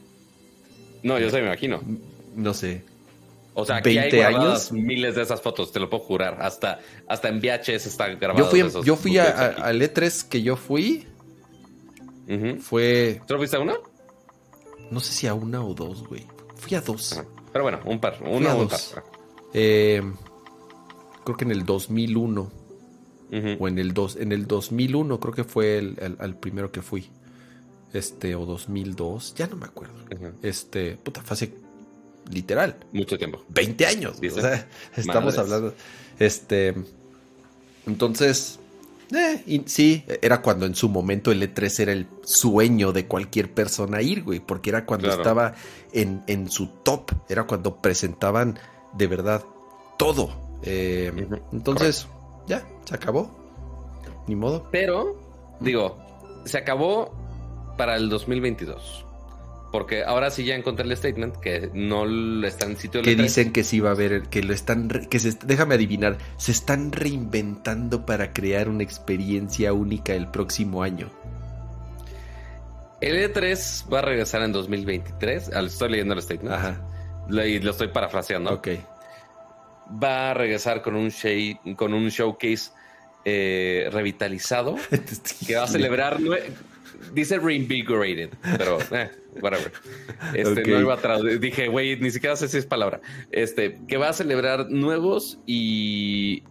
[1.02, 1.80] No, yo sé, me imagino.
[2.34, 2.84] No sé.
[3.54, 4.72] O sea, 20 años.
[4.72, 6.36] Miles de esas fotos, te lo puedo jurar.
[6.42, 8.44] Hasta, hasta en VHS está grabado.
[8.44, 11.06] Yo fui, yo fui al E3 que yo fui.
[12.60, 13.22] Fue.
[13.26, 13.76] ¿Tú lo fuiste a una?
[14.90, 16.26] No sé si a una o dos, güey.
[16.56, 17.20] Fui a dos.
[17.52, 18.18] Pero bueno, un par.
[18.22, 18.92] Una o dos.
[18.94, 19.04] Par.
[19.52, 20.02] Eh,
[21.24, 22.52] creo que en el 2001.
[23.58, 27.08] O en el, dos, en el 2001 creo que fue el, primero que fui.
[27.92, 29.34] Este, o 2002.
[29.34, 29.94] Ya no me acuerdo.
[30.42, 31.54] Este, puta, fue hace
[32.30, 32.76] literal.
[32.92, 33.44] Mucho tiempo.
[33.48, 34.18] 20 años.
[34.18, 35.74] O sea, estamos hablando.
[36.18, 36.74] Este.
[37.86, 38.60] Entonces,
[39.14, 43.52] eh, y sí, era cuando en su momento el E3 era el sueño de cualquier
[43.52, 45.54] persona ir, güey, porque era cuando estaba
[45.92, 48.58] en, en, su top, era cuando presentaban
[48.94, 49.44] de verdad
[49.96, 50.30] todo.
[50.62, 51.12] Eh,
[51.52, 52.06] entonces,
[52.46, 53.30] ya, se acabó.
[54.26, 54.68] Ni modo.
[54.72, 55.16] Pero,
[55.60, 55.96] digo,
[56.44, 57.14] se acabó
[57.76, 59.05] para el 2022.
[59.72, 62.06] Porque ahora sí ya encontré el statement que no
[62.46, 65.36] está en sitio Que dicen que sí va a haber, que lo están, que se,
[65.44, 71.10] déjame adivinar, se están reinventando para crear una experiencia única el próximo año.
[73.00, 75.50] El E3 va a regresar en 2023.
[75.52, 76.54] Ah, estoy leyendo el statement.
[76.54, 76.80] Ajá.
[77.28, 78.54] Y lo estoy parafraseando.
[78.54, 78.68] Ok.
[80.02, 81.12] Va a regresar con un,
[81.76, 82.70] con un showcase
[83.24, 84.76] eh, revitalizado
[85.46, 86.18] que va a celebrar
[87.12, 89.10] dice reinvigorated, pero eh,
[89.40, 89.72] whatever.
[90.34, 91.40] Este, no iba a traducir.
[91.40, 93.00] Dije, güey, ni siquiera sé si es palabra.
[93.30, 96.42] Este, que va a celebrar nuevos y,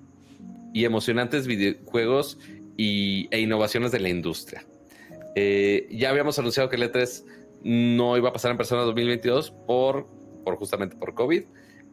[0.73, 2.39] y emocionantes videojuegos
[2.77, 4.65] y, e innovaciones de la industria.
[5.35, 7.25] Eh, ya habíamos anunciado que el E3
[7.63, 10.07] no iba a pasar en persona en 2022 por,
[10.43, 11.43] por justamente por COVID.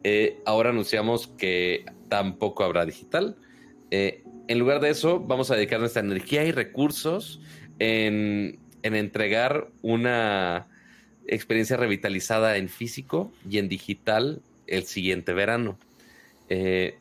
[0.03, 3.37] Eh, ahora anunciamos que tampoco habrá digital.
[3.91, 7.39] en lugar de eso, vamos a dedicar nuestra energía y recursos
[7.83, 10.67] en, entregar una
[11.27, 15.77] experiencia revitalizada en físico y en digital el siguiente verano.
[16.49, 16.97] Eh,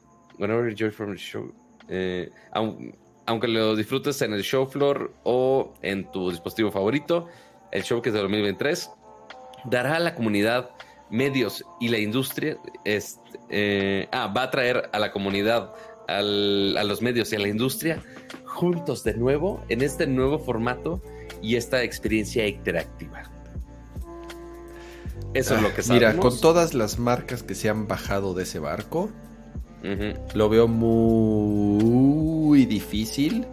[0.93, 1.53] from show,
[1.89, 2.31] eh,
[3.27, 7.29] aunque lo disfrutes en el show floor o en tu dispositivo favorito,
[7.71, 8.91] el show que es de 2023
[9.65, 10.71] dará a la comunidad
[11.11, 15.73] medios y la industria, eh, ah, va a traer a la comunidad,
[16.09, 18.03] a los medios y a la industria
[18.45, 21.03] juntos de nuevo en este nuevo formato
[21.41, 23.31] y esta experiencia interactiva.
[25.35, 26.13] Eso es lo que sabemos.
[26.13, 29.11] Mira, con todas las marcas que se han bajado de ese barco,
[30.35, 33.47] lo veo muy difícil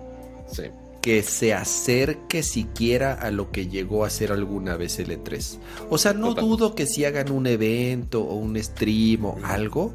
[1.02, 5.58] que se acerque siquiera a lo que llegó a ser alguna vez el E3.
[5.90, 9.94] O sea, no dudo que si hagan un evento o un stream o algo,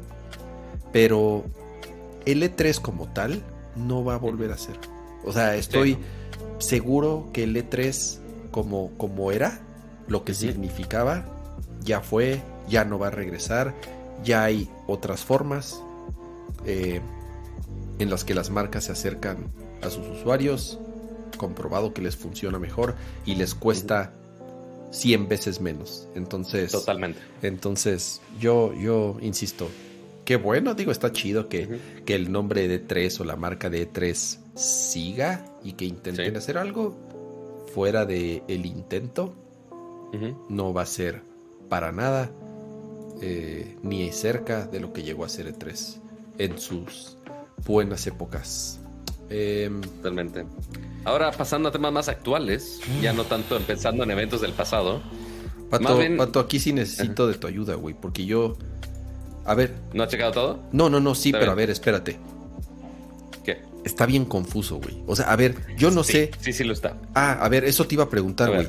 [0.91, 1.45] pero
[2.25, 3.43] el E3 como tal
[3.75, 4.75] no va a volver a ser.
[5.23, 5.97] O sea, estoy
[6.59, 8.19] seguro que el E3
[8.51, 9.59] como, como era,
[10.07, 11.25] lo que significaba,
[11.83, 13.73] ya fue, ya no va a regresar,
[14.23, 15.81] ya hay otras formas
[16.65, 17.01] eh,
[17.99, 20.79] en las que las marcas se acercan a sus usuarios,
[21.37, 22.95] comprobado que les funciona mejor
[23.25, 24.13] y les cuesta
[24.91, 26.07] 100 veces menos.
[26.15, 27.19] Entonces, totalmente.
[27.41, 29.69] Entonces, yo, yo insisto,
[30.25, 33.89] qué bueno, digo, está chido que, que el nombre de E3 o la marca de
[33.89, 36.95] E3 siga y que intenten hacer algo
[37.73, 39.33] fuera de el intento
[40.49, 41.21] no va a ser
[41.67, 42.31] para nada
[43.21, 45.97] eh, ni cerca de lo que llegó a ser E3
[46.37, 47.17] en sus
[47.65, 48.79] buenas épocas.
[49.29, 50.45] Em, Totalmente.
[51.03, 55.01] Ahora pasando a temas más actuales, ya no tanto pensando en eventos del pasado.
[55.69, 58.57] Pato, aquí sí necesito de tu ayuda, güey, porque yo...
[59.45, 59.73] A ver.
[59.93, 60.59] ¿No has checado todo?
[60.71, 62.17] No, no, no, sí, pero a ver, espérate
[63.85, 64.97] está bien confuso, güey.
[65.05, 66.31] O sea, a ver, yo no sé.
[66.41, 66.97] Sí, sí lo está.
[67.13, 68.67] Ah, a ver, eso te iba a preguntar, güey.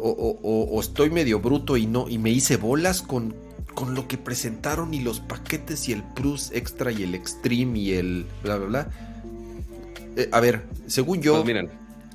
[0.00, 3.34] O, estoy medio bruto y no, y me hice bolas con,
[3.74, 7.92] con lo que presentaron y los paquetes y el Plus Extra y el Extreme y
[7.94, 8.88] el bla, bla, bla.
[10.16, 11.68] Eh, a ver, según yo, pues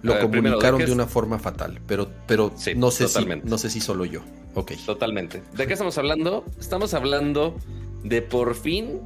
[0.04, 4.06] lo comunicaron de, una forma fatal, pero, pero no, sé si, no sé si solo
[4.06, 4.22] yo.
[4.54, 4.74] Ok.
[4.86, 5.42] Totalmente.
[5.56, 6.46] ¿De qué estamos hablando?
[6.60, 7.58] Estamos hablando
[8.04, 9.00] de por fin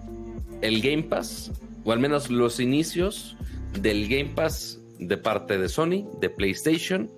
[0.61, 1.51] el Game Pass
[1.85, 3.37] o al menos los inicios
[3.79, 7.09] del Game Pass de parte de Sony, de PlayStation,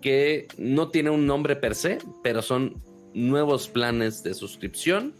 [0.00, 2.82] que no tiene un nombre per se, pero son
[3.14, 5.14] nuevos planes de suscripción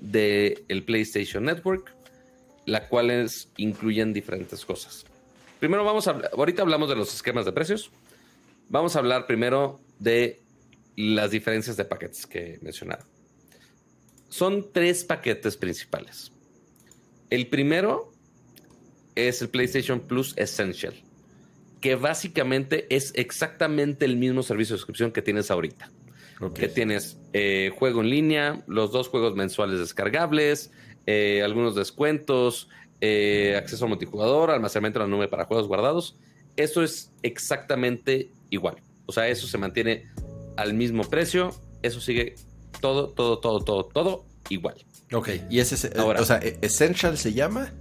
[0.00, 1.94] del el PlayStation Network,
[2.64, 5.04] las cuales incluyen diferentes cosas.
[5.58, 7.90] Primero vamos a, ahorita hablamos de los esquemas de precios.
[8.68, 10.40] Vamos a hablar primero de
[10.96, 13.04] las diferencias de paquetes que he mencionado.
[14.28, 16.32] Son tres paquetes principales.
[17.30, 18.12] El primero
[19.14, 20.94] es el PlayStation Plus Essential,
[21.80, 25.90] que básicamente es exactamente el mismo servicio de suscripción que tienes ahorita.
[26.54, 30.70] Que tienes eh, juego en línea, los dos juegos mensuales descargables,
[31.06, 32.68] eh, algunos descuentos,
[33.00, 36.16] eh, acceso a multijugador, almacenamiento en la nube para juegos guardados.
[36.56, 38.76] Eso es exactamente igual.
[39.06, 40.08] O sea, eso se mantiene
[40.56, 41.54] al mismo precio.
[41.82, 42.34] Eso sigue
[42.80, 44.74] todo, todo, todo, todo, todo igual.
[45.12, 47.72] Ok, y ese, Ahora, o sea, Essential se llama.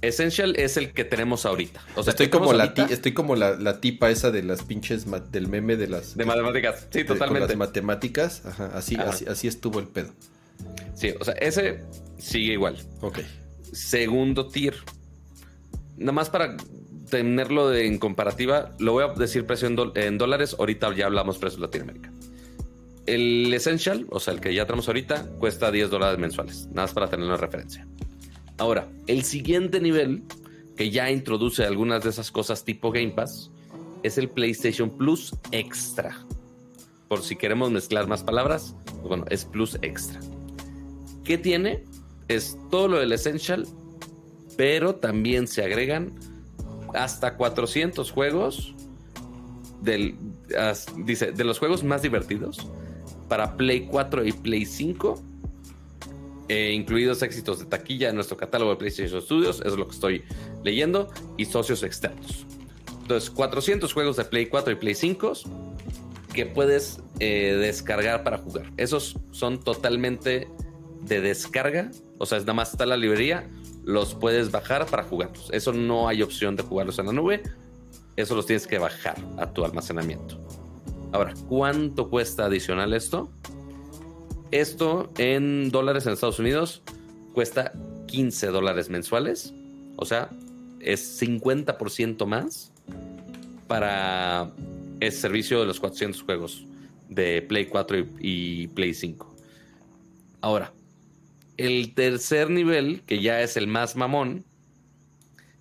[0.00, 1.82] Essential es el que tenemos ahorita.
[1.96, 5.76] O sea, estoy como, la, estoy como la, tipa esa de las pinches del meme
[5.76, 6.16] de las...
[6.16, 7.48] De matemáticas, sí, totalmente.
[7.48, 10.12] De matemáticas, Ajá, así, así, estuvo el pedo.
[10.94, 11.84] Sí, o sea, ese
[12.18, 12.76] sigue igual.
[13.00, 13.20] Ok.
[13.74, 14.76] Segundo tier.
[15.96, 16.56] Nada más para
[17.10, 21.62] tenerlo en comparativa, lo voy a decir precio en, dólares, ahorita ya hablamos precio en
[21.62, 22.12] Latinoamérica.
[23.06, 26.66] El Essential, o sea, el que ya tenemos ahorita, cuesta 10 dólares mensuales.
[26.68, 27.86] Nada más para tener una referencia.
[28.56, 30.22] Ahora, el siguiente nivel,
[30.76, 33.50] que ya introduce algunas de esas cosas tipo Game Pass,
[34.02, 36.16] es el PlayStation Plus Extra.
[37.08, 40.20] por si queremos mezclar más palabras, pues bueno, es Plus Extra.
[41.22, 41.84] ¿Qué tiene?
[42.28, 43.66] Es todo lo del Essential,
[44.56, 46.12] pero también se agregan
[46.94, 48.74] hasta 400 juegos
[49.82, 50.16] del,
[51.04, 52.66] dice, de los juegos más divertidos
[53.28, 55.22] para Play 4 y Play 5,
[56.48, 60.24] eh, incluidos éxitos de taquilla en nuestro catálogo de PlayStation Studios, es lo que estoy
[60.62, 62.46] leyendo, y socios externos.
[63.02, 65.32] Entonces, 400 juegos de Play 4 y Play 5
[66.32, 68.72] que puedes eh, descargar para jugar.
[68.76, 70.48] Esos son totalmente
[71.02, 73.48] de descarga, o sea, es nada más está la librería,
[73.84, 75.50] los puedes bajar para jugarlos.
[75.52, 77.42] Eso no hay opción de jugarlos en la nube,
[78.16, 80.38] eso los tienes que bajar a tu almacenamiento.
[81.12, 83.30] Ahora, ¿cuánto cuesta adicional esto?
[84.50, 86.82] Esto en dólares en Estados Unidos
[87.32, 87.72] cuesta
[88.06, 89.52] 15 dólares mensuales,
[89.96, 90.30] o sea,
[90.80, 92.72] es 50% más
[93.66, 94.52] para
[95.00, 96.66] el servicio de los 400 juegos
[97.08, 99.34] de Play 4 y, y Play 5.
[100.40, 100.72] Ahora,
[101.56, 104.44] el tercer nivel, que ya es el más mamón,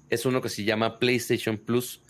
[0.10, 2.02] es uno que se llama PlayStation Plus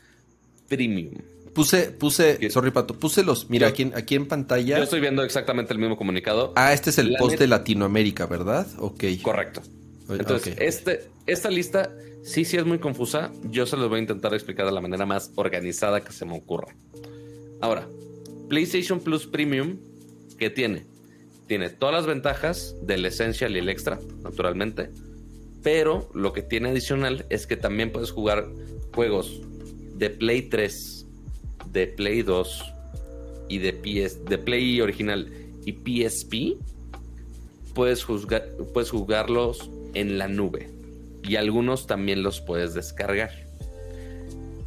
[0.67, 1.15] Premium.
[1.53, 4.77] Puse, puse, sorry Pato, puse los, mira, aquí, en, aquí en pantalla.
[4.77, 6.51] Yo estoy viendo exactamente el mismo comunicado.
[6.55, 8.67] Ah, este es el post de Latinoamérica, ¿verdad?
[8.79, 9.03] Ok.
[9.21, 9.61] Correcto.
[10.09, 11.91] Entonces, Este, esta lista
[12.23, 13.31] sí, sí es muy confusa.
[13.43, 16.35] Yo se los voy a intentar explicar de la manera más organizada que se me
[16.35, 16.75] ocurra.
[17.61, 17.87] Ahora,
[18.49, 19.77] PlayStation Plus Premium,
[20.39, 20.85] ¿qué tiene?
[21.53, 24.89] Tiene todas las ventajas del Essential y el Extra, naturalmente.
[25.61, 28.47] Pero lo que tiene adicional es que también puedes jugar
[28.95, 29.39] juegos
[29.93, 31.05] de Play 3,
[31.71, 32.73] de Play 2
[33.49, 35.31] y de, PS, de Play original
[35.63, 36.57] y PSP.
[37.75, 38.03] Puedes,
[38.73, 40.71] puedes jugarlos en la nube.
[41.21, 43.29] Y algunos también los puedes descargar.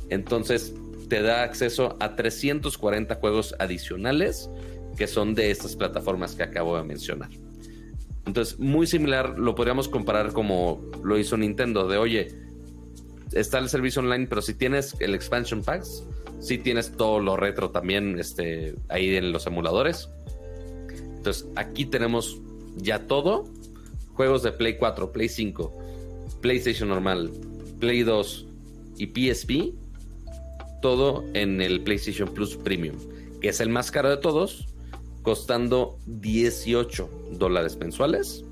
[0.08, 0.72] Entonces
[1.08, 4.48] te da acceso a 340 juegos adicionales
[4.96, 7.30] que son de estas plataformas que acabo de mencionar.
[8.26, 12.28] Entonces, muy similar, lo podríamos comparar como lo hizo Nintendo, de oye,
[13.32, 16.04] está el servicio online, pero si tienes el expansion packs,
[16.40, 20.10] si tienes todo lo retro también este, ahí en los emuladores.
[21.16, 22.40] Entonces, aquí tenemos
[22.76, 23.44] ya todo,
[24.14, 25.78] juegos de Play 4, Play 5,
[26.40, 27.30] PlayStation normal,
[27.78, 28.46] Play 2
[28.98, 29.74] y PSP,
[30.82, 32.96] todo en el PlayStation Plus Premium,
[33.40, 34.65] que es el más caro de todos,
[35.26, 38.44] costando 18 dólares mensuales.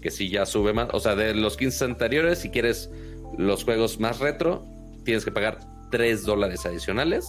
[0.00, 2.90] Que si ya sube más, o sea, de los 15 anteriores, si quieres
[3.36, 4.64] los juegos más retro,
[5.02, 5.58] tienes que pagar
[5.90, 7.28] 3 dólares adicionales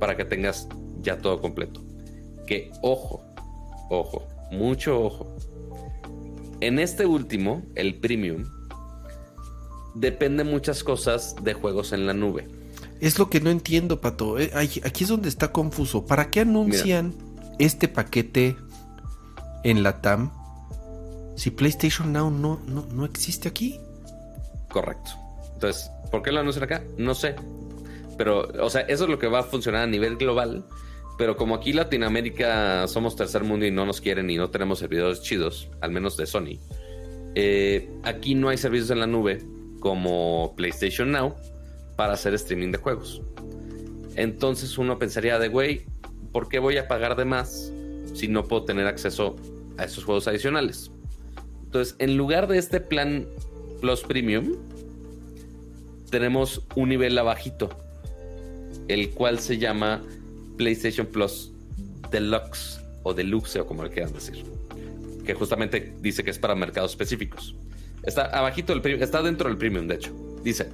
[0.00, 0.66] para que tengas
[1.00, 1.80] ya todo completo.
[2.44, 3.22] Que ojo,
[3.88, 5.36] ojo, mucho ojo.
[6.60, 8.46] En este último, el premium,
[9.94, 12.48] depende muchas cosas de juegos en la nube.
[13.00, 14.40] Es lo que no entiendo, Pato.
[14.40, 16.04] Eh, aquí es donde está confuso.
[16.04, 17.29] ¿Para qué anuncian
[17.60, 18.56] este paquete
[19.62, 20.32] en la TAM
[21.40, 23.80] si PlayStation Now no, no, existe aquí?
[24.68, 25.12] Correcto.
[25.54, 26.82] Entonces, ¿por qué lo anuncian acá?
[26.98, 27.34] No sé.
[28.18, 30.66] Pero, o sea, eso es lo que va a funcionar a nivel global.
[31.16, 35.22] Pero como aquí Latinoamérica somos tercer mundo y no nos quieren y no tenemos servidores
[35.22, 36.58] chidos, al menos de Sony,
[37.34, 39.42] eh, aquí no hay servicios en la nube
[39.80, 41.34] como PlayStation Now
[41.96, 43.22] para hacer streaming de juegos.
[44.14, 45.86] Entonces uno pensaría de, güey,
[46.32, 47.72] ¿por qué voy a pagar de más
[48.14, 49.36] si no puedo tener acceso
[49.78, 50.90] a esos juegos adicionales?
[51.64, 53.26] Entonces, en lugar de este plan
[53.80, 54.56] Plus Premium,
[56.10, 57.70] tenemos un nivel abajito,
[58.88, 60.02] el cual se llama
[60.56, 61.52] PlayStation Plus
[62.10, 64.44] Deluxe o Deluxe o como le quieran decir,
[65.24, 67.54] que justamente dice que es para mercados específicos.
[68.02, 70.12] Está abajito del está dentro del premium, de hecho.
[70.42, 70.68] Dice,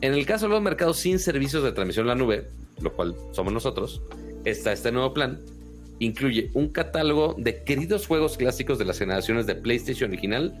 [0.00, 2.48] en el caso de los mercados sin servicios de transmisión en la nube,
[2.80, 4.02] lo cual somos nosotros,
[4.44, 5.40] está este nuevo plan.
[5.98, 10.54] Incluye un catálogo de queridos juegos clásicos de las generaciones de PlayStation original,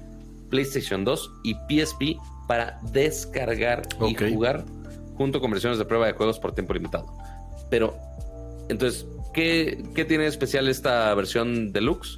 [0.50, 4.64] PlayStation 2 y PSP para descargar y jugar
[5.16, 7.06] junto con versiones de prueba de juegos por tiempo limitado.
[7.70, 7.96] Pero,
[8.68, 12.16] entonces, ¿qué, ¿qué, tiene especial esta versión deluxe?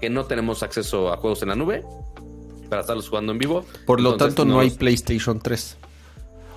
[0.00, 1.84] Que no tenemos acceso a juegos en la nube
[2.68, 3.64] para estarlos jugando en vivo.
[3.86, 5.76] Por lo tanto, no, hay PlayStation 3.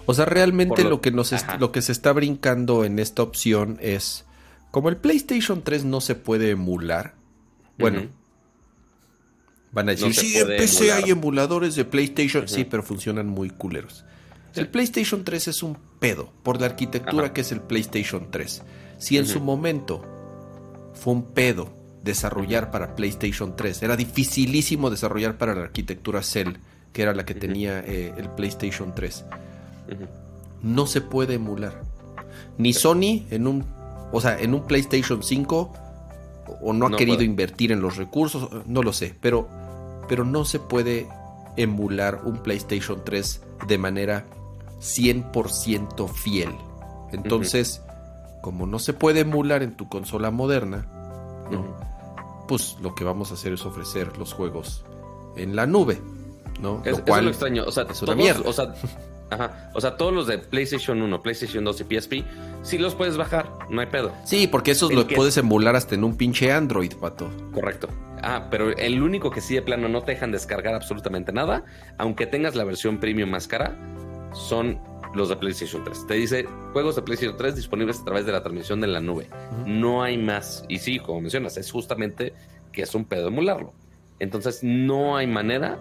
[0.05, 4.25] O sea, realmente lo, que nos lo que se está brincando en esta opción es
[4.71, 7.15] como el PlayStation 3 no se puede emular,
[7.77, 8.07] bueno,
[9.71, 14.05] van a decir, sí, en PC hay emuladores de PlayStation, sí, pero funcionan muy culeros.
[14.55, 18.63] El PlayStation 3 es un pedo por la arquitectura que es el PlayStation 3.
[18.97, 20.03] Si en su momento
[20.93, 21.71] fue un pedo
[22.03, 26.57] desarrollar para PlayStation 3, era dificilísimo desarrollar para la arquitectura Cell,
[26.91, 29.25] que era la que tenía eh, el PlayStation 3.
[30.61, 31.83] No se puede emular.
[32.57, 33.78] Ni Sony en un
[34.11, 35.73] o sea, en un PlayStation 5
[36.61, 39.47] o no ha querido invertir en los recursos, no lo sé, pero,
[40.07, 41.07] pero no se puede
[41.57, 44.25] emular un PlayStation 3 de manera
[44.79, 46.55] 100% fiel.
[47.11, 47.81] Entonces,
[48.41, 50.87] como no se puede emular en tu consola moderna,
[52.47, 54.83] pues lo que vamos a hacer es ofrecer los juegos
[55.35, 56.01] en la nube,
[56.59, 56.81] ¿no?
[56.85, 58.49] Es, lo cual es extraño, o sea, es una mierda.
[58.49, 58.73] O sea,
[59.29, 59.71] Ajá.
[59.73, 62.13] O sea, todos los de PlayStation 1, PlayStation 2 y PSP,
[62.63, 64.11] sí los puedes bajar, no hay pedo.
[64.25, 67.29] Sí, porque esos los puedes emular hasta en un pinche Android, pato.
[67.53, 67.89] Correcto.
[68.21, 71.63] Ah, pero el único que sí de plano no te dejan descargar absolutamente nada,
[71.97, 73.77] aunque tengas la versión premium más cara,
[74.33, 74.79] son
[75.13, 76.07] los de PlayStation 3.
[76.07, 79.27] Te dice juegos de PlayStation 3 disponibles a través de la transmisión de la nube.
[79.65, 80.63] No hay más.
[80.67, 82.33] Y sí, como mencionas, es justamente
[82.71, 83.73] que es un pedo emularlo.
[84.19, 85.79] Entonces no hay manera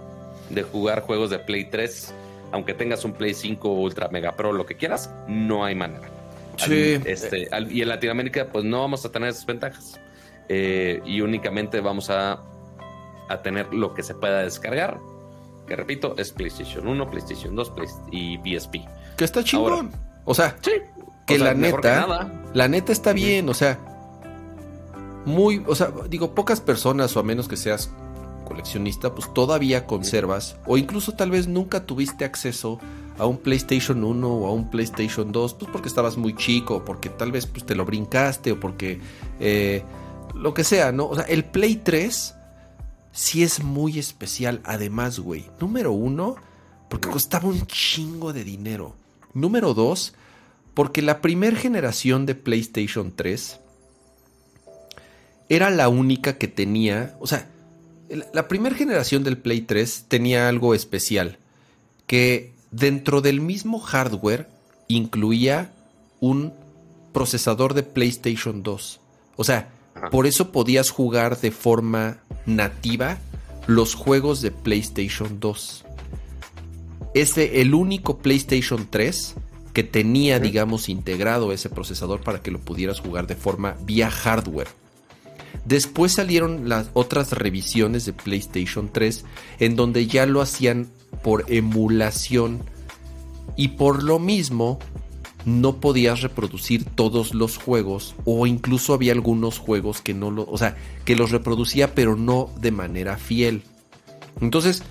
[0.51, 2.15] de jugar juegos de Play 3,
[2.53, 6.09] aunque tengas un Play 5 Ultra Mega Pro, lo que quieras, no hay manera.
[6.57, 6.99] Sí.
[7.05, 10.01] Este, y en Latinoamérica, pues no vamos a tener esas ventajas.
[10.49, 12.43] Eh, y únicamente vamos a,
[13.29, 14.99] a tener lo que se pueda descargar
[15.69, 17.73] que repito, es PlayStation 1, PlayStation 2
[18.11, 18.77] y PSP.
[19.17, 19.93] Que está chingón.
[20.25, 20.57] o sea,
[21.27, 23.79] que la neta, la neta está bien, o sea,
[25.27, 27.93] muy, o sea, digo, pocas personas o a menos que seas
[28.49, 32.81] coleccionista, pues todavía conservas o incluso tal vez nunca tuviste acceso
[33.19, 37.11] a un PlayStation 1 o a un PlayStation 2, pues porque estabas muy chico, porque
[37.11, 39.01] tal vez pues te lo brincaste o porque
[39.41, 39.83] eh,
[40.35, 41.09] lo que sea, ¿no?
[41.09, 42.35] O sea, el Play 3
[43.13, 44.61] sí es muy especial.
[44.65, 46.37] Además, güey, número uno,
[46.89, 48.95] porque costaba un chingo de dinero.
[49.35, 50.15] Número dos,
[50.75, 53.61] porque la primera generación de PlayStation 3
[55.49, 57.49] era la única que tenía, o sea,
[58.33, 61.39] la primera generación del Play 3 tenía algo especial,
[62.07, 64.49] que dentro del mismo hardware
[64.89, 65.73] incluía
[66.21, 66.53] un
[67.13, 69.01] procesador de PlayStation 2.
[69.37, 69.71] O sea,
[70.11, 73.19] por eso podías jugar de forma nativa
[73.67, 75.85] los juegos de PlayStation 2.
[77.15, 79.35] Es el único PlayStation 3
[79.73, 84.69] que tenía, digamos, integrado ese procesador para que lo pudieras jugar de forma vía hardware.
[85.65, 89.25] Después salieron las otras revisiones de PlayStation 3
[89.59, 90.89] en donde ya lo hacían
[91.23, 92.63] por emulación
[93.57, 94.79] y por lo mismo
[95.45, 100.59] no podías reproducir todos los juegos o incluso había algunos juegos que no lo, o
[100.59, 103.63] sea, que los reproducía pero no de manera fiel.
[104.41, 104.83] Entonces,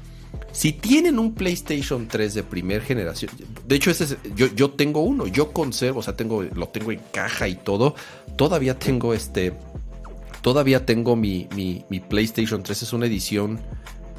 [0.52, 3.32] si tienen un PlayStation 3 de primera generación,
[3.68, 7.02] de hecho ese yo, yo tengo uno, yo conservo, o sea, tengo lo tengo en
[7.12, 7.96] caja y todo,
[8.36, 9.54] todavía tengo este
[10.48, 13.60] todavía tengo mi, mi, mi PlayStation 3 es una edición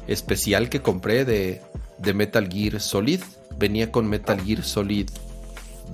[0.05, 1.59] especial que compré de,
[1.97, 3.21] de Metal Gear Solid.
[3.57, 5.09] Venía con Metal Gear Solid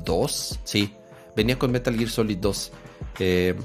[0.03, 0.93] 2, sí,
[1.37, 2.71] venía con Metal Gear Solid 2.
[3.19, 3.55] Eh,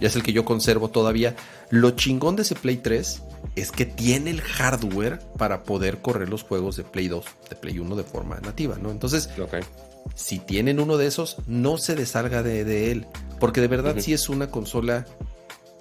[0.00, 1.34] es el que yo conservo todavía.
[1.70, 3.20] Lo chingón de ese Play 3
[3.56, 7.80] es que tiene el hardware para poder correr los juegos de Play 2, de Play
[7.80, 8.92] 1 de forma nativa, ¿no?
[8.92, 9.28] Entonces,
[10.14, 13.08] si tienen uno de esos, no se dessalga de, él,
[13.40, 15.04] porque de verdad sí es una consola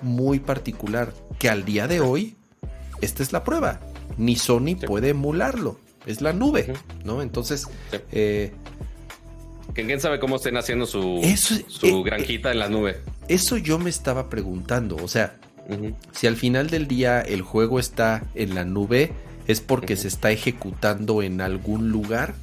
[0.02, 2.36] muy particular, que al día de hoy,
[3.02, 3.80] esta es la prueba,
[4.18, 6.74] ni Sony puede emularlo, es la nube,
[7.04, 7.22] ¿no?
[7.22, 7.68] Entonces,
[8.12, 8.52] eh,
[9.74, 11.22] que quién sabe cómo estén haciendo su,
[11.68, 12.98] su eh, granjita en la nube.
[13.28, 14.98] Eso yo me estaba preguntando.
[14.98, 15.38] O sea,
[16.12, 19.14] si al final del día el juego está en la nube,
[19.48, 22.36] ¿es porque se está ejecutando en algún lugar?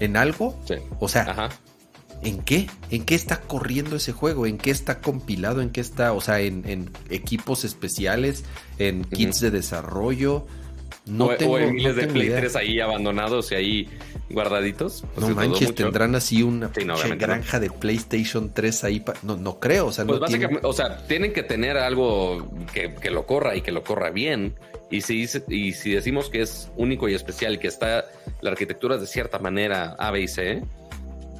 [0.00, 0.58] ¿En algo?
[0.66, 0.74] Sí.
[0.98, 1.50] O sea,
[2.22, 2.68] ¿en qué?
[2.90, 4.46] ¿En qué está corriendo ese juego?
[4.46, 5.60] ¿En qué está compilado?
[5.60, 6.12] ¿En qué está?
[6.12, 8.44] O sea, en, equipos especiales,
[8.78, 10.46] en kits de desarrollo.
[11.04, 13.88] No tengo, miles de Play 3 ahí abandonados y ahí
[14.30, 15.04] guardaditos.
[15.14, 16.70] Pues no manches, tendrán así una
[17.18, 19.04] granja de PlayStation 3 ahí.
[19.22, 19.86] no, no creo.
[19.86, 20.20] O sea, pues
[20.62, 24.54] o sea, tienen que tener algo que, lo corra y que lo corra bien.
[24.92, 28.04] Y si, y si decimos que es único y especial, que está
[28.40, 30.62] la arquitectura de cierta manera A, B y C,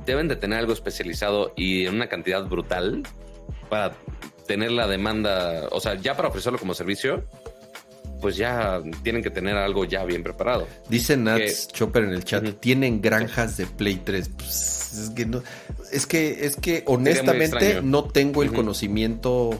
[0.04, 3.02] deben de tener algo especializado y en una cantidad brutal
[3.68, 3.94] para
[4.46, 7.24] tener la demanda, o sea, ya para ofrecerlo como servicio,
[8.20, 10.66] pues ya tienen que tener algo ya bien preparado.
[10.88, 14.30] Dice Nats Chopper en el chat, tienen granjas de Play 3.
[14.36, 15.42] Pues, es que no,
[15.90, 19.50] es que, es que honestamente no tengo el conocimiento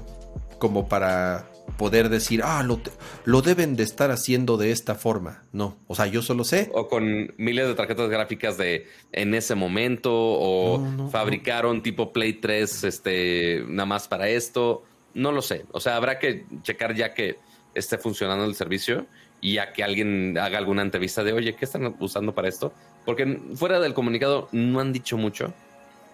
[0.58, 2.80] como para poder decir, ah, lo,
[3.24, 5.44] lo, deben de estar haciendo de esta forma.
[5.52, 6.70] No, o sea, yo solo sé.
[6.72, 12.84] O con miles de tarjetas gráficas de en ese momento, o fabricaron tipo Play 3,
[12.84, 14.84] este, nada más para esto.
[15.14, 15.64] No lo sé.
[15.72, 17.38] O sea, habrá que checar ya que
[17.74, 19.06] esté funcionando el servicio
[19.40, 22.72] y a que alguien haga alguna entrevista de, oye, ¿qué están usando para esto?
[23.04, 25.52] Porque fuera del comunicado no han dicho mucho.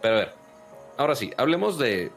[0.01, 0.33] Pero a ver,
[0.97, 2.11] ahora sí, hablemos de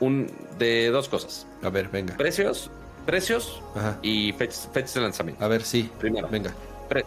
[0.00, 1.46] un, de dos cosas.
[1.62, 2.16] A ver, venga.
[2.16, 2.70] Precios,
[3.06, 3.98] precios Ajá.
[4.02, 5.44] y fechas, fechas de lanzamiento.
[5.44, 5.90] A ver, sí.
[5.98, 6.28] Primero.
[6.28, 6.52] Venga.
[6.88, 7.04] Pre-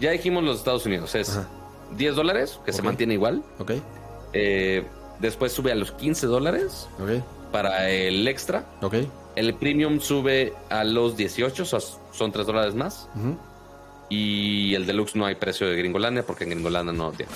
[0.00, 1.48] ya dijimos los Estados Unidos, es Ajá.
[1.96, 3.42] 10 dólares, que se mantiene igual.
[3.58, 3.72] Ok.
[4.32, 4.84] Eh,
[5.18, 7.22] después sube a los 15 dólares Ok.
[7.52, 8.64] para el extra.
[8.82, 8.94] Ok.
[9.36, 11.80] El premium sube a los 18, o sea,
[12.12, 13.08] son 3 dólares más.
[14.08, 17.30] Y el deluxe no hay precio de Gringolandia porque en Gringolandia no tiene.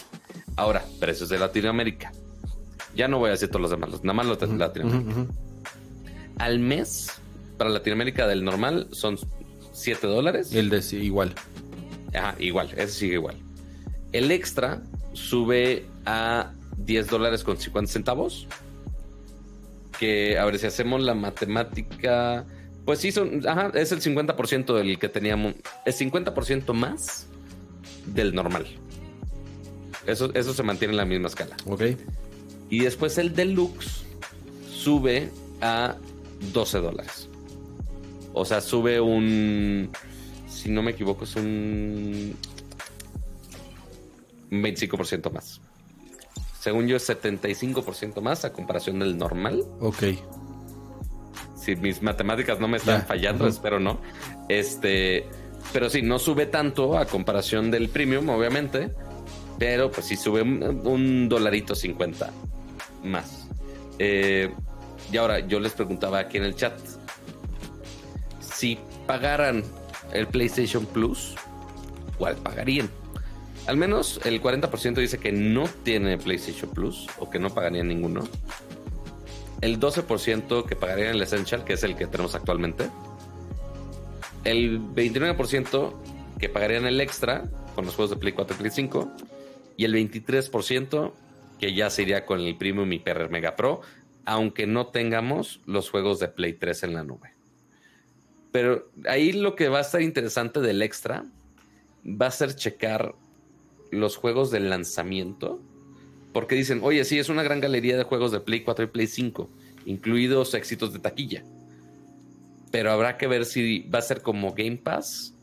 [0.56, 2.12] Ahora, precios de Latinoamérica.
[2.94, 5.26] Ya no voy a decir todos los demás, nada más los de Latinoamérica.
[6.38, 7.10] Al mes,
[7.58, 9.18] para Latinoamérica del normal, son
[9.72, 10.52] 7 dólares.
[10.54, 11.34] El de sí, igual.
[12.14, 13.36] Ajá, igual, ese sigue igual.
[14.12, 18.46] El extra sube a 10 dólares con 50 centavos.
[19.98, 22.44] Que, a ver, si hacemos la matemática,
[22.84, 25.54] pues sí, son, ajá, es el 50% del que teníamos,
[25.84, 27.26] es 50% más
[28.06, 28.66] del normal.
[30.06, 31.56] Eso, eso se mantiene en la misma escala.
[31.66, 31.82] Ok.
[32.74, 34.02] Y después el deluxe
[34.68, 35.30] sube
[35.60, 35.94] a
[36.52, 37.28] 12 dólares.
[38.32, 39.90] O sea, sube un.
[40.48, 42.36] Si no me equivoco, es un.
[44.50, 45.60] un 25% más.
[46.58, 49.62] Según yo, es 75% más a comparación del normal.
[49.78, 50.02] Ok.
[51.54, 54.00] Si mis matemáticas no me están fallando, espero no.
[54.48, 55.28] Este.
[55.72, 58.90] Pero sí, no sube tanto a comparación del premium, obviamente.
[59.60, 62.32] Pero pues sí sube un, un dolarito 50
[63.04, 63.48] más.
[63.98, 64.52] Eh,
[65.12, 66.78] y ahora yo les preguntaba aquí en el chat.
[68.40, 69.62] Si pagaran
[70.12, 71.34] el PlayStation Plus,
[72.18, 72.88] ¿cuál pagarían?
[73.66, 78.24] Al menos el 40% dice que no tiene PlayStation Plus o que no pagarían ninguno.
[79.60, 82.90] El 12% que pagarían el Essential, que es el que tenemos actualmente.
[84.44, 85.94] El 29%
[86.38, 89.12] que pagarían el extra con los juegos de Play 4 y Play 5.
[89.78, 91.12] Y el 23%
[91.58, 93.80] que ya se iría con el Premium y PR Mega Pro,
[94.24, 97.32] aunque no tengamos los juegos de Play 3 en la nube.
[98.52, 101.24] Pero ahí lo que va a estar interesante del extra
[102.06, 103.14] va a ser checar
[103.90, 105.60] los juegos del lanzamiento.
[106.32, 109.06] Porque dicen, oye, sí, es una gran galería de juegos de Play 4 y Play
[109.06, 109.48] 5,
[109.86, 111.44] incluidos éxitos de taquilla.
[112.70, 115.34] Pero habrá que ver si va a ser como Game Pass,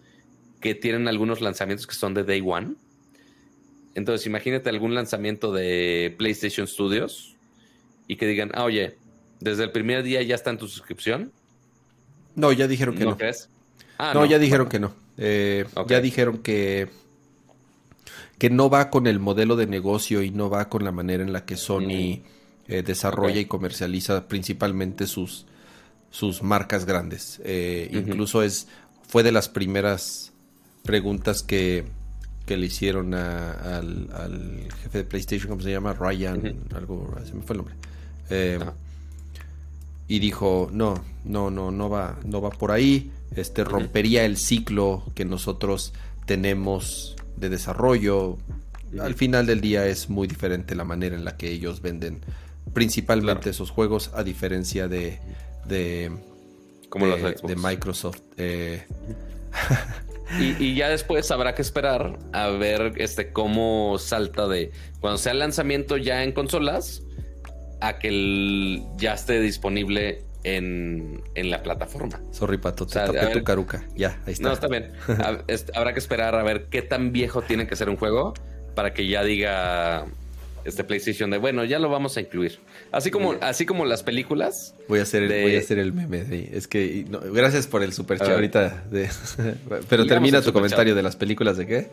[0.59, 2.75] que tienen algunos lanzamientos que son de Day One.
[3.95, 7.35] Entonces, imagínate algún lanzamiento de PlayStation Studios
[8.07, 8.97] y que digan, ah, oye,
[9.39, 11.31] desde el primer día ya está en tu suscripción.
[12.35, 13.18] No, ya dijeron que ¿No no.
[13.18, 13.49] crees?
[13.97, 14.93] Ah, no, ya dijeron que no.
[15.18, 15.65] Eh.
[15.88, 16.89] Ya dijeron que
[18.38, 21.31] que no va con el modelo de negocio y no va con la manera en
[21.31, 22.23] la que Sony
[22.68, 25.45] eh, desarrolla y comercializa principalmente sus
[26.09, 27.39] sus marcas grandes.
[27.43, 27.89] Eh.
[27.91, 28.68] Incluso es
[29.07, 30.31] fue de las primeras
[30.84, 31.85] preguntas que,
[32.52, 35.94] que le hicieron a- al, al jefe de PlayStation, ¿cómo se llama?
[35.94, 37.76] Ryan, algo, se me fue el nombre.
[38.30, 38.73] Eh, Ajá.
[40.10, 45.03] y dijo no no no no va no va por ahí este rompería el ciclo
[45.15, 45.94] que nosotros
[46.26, 48.38] tenemos de desarrollo
[49.02, 52.19] al final del día es muy diferente la manera en la que ellos venden
[52.73, 53.52] principalmente Claro.
[53.52, 55.19] esos juegos a diferencia de
[55.65, 56.11] de,
[56.90, 58.84] Como de, los de Microsoft Eh,
[60.39, 65.31] Y, y ya después habrá que esperar a ver este cómo salta de cuando sea
[65.33, 67.03] el lanzamiento ya en consolas
[67.81, 72.19] a que el- ya esté disponible en, en la plataforma.
[72.31, 74.91] sorry pato te O sea, tapé tu caruca ya ahí está No, está bien.
[75.75, 78.33] Habrá que esperar a ver qué tan viejo tiene que ser un juego
[78.75, 80.05] para que ya diga
[80.65, 82.59] este PlayStation de bueno, ya lo vamos a incluir.
[82.91, 84.75] Así como, así como las películas.
[84.88, 86.49] Voy a hacer el, de- voy a hacer el meme.
[86.53, 88.83] es que no, gracias por el super chat ahorita.
[88.91, 89.09] de-
[89.89, 91.88] pero termina tu comentario de las películas de qué.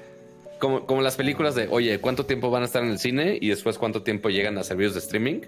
[0.59, 3.39] Como, como las películas de, oye, ¿cuánto tiempo van a estar en el cine?
[3.40, 5.43] Y después, ¿cuánto tiempo llegan a servicios de streaming?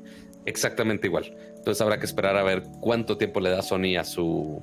[0.46, 1.34] Exactamente igual.
[1.56, 4.62] Entonces habrá que esperar a ver cuánto tiempo le da Sony a su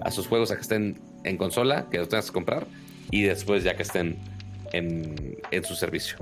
[0.00, 2.66] a sus juegos a que estén en consola, que los tengas que comprar,
[3.12, 4.16] y después ya que estén
[4.72, 6.16] en, en su servicio.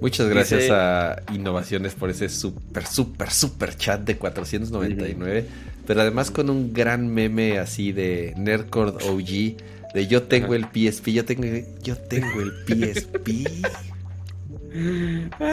[0.00, 5.46] Muchas gracias Dice- a Innovaciones por ese super, super, super chat de 499.
[5.86, 9.56] Pero además con un gran meme así de Nerdcore OG.
[9.94, 11.44] De yo tengo el PSP, yo tengo,
[11.82, 13.28] yo tengo el PSP.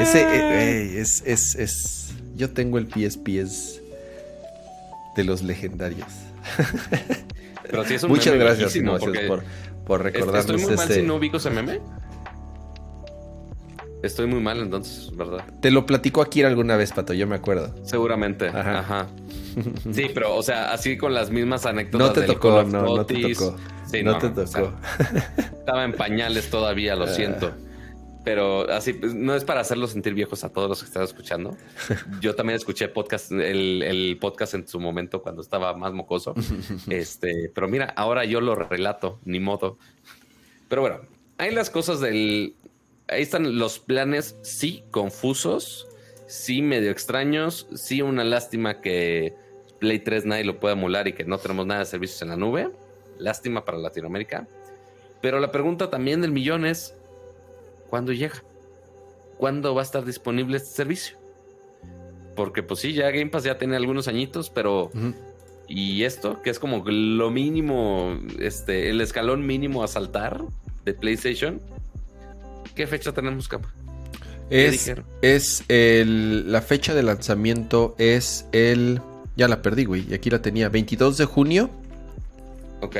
[0.02, 2.14] Ese eh, eh, es, es, es.
[2.36, 3.80] Yo tengo el PSP, es
[5.16, 6.08] de los legendarios.
[7.70, 9.44] Pero sí es un Muchas meme gracias, Innovaciones, por,
[9.86, 11.00] por recordarnos Estoy muy mal ese.
[11.02, 11.80] si no ubico ese meme.
[14.04, 15.46] Estoy muy mal entonces, ¿verdad?
[15.62, 17.74] Te lo platicó aquí alguna vez, Pato, yo me acuerdo.
[17.84, 18.50] Seguramente.
[18.50, 18.80] Ajá.
[18.80, 19.08] Ajá.
[19.94, 22.08] Sí, pero, o sea, así con las mismas anécdotas.
[22.08, 23.56] No te del tocó, no, no te tocó.
[23.86, 24.74] Sí, no, te o sea, tocó.
[25.60, 27.08] estaba en pañales todavía, lo Ah.
[27.10, 27.54] siento.
[28.26, 31.56] Pero así, pues, no es para hacerlos sentir viejos a todos los que están escuchando.
[32.20, 36.34] Yo también escuché podcast, el, el podcast en su momento cuando estaba más mocoso.
[36.90, 39.78] Este, pero mira, ahora yo lo relato, ni modo.
[40.68, 40.98] Pero bueno,
[41.38, 42.56] hay las cosas del.
[43.14, 45.88] Ahí están los planes, sí, confusos,
[46.26, 49.36] sí, medio extraños, sí, una lástima que
[49.80, 52.38] Play 3 nadie lo pueda emular y que no tenemos nada de servicios en la
[52.38, 52.70] nube.
[53.20, 54.48] Lástima para Latinoamérica.
[55.22, 56.96] Pero la pregunta también del millón es:
[57.90, 58.44] ¿cuándo llega?
[59.38, 61.18] ¿Cuándo va a estar disponible este servicio?
[62.36, 64.90] Porque, pues sí, ya Game Pass ya tiene algunos añitos, pero.
[65.68, 70.42] Y esto, que es como lo mínimo, este, el escalón mínimo a saltar
[70.86, 71.62] de PlayStation.
[72.76, 73.70] ¿Qué fecha tenemos, capa?
[74.50, 74.92] ¿Qué Es,
[75.22, 79.02] es el, la fecha de lanzamiento es el...
[79.36, 80.06] Ya la perdí, güey.
[80.10, 80.70] Y aquí la tenía.
[80.70, 81.70] 22 de junio.
[82.82, 82.98] Ok.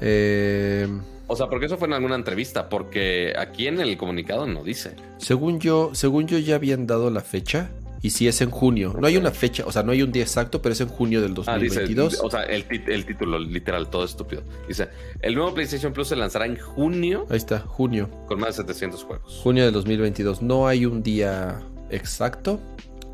[0.00, 0.88] Eh,
[1.28, 4.96] O sea, porque eso fue en alguna entrevista, porque aquí en el comunicado no dice.
[5.18, 7.70] según yo, según yo ya habían dado la fecha.
[8.00, 8.94] Y si es en junio.
[8.98, 11.20] No hay una fecha, o sea, no hay un día exacto, pero es en junio
[11.20, 12.20] del Ah, dice, 2022.
[12.22, 12.64] o sea, el
[13.04, 14.42] título literal, todo estúpido.
[14.68, 14.88] Dice,
[15.20, 18.08] el nuevo PlayStation Plus se lanzará en junio Ahí está, junio.
[18.26, 19.40] con más de 700 juegos.
[19.42, 20.42] Junio del 2022.
[20.42, 21.60] No hay un día
[21.90, 22.60] exacto.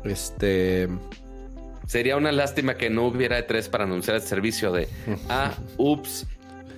[0.03, 0.87] Este.
[1.87, 4.87] Sería una lástima que no hubiera E3 para anunciar el servicio de,
[5.29, 6.25] ah, ups,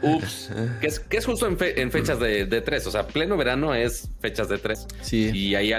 [0.01, 0.49] ups,
[0.81, 3.35] que es, que es justo en, fe- en fechas de, de 3, o sea, pleno
[3.37, 4.87] verano es fechas de 3.
[5.01, 5.31] Sí.
[5.33, 5.71] Y ahí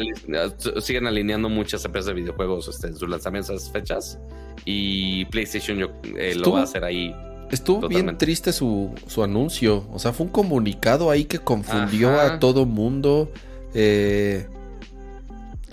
[0.80, 4.18] siguen alineando muchas empresas de videojuegos este, en sus lanzamientos a esas fechas.
[4.64, 7.14] Y PlayStation yo, eh, lo va a hacer ahí.
[7.50, 9.86] Estuvo bien triste su, su anuncio.
[9.92, 12.34] O sea, fue un comunicado ahí que confundió Ajá.
[12.34, 13.32] a todo mundo.
[13.72, 14.46] Eh,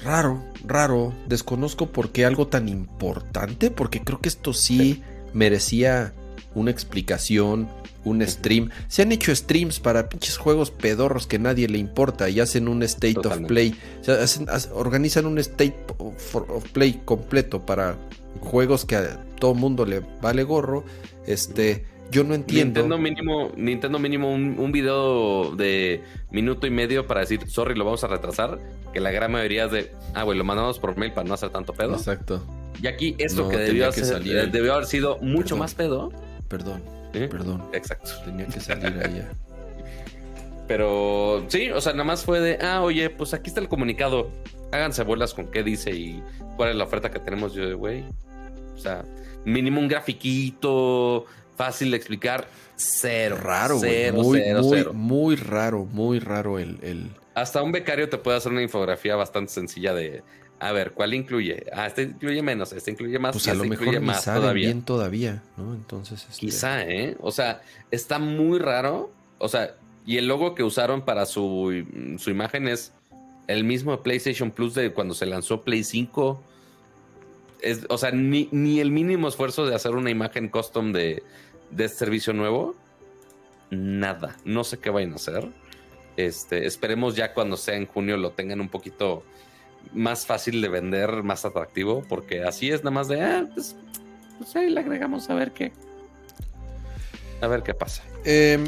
[0.03, 1.13] raro, raro.
[1.27, 3.71] Desconozco por qué algo tan importante.
[3.71, 5.01] Porque creo que esto sí
[5.33, 6.13] merecía
[6.55, 7.67] una explicación,
[8.03, 8.69] un stream.
[8.87, 12.81] Se han hecho streams para pinches juegos pedorros que nadie le importa y hacen un
[12.83, 13.43] state Totalmente.
[13.45, 13.75] of play.
[14.01, 17.97] O sea, hacen- hace- organizan un state of, of play completo para
[18.41, 20.83] juegos que a todo mundo le vale gorro.
[21.27, 22.81] Este, yo no entiendo.
[22.81, 27.85] Nintendo mínimo, Nintendo mínimo un, un video de minuto y medio para decir, sorry, lo
[27.85, 28.59] vamos a retrasar.
[28.93, 31.49] Que la gran mayoría es de, ah, güey, lo mandamos por mail para no hacer
[31.49, 31.95] tanto pedo.
[31.95, 32.41] Exacto.
[32.81, 34.21] Y aquí esto No, que debió, hacer-
[34.51, 35.59] debió haber sido mucho Perdón.
[35.59, 36.11] más pedo.
[36.47, 37.63] Perdón, perdón.
[37.73, 38.11] Exacto.
[38.25, 39.29] Tenía que salir allá.
[40.67, 44.31] Pero sí, o sea, nada más fue de, ah, oye, pues aquí está el comunicado.
[44.71, 46.23] Háganse bolas con qué dice y
[46.57, 47.53] cuál es la oferta que tenemos.
[47.53, 48.03] Yo de, güey,
[48.73, 49.05] o sea,
[49.45, 52.47] mínimo un grafiquito fácil de explicar.
[52.75, 53.37] Cero.
[53.41, 53.91] Raro, güey.
[53.91, 54.93] Cero, Muy, cero, muy, cero.
[54.93, 59.53] muy raro, muy raro el, el- Hasta un becario te puede hacer una infografía bastante
[59.53, 60.23] sencilla de,
[60.59, 61.65] a ver, ¿cuál incluye?
[61.73, 64.23] Ah, este incluye menos, este incluye más, Pues a este lo mejor incluye ni más
[64.23, 64.67] saben todavía.
[64.67, 65.73] bien todavía, ¿no?
[65.73, 67.17] Entonces, este, Quizá, ¿eh?
[67.19, 67.61] O sea,
[67.91, 69.11] está muy raro.
[69.37, 69.75] O sea,
[70.05, 71.85] y el logo que usaron para su,
[72.17, 72.93] su imagen es
[73.47, 76.41] el mismo de PlayStation Plus de cuando se lanzó Play 5.
[77.61, 81.21] Es, o sea, ni, ni el mínimo esfuerzo de hacer una imagen custom de,
[81.71, 82.75] de este servicio nuevo.
[83.71, 84.37] Nada.
[84.45, 85.49] No sé qué vayan a hacer.
[86.17, 89.23] Este, esperemos ya cuando sea en junio lo tengan un poquito
[89.93, 93.75] más fácil de vender, más atractivo, porque así es nada más de, ah, pues,
[94.37, 95.71] pues ahí le agregamos a ver qué.
[97.41, 98.03] A ver qué pasa.
[98.23, 98.63] Eh,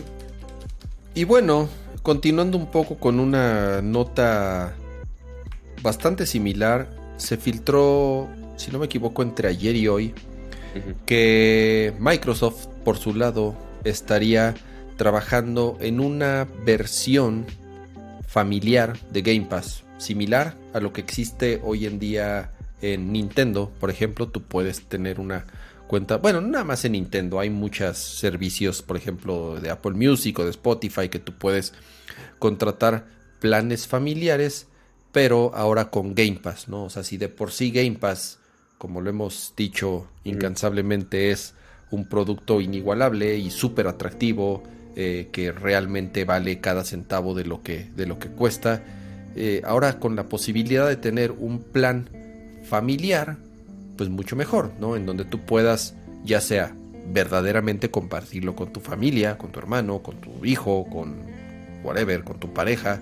[1.14, 1.68] y bueno,
[2.04, 4.76] continuando un poco con una nota
[5.82, 10.14] bastante similar, se filtró, si no me equivoco, entre ayer y hoy,
[11.06, 14.54] que Microsoft, por su lado, estaría
[14.98, 17.46] trabajando en una versión
[18.28, 22.52] familiar de Game Pass, similar a lo que existe hoy en día
[22.82, 23.72] en Nintendo.
[23.80, 25.46] Por ejemplo, tú puedes tener una
[25.88, 30.38] cuenta, bueno, no nada más en Nintendo, hay muchos servicios, por ejemplo, de Apple Music
[30.40, 31.74] o de Spotify que tú puedes
[32.40, 33.08] contratar
[33.40, 34.68] planes familiares,
[35.12, 36.86] pero ahora con Game Pass, ¿no?
[36.86, 38.40] O sea, si de por sí Game Pass,
[38.78, 41.54] como lo hemos dicho incansablemente, es
[41.90, 44.64] un producto inigualable y súper atractivo,
[44.96, 48.84] eh, que realmente vale cada centavo de lo que, de lo que cuesta.
[49.38, 52.10] Eh, ahora con la posibilidad de tener un plan
[52.64, 53.38] familiar,
[53.96, 54.96] pues mucho mejor, ¿no?
[54.96, 55.96] En donde tú puedas,
[56.26, 56.76] ya sea
[57.14, 61.16] verdaderamente compartirlo con tu familia, con tu hermano, con tu hijo, con
[61.84, 63.00] whatever, con tu pareja.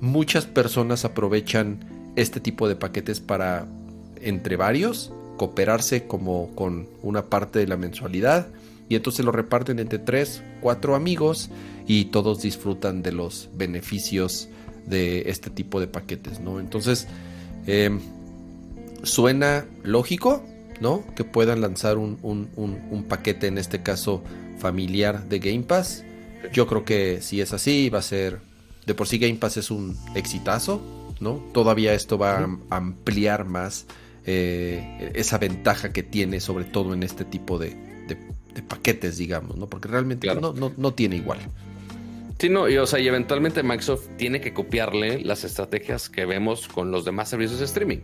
[0.00, 1.78] Muchas personas aprovechan
[2.16, 3.66] este tipo de paquetes para,
[4.20, 8.48] entre varios, cooperarse como con una parte de la mensualidad
[8.90, 11.48] y entonces lo reparten entre tres, cuatro amigos
[11.86, 14.49] y todos disfrutan de los beneficios
[14.86, 16.60] de este tipo de paquetes, ¿no?
[16.60, 17.06] Entonces,
[17.66, 17.90] eh,
[19.02, 20.44] suena lógico,
[20.80, 21.04] ¿no?
[21.14, 24.22] Que puedan lanzar un, un- un- un paquete, en este caso
[24.58, 26.04] familiar de Game Pass.
[26.52, 28.38] Yo creo que si es así, va a ser
[28.86, 30.80] de por sí Game Pass es un exitazo,
[31.20, 31.34] ¿no?
[31.52, 33.86] Todavía esto va a ampliar más
[34.26, 37.76] eh, esa ventaja que tiene, sobre todo en este tipo de,
[38.68, 39.66] paquetes, digamos, ¿no?
[39.68, 41.38] Porque realmente no, no, tiene igual.
[42.40, 46.68] Sí, no, y, o sea, y eventualmente Microsoft tiene que copiarle las estrategias que vemos
[46.68, 47.98] con los demás servicios de streaming.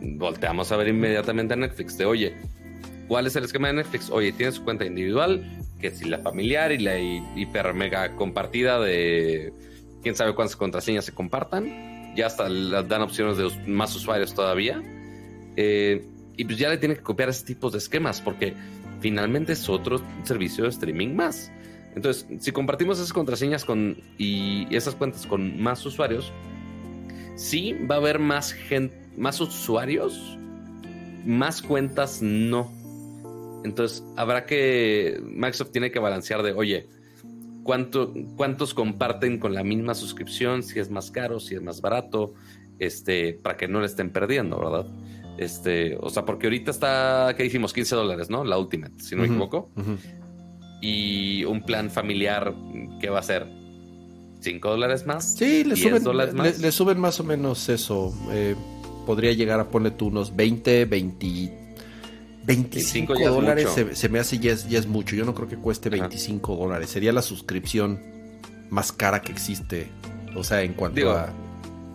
[0.00, 2.36] Volteamos a ver inmediatamente Netflix de, oye,
[3.08, 4.10] ¿cuál es el esquema de Netflix?
[4.10, 9.52] Oye, tiene su cuenta individual, que si la familiar y la hiper mega compartida de
[10.04, 12.14] quién sabe cuántas contraseñas se compartan.
[12.14, 14.80] Ya hasta dan opciones de más usuarios todavía.
[15.56, 16.06] Eh,
[16.36, 18.54] y pues ya le tiene que copiar ese tipo de esquemas porque
[19.00, 21.50] finalmente es otro servicio de streaming más.
[21.94, 26.32] Entonces, si compartimos esas contraseñas con, y esas cuentas con más usuarios,
[27.36, 30.38] sí va a haber más gente, más usuarios,
[31.24, 32.72] más cuentas no.
[33.64, 36.88] Entonces, habrá que, Microsoft tiene que balancear de, oye,
[37.62, 40.62] ¿cuánto, ¿cuántos comparten con la misma suscripción?
[40.62, 42.34] Si es más caro, si es más barato,
[42.78, 44.86] este, para que no le estén perdiendo, ¿verdad?
[45.38, 47.72] Este, o sea, porque ahorita está, ¿qué hicimos?
[47.72, 48.44] 15 dólares, ¿no?
[48.44, 49.70] La Ultimate, si no me equivoco.
[50.84, 52.54] Y un plan familiar,
[53.00, 53.46] ¿qué va a ser?
[54.42, 55.34] ¿5 dólares más?
[55.34, 56.58] Sí, le suben, más?
[56.58, 58.12] Le, suben más o menos eso.
[58.30, 58.54] Eh,
[59.06, 61.64] podría llegar a ponerle tú unos 20, 20,
[62.44, 65.16] 25 dólares se, me hace ya es, ya es mucho.
[65.16, 66.90] Yo no creo que cueste 25 dólares.
[66.90, 67.98] Sería la suscripción
[68.68, 69.88] más cara que existe.
[70.36, 71.32] O sea, en cuanto a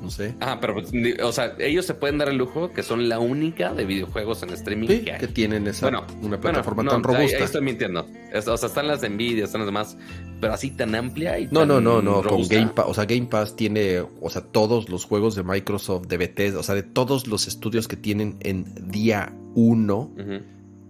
[0.01, 0.35] no sé.
[0.39, 3.73] Ah, pero, pues, o sea, ellos se pueden dar el lujo que son la única
[3.73, 5.89] de videojuegos en streaming que, que, tienen esa
[6.21, 7.37] una plataforma tan robusta.
[7.37, 8.07] Ahí, estoy mintiendo.
[8.33, 9.97] O sea, están las de Nvidia, están las demás,
[10.39, 13.27] pero así tan amplia y No, no, no, no, con Game Pass, o sea, Game
[13.27, 17.27] Pass tiene, o sea, todos los juegos de Microsoft, de Bethesda, o sea, de todos
[17.27, 20.11] los estudios que tienen en día uno,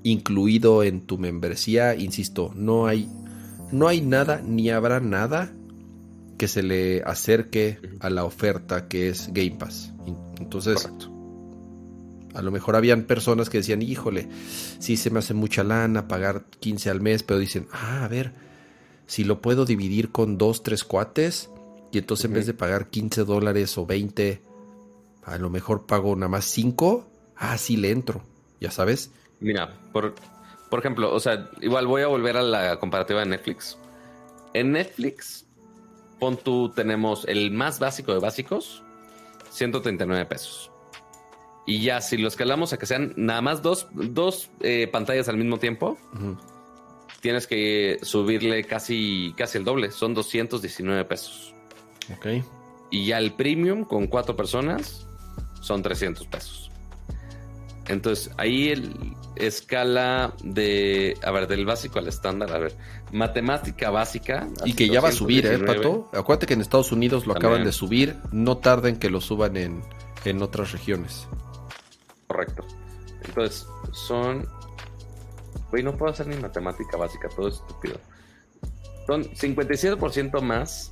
[0.03, 3.09] incluido en tu membresía, insisto, no hay
[3.71, 5.51] no hay nada ni habrá nada
[6.39, 9.91] que se le acerque a la oferta que es Game Pass.
[10.39, 10.89] Entonces,
[12.33, 14.29] a lo mejor habían personas que decían, híjole,
[14.79, 18.31] sí se me hace mucha lana pagar 15 al mes, pero dicen, ah, a ver,
[19.05, 21.49] si lo puedo dividir con dos, tres cuates,
[21.91, 24.41] y entonces en vez de pagar 15 dólares o 20,
[25.25, 27.05] a lo mejor pago nada más 5,
[27.35, 28.23] ah, sí le entro,
[28.61, 29.11] ya sabes.
[29.41, 30.15] Mira, por,
[30.69, 33.77] por ejemplo, o sea, igual voy a volver a la comparativa de Netflix.
[34.53, 35.45] En Netflix,
[36.19, 38.83] pon tú, tenemos el más básico de básicos,
[39.51, 40.71] 139 pesos.
[41.65, 45.37] Y ya, si lo escalamos a que sean nada más dos, dos eh, pantallas al
[45.37, 45.97] mismo tiempo,
[47.21, 51.53] tienes que subirle casi, casi el doble, son 219 pesos.
[52.11, 52.43] Ok.
[52.89, 55.07] Y ya el premium con cuatro personas
[55.61, 56.68] son 300 pesos.
[57.89, 62.75] Entonces, ahí el escala de, a ver, del básico al estándar, a ver,
[63.11, 64.47] matemática básica.
[64.63, 66.09] Y que ya va a subir, ¿eh, Pato?
[66.13, 69.81] Acuérdate que en Estados Unidos lo acaban de subir, no tarden que lo suban en,
[70.23, 71.27] en otras regiones.
[72.27, 72.63] Correcto.
[73.25, 74.47] Entonces, son...
[75.71, 77.97] Güey, no puedo hacer ni matemática básica, todo es estúpido.
[79.07, 80.91] Son 57% más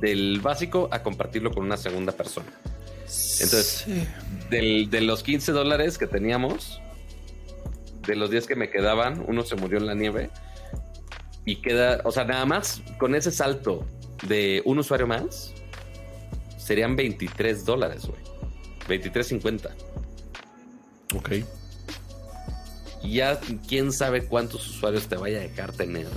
[0.00, 2.48] del básico a compartirlo con una segunda persona.
[3.40, 3.86] Entonces,
[4.50, 6.80] de los 15 dólares que teníamos,
[8.06, 10.30] de los 10 que me quedaban, uno se murió en la nieve.
[11.44, 13.86] Y queda, o sea, nada más con ese salto
[14.26, 15.52] de un usuario más,
[16.58, 18.20] serían 23 dólares, güey.
[19.00, 19.70] 23.50.
[21.14, 21.30] Ok.
[23.04, 23.38] Ya
[23.68, 26.08] quién sabe cuántos usuarios te vaya a dejar tener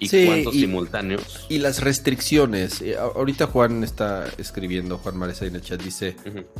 [0.00, 1.46] y cuántos simultáneos.
[1.48, 2.80] Y las restricciones.
[2.80, 6.16] Eh, ahorita Juan está escribiendo, Juan Maresa en el chat dice,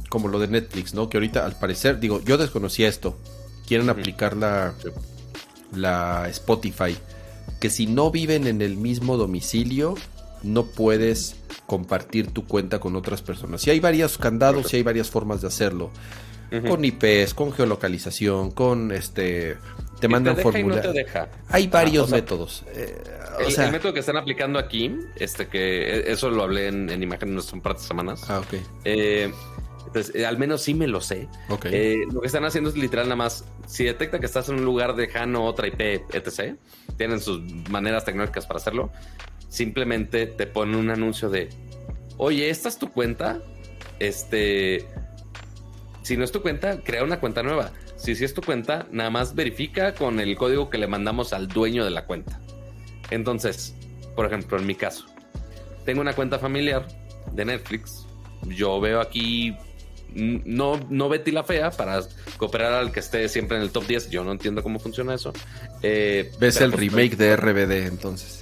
[0.09, 1.09] como lo de Netflix, ¿no?
[1.09, 3.19] Que ahorita al parecer, digo, yo desconocía esto.
[3.67, 4.75] Quieren aplicar la,
[5.75, 6.97] la Spotify.
[7.61, 9.95] Que si no viven en el mismo domicilio,
[10.43, 11.37] no puedes
[11.67, 13.63] compartir tu cuenta con otras personas.
[13.63, 15.91] Si hay varios candados, y hay varias formas de hacerlo.
[16.67, 19.57] Con IPs, con geolocalización, con este
[20.01, 20.97] te mandan formularios.
[21.49, 22.65] Hay varios métodos.
[22.75, 23.03] Eh,
[23.39, 27.53] el, método que están aplicando aquí, este que e, eso lo hablé en, en imágenes
[27.53, 28.25] un par de semanas.
[28.29, 28.55] Ah, ok.
[28.85, 29.33] Eh,
[29.87, 31.29] entonces, eh, al menos sí me lo sé.
[31.49, 34.95] lo que están haciendo es literal nada más, si detecta que estás en un lugar
[34.97, 35.81] lejano, otra IP,
[36.13, 36.57] etc.,
[36.97, 37.41] tienen sus
[37.71, 38.91] maneras tecnológicas para hacerlo,
[39.49, 41.49] simplemente te ponen un anuncio de,
[42.19, 43.41] oye, ¿esta es tu cuenta?
[43.99, 44.87] Este,
[46.03, 47.73] si no es tu cuenta, crea una cuenta nueva.
[48.01, 51.49] Si, si es tu cuenta, nada más verifica con el código que le mandamos al
[51.49, 52.41] dueño de la cuenta.
[53.11, 53.75] Entonces,
[54.17, 55.05] por ejemplo, en mi caso,
[55.85, 56.87] tengo una cuenta familiar
[57.33, 58.07] de Netflix.
[58.47, 59.55] Yo veo aquí
[60.15, 62.01] no, no Betty la Fea para
[62.37, 64.11] cooperar al que esté siempre en el top 10.
[64.11, 65.33] Yo no entiendo cómo funciona eso.
[65.83, 68.41] Eh, ¿Ves el pues, remake de RBD entonces?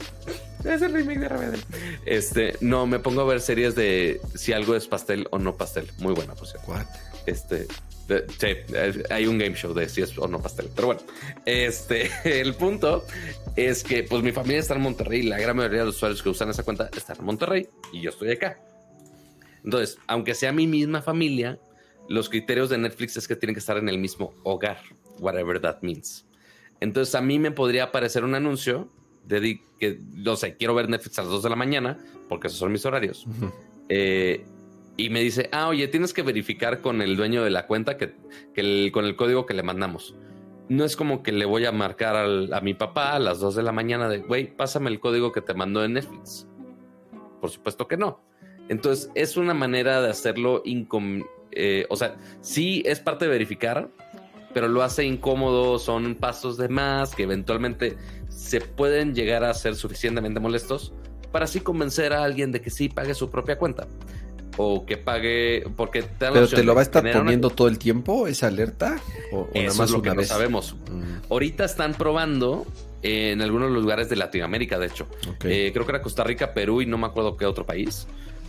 [0.65, 1.63] Es el remake de Riverdale.
[2.05, 5.91] Este, no, me pongo a ver series de si algo es pastel o no pastel.
[5.99, 6.71] Muy buena, por cierto.
[6.71, 6.87] What?
[7.27, 7.67] Este,
[8.09, 8.47] sí,
[9.11, 10.69] hay un game show de si es o no pastel.
[10.75, 11.03] Pero bueno,
[11.45, 12.11] este,
[12.41, 13.05] el punto
[13.57, 15.23] es que pues mi familia está en Monterrey.
[15.23, 18.11] La gran mayoría de los usuarios que usan esa cuenta están en Monterrey y yo
[18.11, 18.59] estoy acá.
[19.65, 21.59] Entonces, aunque sea mi misma familia,
[22.09, 24.79] los criterios de Netflix es que tienen que estar en el mismo hogar,
[25.19, 26.27] whatever that means.
[26.81, 28.89] Entonces, a mí me podría aparecer un anuncio
[29.25, 31.99] de que, no sé, quiero ver Netflix a las 2 de la mañana,
[32.29, 33.27] porque esos son mis horarios.
[33.27, 33.53] Ujú.
[33.89, 34.47] Eh,
[34.99, 38.17] y me dice, ah, oye, tienes que verificar con el dueño de la cuenta que,
[38.53, 40.17] que con el código que le mandamos.
[40.69, 43.63] No es como que le voy a marcar a mi papá a las 2 de
[43.63, 46.49] la mañana de, güey, pásame el código que te mandó en Netflix.
[47.41, 48.21] Por supuesto que no.
[48.69, 51.23] Entonces, es una manera de hacerlo incom...
[51.53, 53.91] eh, o sea, sí es parte de verificar,
[54.53, 57.97] pero lo hace incómodo, son pasos de más que eventualmente
[58.29, 60.93] se pueden llegar a ser suficientemente molestos
[61.31, 63.87] para así convencer a alguien de que sí pague su propia cuenta.
[64.61, 67.69] O que pague, porque te dan ¿Pero te lo va a estar una- poniendo todo
[67.69, 69.01] el tiempo esa alerta?
[69.33, 70.29] ¿O, o nada más es lo una que no vez?
[70.29, 70.75] sabemos.
[70.91, 72.67] Mm, Ahorita están probando
[73.03, 75.07] en algunos lugares de Latinoamérica, de hecho.
[75.45, 78.07] Eh, creo que era Costa Rica, Perú y no me acuerdo qué otro país.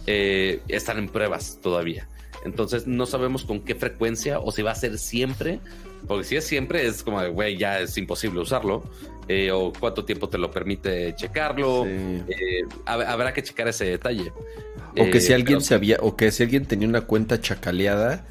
[0.07, 2.07] eh, están en pruebas todavía.
[2.43, 5.59] Entonces no sabemos con qué frecuencia o si va a ser siempre.
[6.07, 8.83] Porque si es siempre, es como, güey, ya es imposible usarlo.
[9.29, 11.85] Eh, o cuánto tiempo te lo permite checarlo.
[11.85, 12.23] Sí.
[12.27, 14.33] Eh, hab- habrá que checar ese detalle.
[14.97, 17.39] O que Eh, si alguien pero se había, o que si alguien tenía una cuenta
[17.39, 18.25] chacaleada,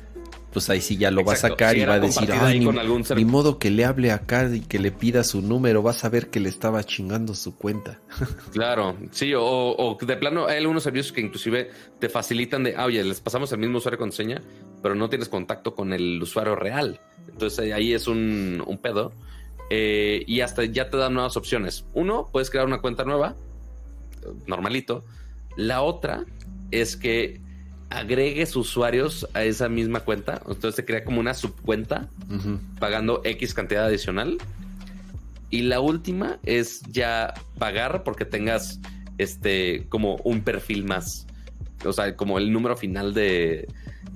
[0.52, 2.66] pues ahí sí ya lo va a sacar si y va a decir, ahí ni,
[2.78, 6.04] algún ser- ni modo que le hable acá y que le pida su número, vas
[6.04, 8.00] a ver que le estaba chingando su cuenta.
[8.52, 11.70] Claro, sí, o, o de plano hay algunos servicios que inclusive
[12.00, 14.40] te facilitan de, ah, oye, les pasamos el mismo usuario con seña,
[14.82, 16.98] pero no tienes contacto con el usuario real.
[17.30, 19.12] Entonces eh, ahí es un, un pedo.
[19.70, 21.84] Eh, y hasta ya te dan nuevas opciones.
[21.94, 23.36] Uno, puedes crear una cuenta nueva,
[24.46, 25.04] normalito.
[25.56, 26.24] La otra
[26.70, 27.40] es que
[27.90, 30.40] agregues usuarios a esa misma cuenta.
[30.46, 32.08] Entonces te crea como una subcuenta
[32.78, 34.38] pagando X cantidad adicional.
[35.50, 38.80] Y la última es ya pagar porque tengas
[39.16, 41.26] este como un perfil más.
[41.84, 43.66] O sea, como el número final de,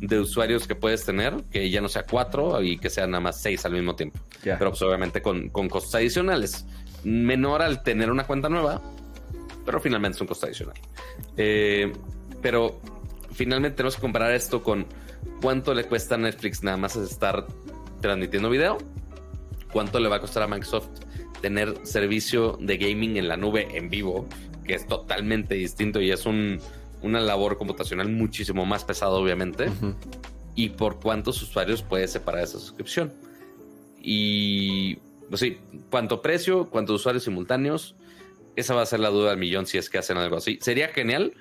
[0.02, 3.40] de usuarios que puedes tener, que ya no sea cuatro y que sean nada más
[3.40, 4.18] seis al mismo tiempo.
[4.42, 6.66] Pero pues obviamente con, con costos adicionales.
[7.04, 8.82] Menor al tener una cuenta nueva,
[9.64, 10.74] pero finalmente es un costo adicional.
[11.36, 11.92] Eh,
[12.42, 12.80] pero
[13.32, 14.86] finalmente tenemos que comparar esto con
[15.40, 17.46] cuánto le cuesta a Netflix nada más estar
[18.00, 18.78] transmitiendo video,
[19.72, 20.88] cuánto le va a costar a Microsoft
[21.40, 24.26] tener servicio de gaming en la nube en vivo,
[24.64, 26.58] que es totalmente distinto y es un,
[27.02, 29.68] una labor computacional muchísimo más pesada, obviamente
[30.54, 33.12] y por cuántos usuarios puede separar esa suscripción.
[34.00, 34.96] Y
[35.28, 35.58] pues sí,
[35.90, 37.94] cuánto precio, cuántos usuarios simultáneos.
[38.56, 40.58] Esa va a ser la duda del millón si es que hacen algo así.
[40.60, 41.32] Sería genial,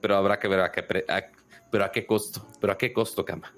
[0.00, 1.24] pero habrá que ver a qué, pre- a-
[1.70, 2.46] pero a qué costo.
[2.60, 3.52] Pero a qué costo, Cama.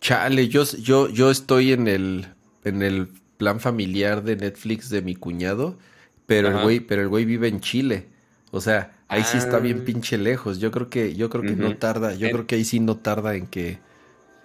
[0.00, 2.26] Chale, yo, yo, yo estoy en el,
[2.64, 5.76] en el plan familiar de Netflix de mi cuñado,
[6.24, 8.06] pero el güey, pero el güey vive en Chile.
[8.52, 9.60] O sea, ahí sí está Ah.
[9.60, 10.58] bien pinche lejos.
[10.58, 12.96] Yo creo que, yo creo que no tarda, yo En- creo que ahí sí no
[12.96, 13.78] tarda en que,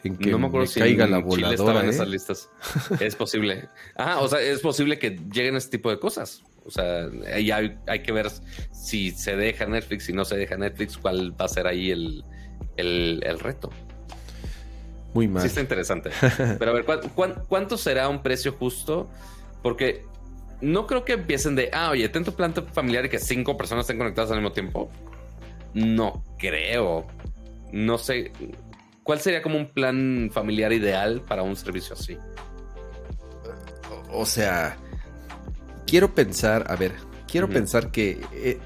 [0.04, 1.54] en que no me acuerdo si caiga en la voladora.
[1.56, 1.90] estaban ¿eh?
[1.90, 2.50] esas listas.
[3.00, 3.70] Es posible.
[3.96, 6.42] Ah, o sea, es posible que lleguen ese tipo de cosas.
[6.66, 8.28] O sea, ahí hay, hay que ver
[8.72, 12.24] si se deja Netflix, si no se deja Netflix, cuál va a ser ahí el,
[12.78, 13.72] el, el reto.
[15.14, 15.42] Muy mal.
[15.42, 16.12] Sí está interesante.
[16.58, 19.10] Pero a ver, ¿cuán- cuán- cuánto será un precio justo?
[19.62, 20.06] Porque
[20.62, 23.84] no creo que empiecen de, ah, oye, ten tu plan familiar y que cinco personas
[23.84, 24.90] estén conectadas al mismo tiempo.
[25.74, 27.08] No creo.
[27.72, 28.32] No sé.
[29.04, 32.18] ¿Cuál sería como un plan familiar ideal para un servicio así?
[34.14, 34.78] O sea,
[35.88, 36.94] quiero pensar, a ver,
[37.30, 38.60] quiero pensar que eh,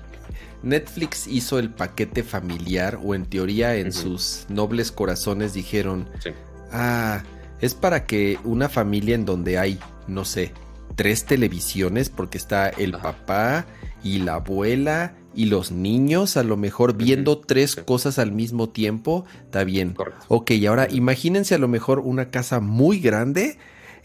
[0.63, 6.31] Netflix hizo el paquete familiar o en teoría en sus nobles corazones dijeron, Sí.
[6.71, 7.23] ah,
[7.61, 10.51] es para que una familia en donde hay, no sé,
[10.95, 13.65] tres televisiones porque está el papá
[14.03, 17.81] y la abuela y los niños a lo mejor viendo tres sí.
[17.85, 19.93] cosas al mismo tiempo, está bien.
[19.93, 20.23] Correcto.
[20.29, 23.57] Ok, y ahora imagínense a lo mejor una casa muy grande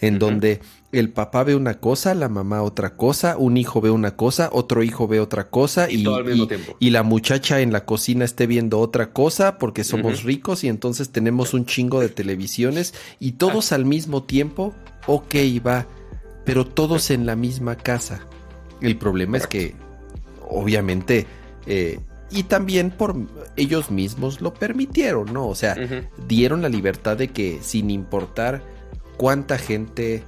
[0.02, 0.60] en donde
[0.92, 4.82] el papá ve una cosa, la mamá otra cosa, un hijo ve una cosa, otro
[4.82, 6.76] hijo ve otra cosa Y y, todo al mismo y- tiempo.
[6.80, 11.10] y la muchacha en la cocina esté viendo otra cosa porque somos ricos y entonces
[11.10, 14.74] tenemos un chingo de televisiones y todos al mismo tiempo,
[15.06, 15.34] ok,
[15.64, 15.86] va,
[16.44, 18.26] pero todos en la misma casa.
[18.80, 19.74] El problema es que,
[20.48, 21.26] obviamente,
[21.66, 22.00] eh,
[22.30, 23.16] y también por
[23.56, 25.48] ellos mismos lo permitieron, ¿no?
[25.48, 25.76] O sea,
[26.28, 28.62] dieron la libertad de que sin importar
[29.16, 30.22] cuánta gente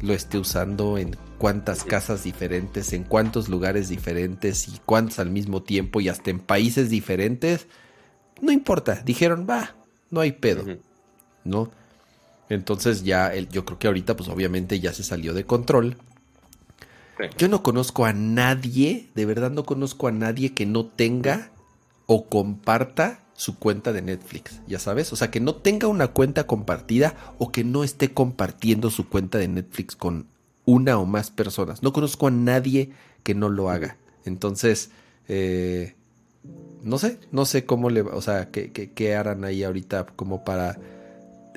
[0.00, 5.62] lo esté usando, en cuántas casas diferentes, en cuántos lugares diferentes y cuántos al mismo
[5.62, 7.66] tiempo y hasta en países diferentes.
[8.40, 9.74] No importa, dijeron, va,
[10.10, 10.64] no hay pedo,
[11.44, 11.70] ¿no?
[12.50, 15.96] Entonces ya, el, yo creo que ahorita pues obviamente ya se salió de control.
[17.36, 21.50] Yo no conozco a nadie, de verdad no conozco a nadie que no tenga
[22.06, 26.46] o comparta su cuenta de Netflix, ya sabes, o sea, que no tenga una cuenta
[26.46, 30.26] compartida o que no esté compartiendo su cuenta de Netflix con
[30.66, 31.82] una o más personas.
[31.82, 32.90] No conozco a nadie
[33.22, 33.96] que no lo haga.
[34.24, 34.90] Entonces,
[35.28, 35.94] eh,
[36.82, 40.78] no sé, no sé cómo le, o sea, qué, qué, harán ahí ahorita como para,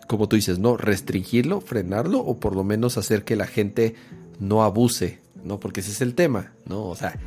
[0.08, 0.78] como tú dices, ¿no?
[0.78, 3.96] Restringirlo, frenarlo o por lo menos hacer que la gente
[4.40, 5.60] no abuse, ¿no?
[5.60, 6.86] Porque ese es el tema, ¿no?
[6.86, 7.20] O sea,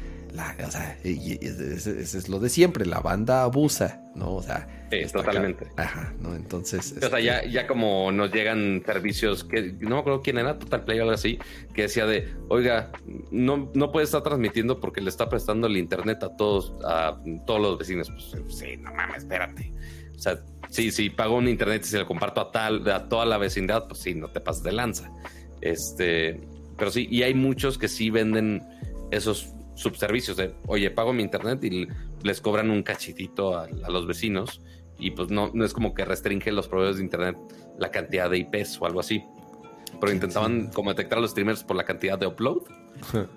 [0.67, 4.35] o sea, ese, es lo de siempre, la banda abusa, ¿no?
[4.35, 4.69] O sea,
[5.13, 5.67] totalmente.
[5.77, 6.35] Ajá, ¿no?
[6.35, 6.95] Entonces.
[7.03, 10.59] O sea, ya, este ya como nos llegan servicios que no me acuerdo quién era,
[10.59, 11.39] Total Play o algo así,
[11.73, 12.91] que decía de, oiga,
[13.31, 17.61] no, no puede estar transmitiendo porque le está prestando el internet a todos, a todos
[17.61, 18.11] los vecinos.
[18.11, 19.73] Pues sí, no mames, espérate.
[20.17, 23.27] O sea, sí, sí, pago un internet y se lo comparto a tal, a toda
[23.27, 25.11] la vecindad, pues sí, no te pases de lanza.
[25.61, 26.41] Este,
[26.77, 28.63] pero sí, y hay muchos que sí venden
[29.11, 31.87] esos subservicios de, oye, pago mi internet y
[32.23, 34.63] les cobran un cachitito a, los vecinos
[34.99, 37.37] y pues no, no es como que restringe los proveedores de internet
[37.79, 39.23] la cantidad de IPs o algo así.
[40.01, 42.63] Pero intentaban como detectar a los streamers por la cantidad de upload.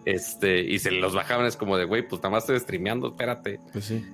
[0.06, 3.60] este, y se los bajaban, es como de, güey, pues nada más estoy streameando, espérate.
[3.72, 4.06] Pues sí.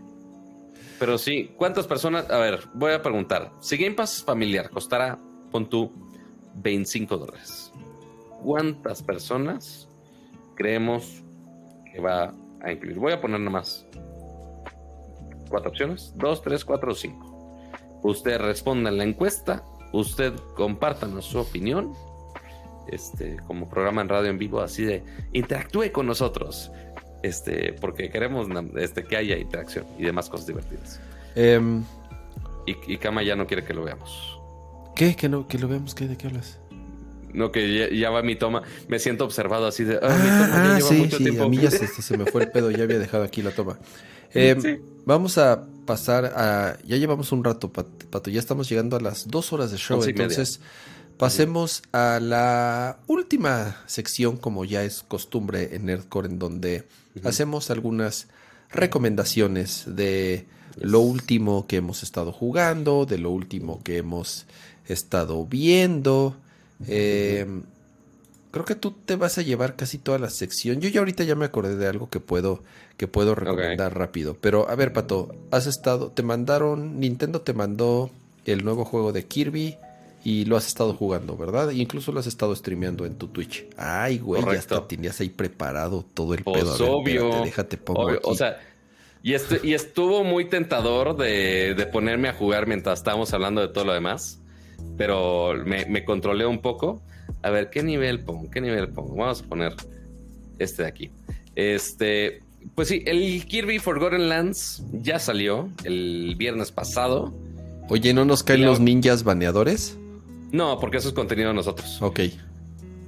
[0.99, 2.29] Pero sí, ¿cuántas personas?
[2.29, 3.51] A ver, voy a preguntar.
[3.61, 5.19] Si Game Pass familiar costará,
[5.51, 5.91] pon tú,
[6.55, 7.71] 25 dólares.
[8.41, 9.89] ¿Cuántas personas
[10.55, 11.23] creemos
[11.99, 12.97] va a incluir.
[12.97, 13.85] Voy a poner nada más
[15.49, 17.59] cuatro opciones: dos, tres, cuatro o cinco.
[18.03, 21.93] Usted responda en la encuesta, usted compártanos su opinión.
[22.87, 25.03] Este, como programa en radio en vivo, así de
[25.33, 26.71] interactúe con nosotros.
[27.25, 28.47] Este, porque queremos
[28.77, 30.99] este, que haya interacción y demás cosas divertidas.
[31.35, 31.83] Em,
[32.67, 34.39] y, y Kama ya no quiere que lo veamos.
[34.95, 35.15] ¿Qué?
[35.15, 35.95] ¿Que, no, que lo veamos?
[35.95, 36.07] ¿Qué?
[36.07, 36.59] ¿De qué hablas?
[37.33, 38.61] No, que ya, va mi toma.
[38.87, 39.95] Me siento observado así de.
[40.01, 43.23] Ah, ah sí, sí, A mí ya se, me fue el pedo, ya había dejado
[43.23, 43.77] aquí la toma.
[44.33, 46.77] Em, vamos a pasar a.
[46.85, 48.29] Ya llevamos un rato, Pato.
[48.29, 50.01] Ya estamos llegando a las dos horas de show.
[50.03, 50.61] entonces,
[51.17, 56.87] pasemos a la última sección, como ya es costumbre en Nerdcore, en donde
[57.23, 58.27] hacemos algunas
[58.69, 60.45] recomendaciones de
[60.77, 64.45] lo último que hemos estado jugando, de lo último que hemos
[64.87, 66.35] estado viendo.
[66.87, 67.45] Eh,
[68.51, 70.81] creo que tú te vas a llevar casi toda la sección.
[70.81, 72.61] Yo ya ahorita ya me acordé de algo que puedo,
[72.97, 74.35] que puedo recomendar rápido.
[74.39, 78.11] Pero a ver, Pato, has estado, te mandaron, Nintendo te mandó
[78.45, 79.77] el nuevo juego de Kirby
[80.25, 81.71] y lo has estado jugando, ¿verdad?
[81.71, 83.65] incluso lo has estado streameando en tu Twitch.
[83.77, 86.91] Ay, güey, ya hasta tenías ahí preparado todo el pues pedo.
[86.91, 87.43] obvio.
[87.45, 88.59] déjate pongo O sea,
[89.23, 89.33] y,
[89.63, 93.93] y estuvo muy tentador de, de ponerme a jugar mientras estábamos hablando de todo lo
[93.93, 94.39] demás
[94.97, 97.01] pero me, me controlé un poco.
[97.41, 98.49] A ver, ¿qué nivel pongo?
[98.49, 99.15] ¿Qué nivel pongo?
[99.15, 99.73] Vamos a poner
[100.59, 101.11] este de aquí.
[101.55, 102.41] Este,
[102.73, 107.33] pues sí, el Kirby Forgotten Lands ya salió el viernes pasado.
[107.89, 109.97] Oye, ¿no nos caen los ninjas baneadores?
[110.55, 112.01] No, porque eso es contenido de nosotros.
[112.01, 112.21] Ok.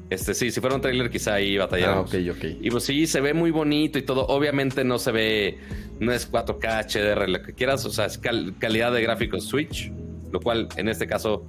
[0.09, 2.13] Este, sí, si fuera un trailer quizá ahí batalláramos.
[2.13, 2.45] Ah, ok, ok.
[2.61, 4.25] Y pues sí, se ve muy bonito y todo.
[4.27, 5.57] Obviamente no se ve,
[5.99, 7.85] no es 4K, HDR, lo que quieras.
[7.85, 9.91] O sea, es calidad de gráficos Switch,
[10.31, 11.45] lo cual en este caso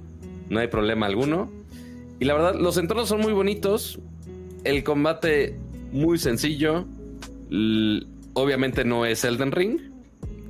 [0.49, 1.51] no hay problema alguno.
[2.19, 3.99] Y la verdad, los entornos son muy bonitos,
[4.63, 5.57] el combate
[5.91, 6.85] muy sencillo,
[8.33, 9.79] obviamente no es Elden Ring,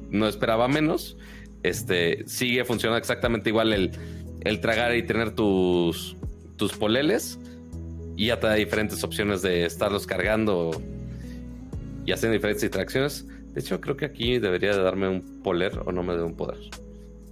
[0.09, 1.15] no esperaba menos,
[1.61, 3.91] este, sigue funcionando exactamente igual el,
[4.41, 6.16] el tragar y tener tus,
[6.56, 7.40] tus poleles
[8.16, 10.72] y ya te da diferentes opciones de estarlos cargando
[12.06, 13.26] y haciendo diferentes interacciones.
[13.53, 16.36] De hecho, creo que aquí debería de darme un poler o no me dé un
[16.36, 16.57] poder.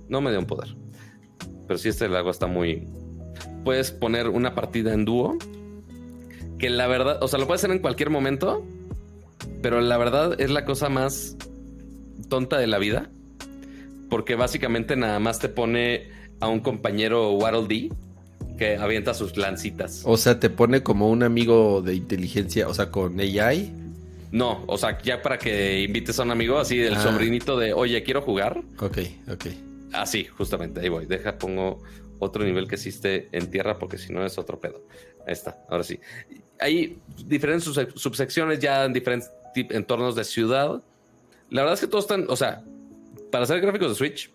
[0.08, 0.76] No me dé un poder.
[1.68, 2.88] Pero si este lago está muy.
[3.64, 5.38] Puedes poner una partida en dúo.
[6.58, 8.66] Que la verdad, o sea, lo puedes hacer en cualquier momento.
[9.62, 11.36] Pero la verdad es la cosa más
[12.30, 13.10] tonta de la vida.
[14.10, 17.91] Porque básicamente nada más te pone a un compañero Waddle Dee
[18.57, 20.01] que avienta sus lancitas.
[20.05, 23.72] O sea, te pone como un amigo de inteligencia, o sea, con AI.
[24.31, 27.01] No, o sea, ya para que invites a un amigo así del ah.
[27.03, 28.61] sobrinito de, oye, quiero jugar.
[28.80, 28.97] Ok,
[29.31, 29.45] ok.
[29.93, 31.05] Ah, sí, justamente, ahí voy.
[31.05, 31.81] Deja, pongo
[32.19, 34.84] otro nivel que existe en tierra porque si no es otro pedo.
[35.26, 35.99] Ahí está, ahora sí.
[36.59, 40.81] Hay diferentes subsecciones ya en diferentes entornos de ciudad.
[41.49, 42.64] La verdad es que todos están, o sea,
[43.31, 44.31] para hacer gráficos de Switch,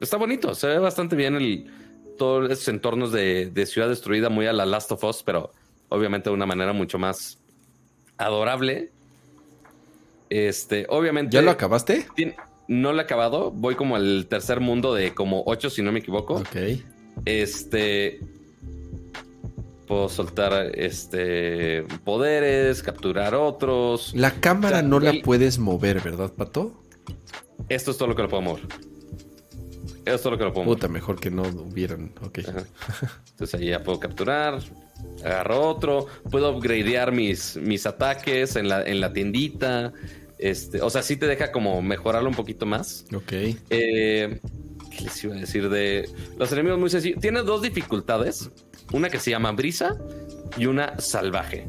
[0.00, 1.70] está bonito, se ve bastante bien el,
[2.16, 5.52] todos esos entornos de, ciudad destruida muy a la Last of Us, pero
[5.88, 7.38] obviamente de una manera mucho más
[8.18, 8.90] adorable.
[10.28, 11.34] Este, obviamente.
[11.34, 12.06] ¿Ya lo acabaste?
[12.68, 13.52] no lo he acabado.
[13.52, 16.34] Voy como al tercer mundo de como ocho, si no me equivoco.
[16.34, 16.56] Ok.
[17.24, 18.20] Este.
[19.86, 24.12] Puedo soltar este poderes, capturar otros.
[24.16, 26.82] La cámara no la puedes mover, ¿verdad, Pato?
[27.68, 28.62] Esto es todo lo que lo puedo mover.
[30.06, 30.66] Esto es todo lo que lo mover.
[30.66, 32.12] Puta, mejor que no hubieran.
[32.22, 32.38] Ok.
[33.30, 34.60] Entonces ahí ya puedo capturar.
[35.24, 36.06] Agarro otro.
[36.30, 39.92] Puedo upgradear mis, mis ataques en la, en la tiendita.
[40.38, 43.04] Este, o sea, sí te deja como mejorarlo un poquito más.
[43.12, 43.32] Ok.
[43.70, 44.40] Eh,
[44.90, 46.08] ¿Qué les iba a decir de
[46.38, 47.20] los enemigos muy sencillos?
[47.20, 48.50] Tiene dos dificultades.
[48.92, 49.96] Una que se llama brisa
[50.56, 51.66] y una salvaje.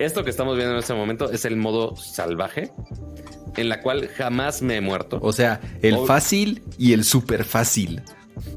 [0.00, 2.72] Esto que estamos viendo en este momento es el modo salvaje,
[3.56, 5.18] en la cual jamás me he muerto.
[5.22, 8.02] O sea, el fácil y el súper fácil.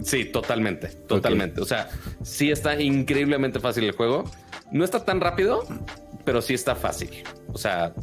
[0.03, 1.61] Sí, totalmente, totalmente.
[1.61, 1.89] O sea,
[2.23, 4.29] sí está increíblemente fácil el juego.
[4.71, 5.65] No está tan rápido,
[6.23, 7.09] pero sí está fácil.
[7.53, 7.93] O sea,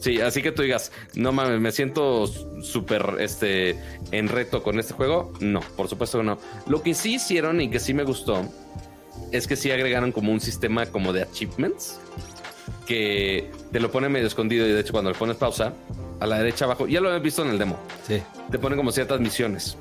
[0.00, 3.76] sí, así que tú digas, no mames, me siento súper este,
[4.10, 5.32] en reto con este juego.
[5.40, 6.38] No, por supuesto que no.
[6.66, 8.44] Lo que sí hicieron y que sí me gustó
[9.32, 12.00] es que sí agregaron como un sistema como de achievements
[12.86, 15.72] que te lo pone medio escondido y de hecho cuando le pones pausa,
[16.20, 18.22] a la derecha abajo, ya lo he visto en el demo, sí.
[18.50, 19.76] te pone como ciertas misiones.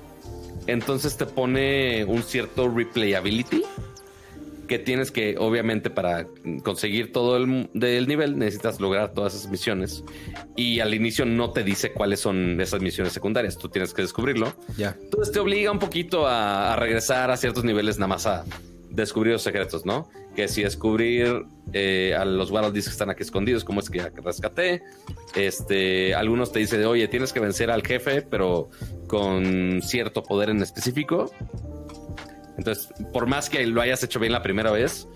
[0.67, 3.63] Entonces te pone un cierto replayability
[4.67, 6.27] que tienes que, obviamente, para
[6.63, 10.03] conseguir todo el del nivel, necesitas lograr todas esas misiones.
[10.55, 14.53] Y al inicio no te dice cuáles son esas misiones secundarias, tú tienes que descubrirlo.
[14.77, 14.95] Ya.
[15.01, 18.45] Entonces te obliga un poquito a, a regresar a ciertos niveles nada más a
[18.91, 20.07] descubrir los secretos, ¿no?
[20.39, 24.83] Que si descubrir eh, a los Wild que están aquí escondidos, como es que rescaté.
[25.35, 28.69] Este, algunos te dicen, oye, tienes que vencer al jefe, pero
[29.07, 31.29] con cierto poder en específico.
[32.57, 35.09] Entonces, por más que lo hayas hecho bien la primera vez,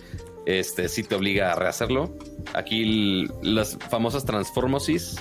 [0.45, 2.17] este sí te obliga a rehacerlo.
[2.53, 5.15] Aquí las famosas transformosis.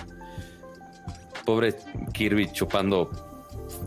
[1.44, 1.76] Pobre
[2.12, 3.08] Kirby chupando.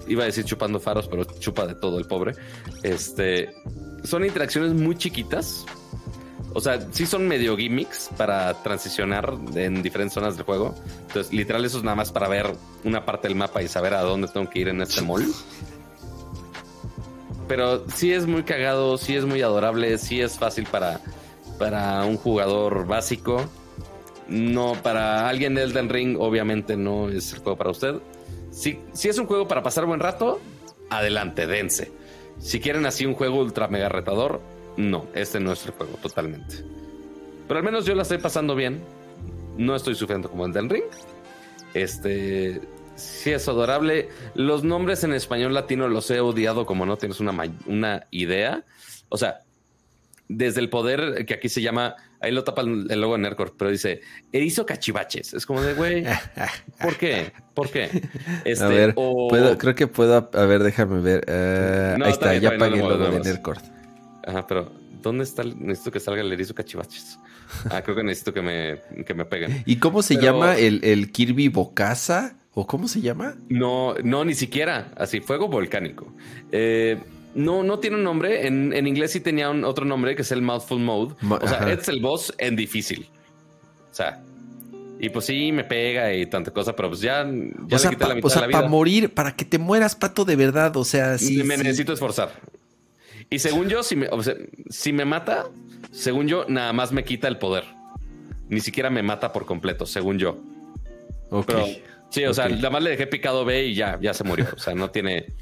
[0.07, 2.35] Iba a decir chupando faros, pero chupa de todo el pobre.
[2.83, 3.53] Este
[4.05, 5.65] son interacciones muy chiquitas.
[6.57, 10.73] O sea, sí son medio gimmicks para transicionar en diferentes zonas del juego.
[11.01, 12.55] Entonces, literal, eso es nada más para ver
[12.85, 15.25] una parte del mapa y saber a dónde tengo que ir en este mall.
[17.49, 21.01] Pero sí es muy cagado, sí es muy adorable, sí es fácil para,
[21.59, 23.43] para un jugador básico.
[24.29, 27.95] No, para alguien de Elden Ring, obviamente no es el juego para usted.
[28.51, 30.39] Si, si es un juego para pasar buen rato,
[30.89, 31.91] adelante, dense.
[32.39, 36.63] Si quieren así un juego ultra mega retador, no, este no es el juego totalmente.
[37.47, 38.81] Pero al menos yo la estoy pasando bien.
[39.57, 40.83] No estoy sufriendo como el del ring.
[41.73, 42.61] Este
[42.95, 44.09] sí es adorable.
[44.33, 47.33] Los nombres en español latino los he odiado como no tienes una,
[47.67, 48.63] una idea.
[49.09, 49.41] O sea,
[50.27, 53.69] desde el poder que aquí se llama, ahí lo tapa el logo de Nercor, pero
[53.69, 55.33] dice erizo cachivaches.
[55.33, 56.03] Es como de güey,
[56.81, 57.31] ¿por qué?
[57.53, 57.89] ¿Por qué?
[58.43, 61.25] Este, a ver, puedo, creo que puedo, a ver, déjame ver.
[61.27, 63.57] Uh, ahí está, ya pagué el logo de Nercor.
[64.25, 64.71] Ajá, pero
[65.01, 65.43] ¿dónde está?
[65.43, 67.19] necesito que salga el erizo cachivaches.
[67.69, 69.63] Ah, creo que necesito que me, que me peguen.
[69.65, 72.37] ¿Y cómo se llama el, el Kirby Bocasa?
[72.57, 73.35] ¿O cómo se llama?
[73.49, 74.91] No, no, ni siquiera.
[74.95, 76.13] Así, fuego volcánico.
[76.53, 76.97] Eh,
[77.35, 78.47] no, no tiene un nombre.
[78.47, 81.15] En, inglés sí tenía un, otro nombre que es el Mouthful Mode.
[81.29, 83.09] o sea, es el boss en difícil.
[83.91, 84.23] O sea,
[84.99, 87.25] y pues sí, me pega y tanta cosa, pero pues ya,
[87.67, 88.57] ya le quité la mitad o sea, de la vida.
[88.59, 90.77] para morir, para que te mueras, pato, de verdad.
[90.77, 91.43] O sea, sí.
[91.43, 92.31] Me necesito esforzar.
[93.29, 94.09] Y según yo, si me,
[94.69, 95.47] si me mata,
[95.91, 97.65] según yo, nada más me quita el poder.
[98.49, 100.37] Ni siquiera me mata por completo, según yo.
[101.31, 101.53] Ok.
[102.09, 104.47] sí, o sea, nada más le dejé picado B y ya, ya se murió.
[104.55, 105.33] O sea, no tiene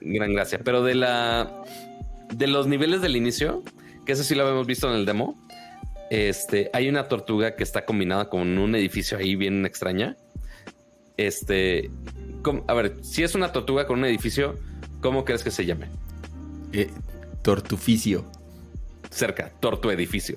[0.00, 0.60] gran gracia.
[0.62, 1.64] Pero de la
[2.32, 3.62] de los niveles del inicio,
[4.04, 5.36] que eso sí lo habíamos visto en el demo,
[6.10, 10.16] este, hay una tortuga que está combinada con un edificio ahí bien extraña.
[11.16, 11.90] Este,
[12.66, 14.58] a ver, si es una tortuga con un edificio,
[15.00, 15.88] ¿cómo crees que se llame?
[16.72, 16.90] Eh,
[17.46, 18.24] tortuficio.
[19.08, 20.36] Cerca, tortu edificio.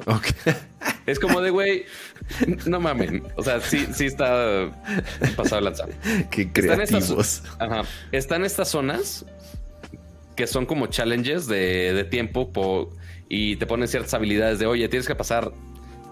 [1.08, 1.86] Es como de, güey,
[2.68, 3.24] no mamen.
[3.36, 4.70] O sea, sí, sí está
[5.36, 5.90] pasado lanzado.
[6.30, 7.42] Qué creativos.
[7.58, 7.82] ajá,
[8.12, 9.26] están estas zonas
[10.36, 12.92] que son como challenges de, tiempo
[13.28, 15.52] y te ponen ciertas habilidades de, oye, tienes que pasar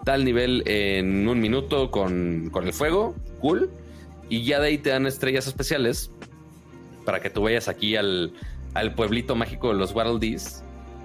[0.03, 3.69] tal nivel en un minuto con, con el fuego, cool.
[4.29, 6.09] Y ya de ahí te dan estrellas especiales
[7.05, 8.33] para que tú vayas aquí al,
[8.73, 10.19] al pueblito mágico de los Waddle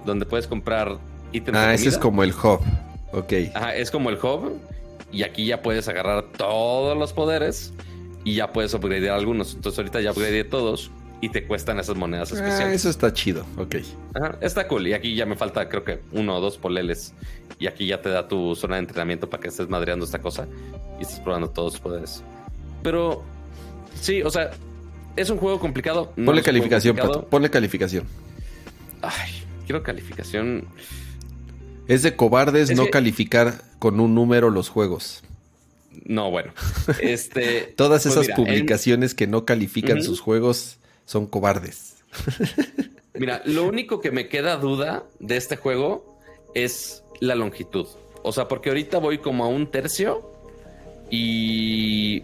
[0.05, 0.97] donde puedes comprar
[1.31, 1.57] ítems.
[1.57, 2.59] Ah, ese es como el hub.
[3.11, 3.33] Ok.
[3.53, 4.59] Ajá, es como el hub.
[5.11, 7.71] Y aquí ya puedes agarrar todos los poderes
[8.23, 9.53] y ya puedes upgradear algunos.
[9.53, 10.89] Entonces ahorita ya upgradeé todos
[11.21, 12.75] y te cuestan esas monedas Ah, especiales.
[12.75, 13.75] eso está chido, ok.
[14.15, 14.87] Ajá, está cool.
[14.87, 17.13] Y aquí ya me falta, creo que uno o dos poleles.
[17.59, 20.47] Y aquí ya te da tu zona de entrenamiento para que estés madreando esta cosa
[20.99, 22.23] y estés probando todos tus poderes.
[22.81, 23.23] Pero
[24.01, 24.49] sí, o sea,
[25.15, 26.11] es un juego complicado.
[26.15, 27.19] no Ponle calificación, complicado.
[27.21, 27.29] Pato.
[27.29, 28.05] Ponle calificación.
[29.01, 30.67] Ay, quiero calificación.
[31.87, 35.23] Es de cobardes Es no que- calificar con un número los juegos.
[36.05, 36.53] No, bueno.
[37.01, 37.73] Este.
[37.75, 41.95] Todas pues esas mira, en- publicaciones que no califican sus juegos son cobardes.
[43.15, 46.19] Mira, lo único que me queda duda de este juego
[46.55, 47.85] es la longitud.
[48.23, 50.31] O sea, porque ahorita voy como a un tercio
[51.11, 52.23] y,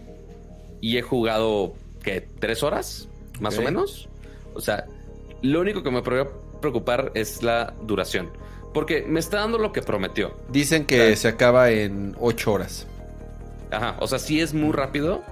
[0.81, 2.21] y he jugado, ¿qué?
[2.39, 3.07] ¿Tres horas?
[3.39, 4.09] Más o menos.
[4.55, 4.85] O sea,
[5.43, 6.01] lo único que me
[6.59, 8.31] preocupar es la duración.
[8.73, 10.37] Porque me está dando lo que prometió.
[10.49, 12.87] Dicen que se acaba en 8 horas.
[13.71, 15.23] Ajá, o sea, sí es muy rápido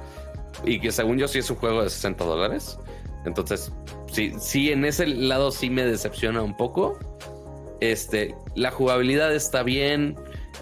[0.64, 2.80] y que según yo sí es un juego de 60 dólares.
[3.26, 3.72] Entonces,
[4.12, 6.98] sí, sí, en ese lado sí me decepciona un poco.
[7.80, 10.16] Este, la jugabilidad está bien,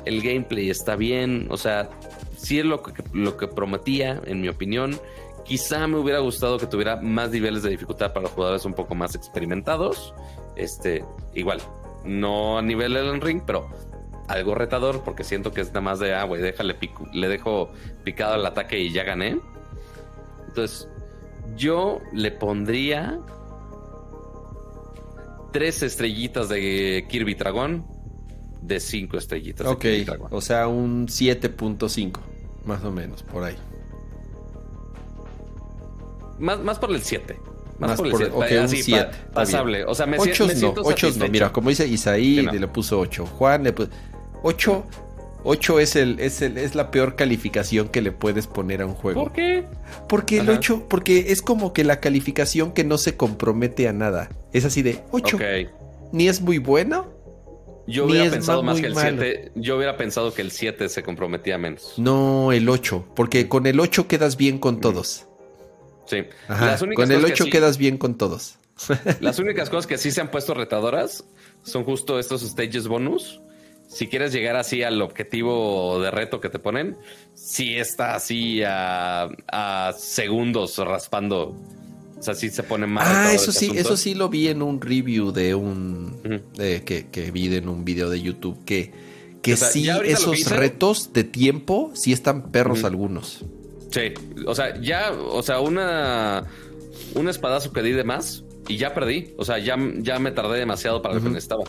[0.05, 1.89] el gameplay está bien, o sea,
[2.37, 4.99] sí es lo que, lo que prometía, en mi opinión.
[5.45, 9.15] Quizá me hubiera gustado que tuviera más niveles de dificultad para jugadores un poco más
[9.15, 10.13] experimentados.
[10.55, 11.03] Este,
[11.33, 11.59] igual,
[12.03, 13.69] no a nivel Elden Ring, pero
[14.27, 17.71] algo retador porque siento que es nada más de, ah, güey, déjale pico, le dejo
[18.03, 19.39] picado el ataque y ya gané.
[20.47, 20.87] Entonces,
[21.55, 23.19] yo le pondría
[25.51, 27.85] tres estrellitas de Kirby Dragón
[28.61, 32.19] de cinco estrellitas Ok, de Kirby o sea, un 7.5,
[32.65, 33.55] más o menos, por ahí.
[36.39, 37.37] Más, más por el 7.
[37.79, 38.35] Más, Más por el por- 7.
[38.35, 39.83] ok, un Así, siete, pa- está pasable.
[39.85, 40.95] O sea, me, 8 me no, siento 8 no.
[41.13, 41.31] satisfecho.
[41.31, 42.53] Mira, como dice Isaí, no.
[42.53, 43.25] le puso 8.
[43.25, 43.89] Juan le puso
[44.43, 44.85] 8.
[45.47, 48.95] 8 es, el, es, el, es la peor calificación que le puedes poner a un
[48.95, 49.25] juego.
[49.25, 49.63] ¿Por qué?
[50.09, 50.57] Porque el Ajá.
[50.57, 54.29] 8, porque es como que la calificación que no se compromete a nada.
[54.53, 55.35] Es así de 8.
[55.35, 55.43] Ok.
[56.13, 57.13] Ni es muy bueno,
[57.87, 59.21] Yo Ni hubiera es pensado más que el malo.
[59.21, 59.51] 7.
[59.53, 61.93] Yo hubiera pensado que el 7 se comprometía menos.
[61.97, 63.05] no el 8.
[63.15, 65.27] Porque con el 8 quedas bien con todos.
[66.07, 66.17] Sí.
[66.47, 68.55] Ajá, con el cosas que 8 sí- quedas bien con todos.
[69.21, 71.23] Las únicas cosas que sí se han puesto retadoras
[71.63, 73.39] son justo estos stages bonus.
[73.87, 76.97] Si quieres llegar así al objetivo de reto que te ponen,
[77.35, 81.55] sí está así a, a segundos raspando.
[82.17, 83.05] O sea, sí se pone mal.
[83.07, 83.81] Ah, eso ese sí, asunto.
[83.81, 86.19] eso sí lo vi en un review de un
[86.57, 88.91] eh, que, que vi en un video de YouTube que,
[89.43, 93.45] que O sea, sí, esos hice- retos de tiempo sí están perros algunos.
[93.95, 94.11] Sí,
[94.45, 96.43] o sea, ya, o sea, una
[97.13, 99.33] un espadazo que di de más y ya perdí.
[99.37, 101.63] O sea, ya, ya me tardé demasiado para lo que necesitaba.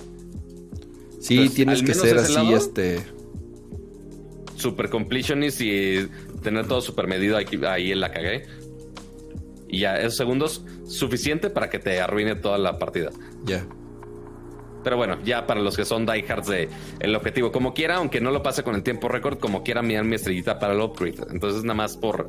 [1.21, 2.57] Sí, tienes que ser así, lado.
[2.57, 3.01] este.
[4.57, 6.09] super completionist y
[6.43, 8.43] tener todo super medido ahí, ahí la cagué.
[9.69, 13.11] Y ya, esos segundos suficiente para que te arruine toda la partida.
[13.45, 13.65] Ya.
[14.87, 16.69] Pero bueno, ya para los que son diehards de
[17.01, 20.05] el objetivo, como quiera, aunque no lo pase con el tiempo récord, como quiera mirar
[20.05, 21.17] mi estrellita para el upgrade.
[21.33, 22.29] Entonces nada más por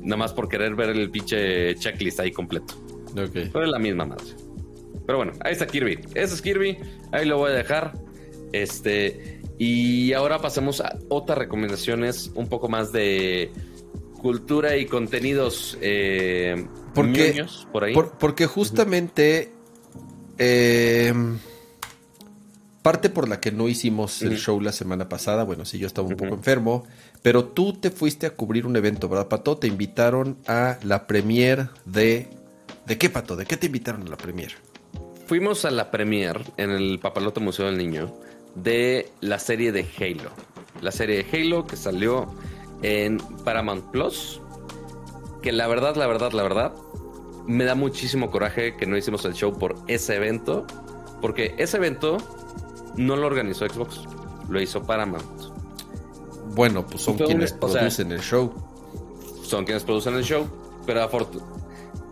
[0.00, 2.72] nada más por querer ver el pinche checklist ahí completo.
[3.14, 4.24] Pero es la misma madre.
[5.04, 5.98] Pero bueno, ahí está Kirby.
[6.14, 6.78] Ese es Kirby.
[7.12, 7.92] Ahí lo voy a dejar.
[8.52, 9.42] Este.
[9.58, 13.50] Y ahora pasemos a otras recomendaciones un poco más de
[14.22, 17.92] cultura y contenidos eh, Porque- por ahí.
[17.92, 19.52] Por- porque justamente.
[20.38, 21.12] eh,
[22.82, 26.08] parte por la que no hicimos el show la semana pasada, bueno, sí, yo estaba
[26.08, 26.86] un poco enfermo,
[27.22, 29.58] pero tú te fuiste a cubrir un evento, ¿verdad, Pato?
[29.58, 32.28] Te invitaron a la premier de...
[32.86, 33.36] ¿De qué, Pato?
[33.36, 34.52] ¿De qué te invitaron a la premier?
[35.26, 38.14] Fuimos a la premiere en el Papalote Museo del Niño
[38.54, 40.30] de la serie de Halo.
[40.80, 42.32] La serie de Halo que salió
[42.82, 44.40] en Paramount Plus.
[45.42, 46.72] Que la verdad, la verdad, la verdad,
[47.46, 50.66] me da muchísimo coraje que no hicimos el show por ese evento.
[51.20, 52.18] Porque ese evento
[52.98, 54.02] no lo organizó Xbox,
[54.48, 55.24] lo hizo Paramount.
[56.54, 58.52] Bueno, pues son un- quienes o sea, producen el show.
[59.42, 60.46] son quienes producen el show,
[60.84, 61.42] pero afortu-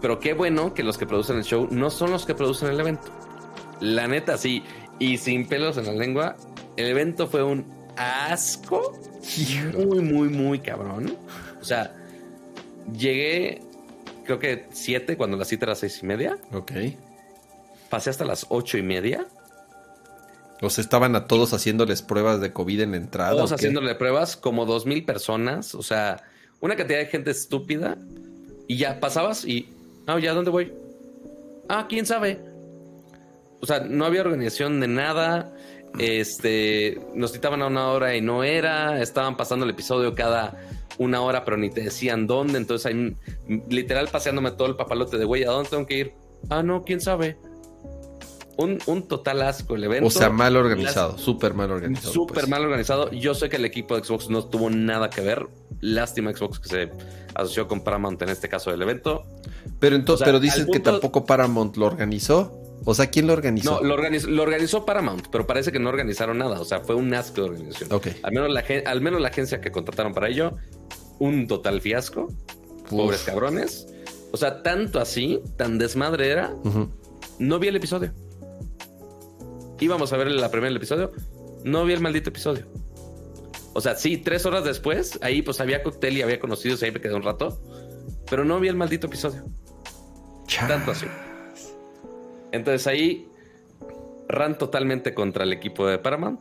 [0.01, 2.81] pero qué bueno que los que producen el show no son los que producen el
[2.81, 3.09] evento.
[3.81, 4.63] La neta, sí,
[4.99, 6.37] y sin pelos en la lengua,
[6.77, 8.95] el evento fue un asco
[9.75, 11.17] muy, muy, muy cabrón.
[11.61, 11.95] O sea,
[12.97, 13.63] llegué,
[14.25, 16.73] creo que siete, cuando la cita era seis y media, Ok.
[17.91, 19.27] pasé hasta las ocho y media,
[20.63, 23.33] O sea, estaban a todos haciéndoles pruebas de COVID en la entrada.
[23.33, 26.23] todos haciéndole pruebas, como dos mil personas, o sea,
[26.61, 27.99] una cantidad de gente estúpida,
[28.69, 29.69] y ya pasabas y,
[30.07, 30.73] ah, ya, ¿dónde voy?
[31.69, 32.39] Ah, quién sabe.
[33.61, 35.53] O sea, no había organización de nada.
[35.99, 39.01] Este, nos citaban a una hora y no era.
[39.01, 40.61] Estaban pasando el episodio cada
[40.99, 42.59] una hora, pero ni te decían dónde.
[42.59, 43.17] Entonces, ahí,
[43.69, 46.13] literal, paseándome todo el papalote de güey, ¿a dónde tengo que ir?
[46.51, 47.37] Ah, no, quién sabe.
[48.59, 50.07] Un, un total asco el evento.
[50.07, 52.13] O sea, mal organizado, súper mal organizado.
[52.13, 52.49] Súper pues.
[52.49, 53.11] mal organizado.
[53.11, 55.47] Yo sé que el equipo de Xbox no tuvo nada que ver.
[55.81, 56.91] Lástima Xbox que se
[57.35, 59.25] asoció con Paramount en este caso del evento.
[59.79, 62.63] Pero entonces, O sea, pero dicen al que tampoco Paramount lo organizó.
[62.85, 63.73] O sea, ¿quién lo organizó?
[63.73, 66.61] No, lo organizó, lo organizó Paramount, pero parece que no organizaron nada.
[66.61, 67.93] O sea, fue un asco de organización.
[67.93, 68.09] Ok.
[68.23, 70.57] Al menos la, al menos la agencia que contrataron para ello,
[71.19, 72.33] un total fiasco.
[72.89, 73.89] Pobres cabrones.
[74.33, 76.55] O sea, tanto así, tan desmadre era,
[77.39, 78.13] no vi el episodio.
[79.81, 81.13] Íbamos a ver la primera del episodio,
[81.65, 82.67] no vi el maldito episodio.
[83.75, 87.01] O sea, sí, tres horas después, ahí pues había cóctel y había conocidos, ahí me
[87.01, 87.61] quedé un rato,
[88.31, 89.45] pero no vi el maldito episodio.
[90.47, 90.69] Chas.
[90.69, 91.07] Tanto así.
[92.53, 93.29] Entonces ahí,
[94.29, 96.41] ran totalmente contra el equipo de Paramount.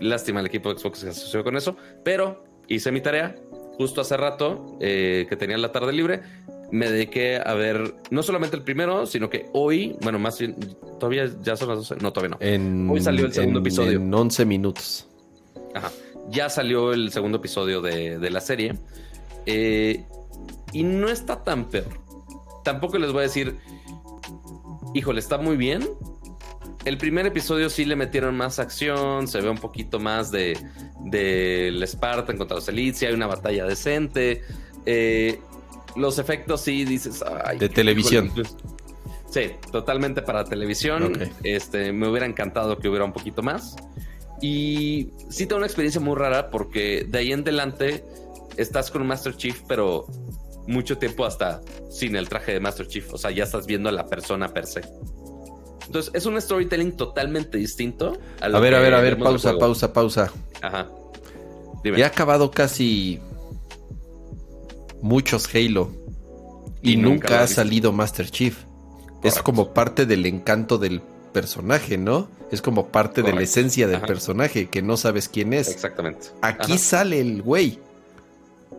[0.00, 3.36] Lástima el equipo de Xbox que se asoció con eso, pero hice mi tarea
[3.76, 6.22] justo hace rato eh, que tenía la tarde libre.
[6.72, 10.56] Me dediqué a ver no solamente el primero, sino que hoy, bueno, más bien,
[10.98, 12.44] todavía ya son las 12, no, todavía no.
[12.46, 13.98] En, Hoy salió el segundo en- episodio.
[13.98, 15.06] En 11 minutos.
[15.74, 15.90] Ajá.
[16.30, 18.74] Ya salió el segundo episodio de, de la serie.
[19.46, 20.04] Eh,
[20.72, 21.86] y no está tan peor.
[22.64, 23.56] Tampoco les voy a decir,
[24.94, 25.88] híjole, está muy bien.
[26.84, 30.56] El primer episodio sí le metieron más acción, se ve un poquito más de
[31.04, 34.42] del Spartan contra los Elites, hay una batalla decente.
[34.84, 35.40] Eh,
[35.96, 38.30] los efectos sí dices, ay, De televisión.
[39.30, 41.12] Sí, totalmente para televisión.
[41.42, 43.76] Este, me hubiera encantado que hubiera un poquito más.
[44.40, 48.04] Y sí tengo una experiencia muy rara porque de ahí en adelante
[48.56, 50.06] estás con Master Chief, pero
[50.66, 51.60] mucho tiempo hasta
[51.90, 53.12] sin el traje de Master Chief.
[53.12, 54.82] O sea, ya estás viendo a la persona per se.
[55.86, 58.18] Entonces, es un storytelling totalmente distinto.
[58.40, 60.32] A lo ver, a ver, a ver, pausa, pausa, pausa.
[60.60, 60.88] Ajá.
[61.82, 61.98] Dime.
[61.98, 63.20] Ya ha acabado casi
[65.02, 65.90] muchos Halo.
[66.82, 68.56] Y, Y nunca nunca, lo ha salido Master Chief.
[69.22, 71.00] Es como parte del encanto del
[71.32, 72.28] personaje, ¿no?
[72.52, 74.06] Es como parte de la esencia del Ajá.
[74.06, 75.68] personaje, que no sabes quién es.
[75.68, 76.28] Exactamente.
[76.42, 76.78] Aquí Ajá.
[76.78, 77.78] sale el güey.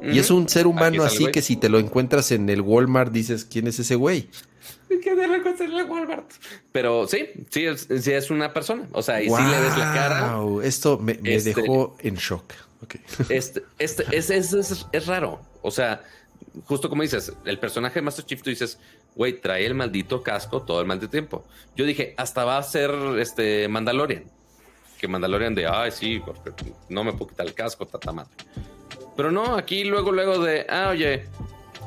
[0.01, 3.11] Y es un ser humano el así que si te lo encuentras en el Walmart
[3.11, 4.29] dices, ¿quién es ese güey?
[5.03, 6.31] Que de repente es la Walmart.
[6.71, 8.87] Pero sí, sí es, sí es una persona.
[8.93, 10.37] O sea, y sí le ves la cara.
[10.63, 12.53] Esto me, me Este- dejó en shock.
[13.29, 15.41] Este, este, es, es, es, es raro.
[15.61, 16.03] O sea,
[16.65, 18.79] justo como dices, el personaje de Master Chief, tú dices,
[19.15, 21.45] güey, trae el maldito casco todo el maldito tiempo.
[21.75, 24.25] Yo dije, hasta va a ser este Mandalorian.
[24.99, 26.51] Que Mandalorian de, ay, sí, porque
[26.89, 28.31] no me puedo quitar el casco, tata madre.
[29.15, 31.25] Pero no, aquí luego, luego de, ah, oye,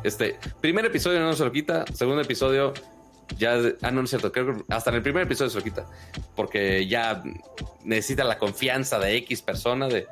[0.05, 2.73] este, primer episodio no se lo quita, segundo episodio
[3.39, 5.65] ya, ah, no, no es cierto, creo que hasta en el primer episodio se lo
[5.65, 5.87] quita,
[6.37, 7.23] porque ya
[7.85, 10.07] necesita la confianza de X persona de,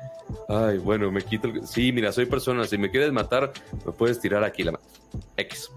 [0.47, 3.51] ay, bueno, me quito, el- sí, mira, soy persona, si me quieres matar,
[3.85, 4.79] me puedes tirar aquí la.
[5.37, 5.71] X.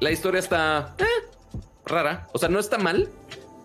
[0.00, 1.04] La historia está eh,
[1.84, 3.08] rara, o sea, no está mal,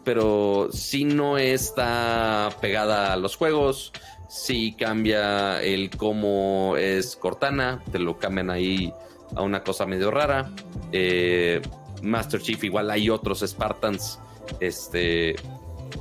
[0.03, 3.91] pero sí no está pegada a los juegos,
[4.29, 8.93] sí cambia el cómo es Cortana, te lo cambian ahí
[9.35, 10.51] a una cosa medio rara.
[10.91, 11.61] Eh,
[12.02, 14.19] Master Chief, igual hay otros Spartans,
[14.60, 15.36] este,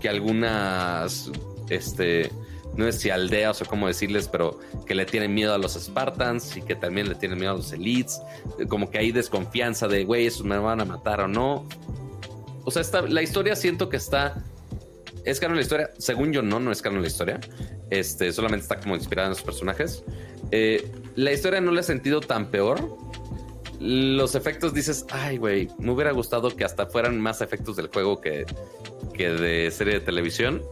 [0.00, 1.30] que algunas,
[1.68, 2.30] este,
[2.76, 6.56] no sé si aldeas o cómo decirles, pero que le tienen miedo a los Spartans
[6.56, 8.20] y que también le tienen miedo a los Elites,
[8.68, 11.66] como que hay desconfianza de, güey, esos me van a matar o no.
[12.64, 14.42] O sea, está, la historia siento que está
[15.26, 15.90] ¿Es canon la historia?
[15.98, 17.40] Según yo, no, no es canon la historia.
[17.90, 20.04] Este, solamente está como inspirada en los personajes.
[20.52, 22.96] Eh, la historia no la he sentido tan peor.
[23.80, 28.20] Los efectos dices, ay, güey, me hubiera gustado que hasta fueran más efectos del juego
[28.20, 28.46] que,
[29.12, 30.62] que de serie de televisión.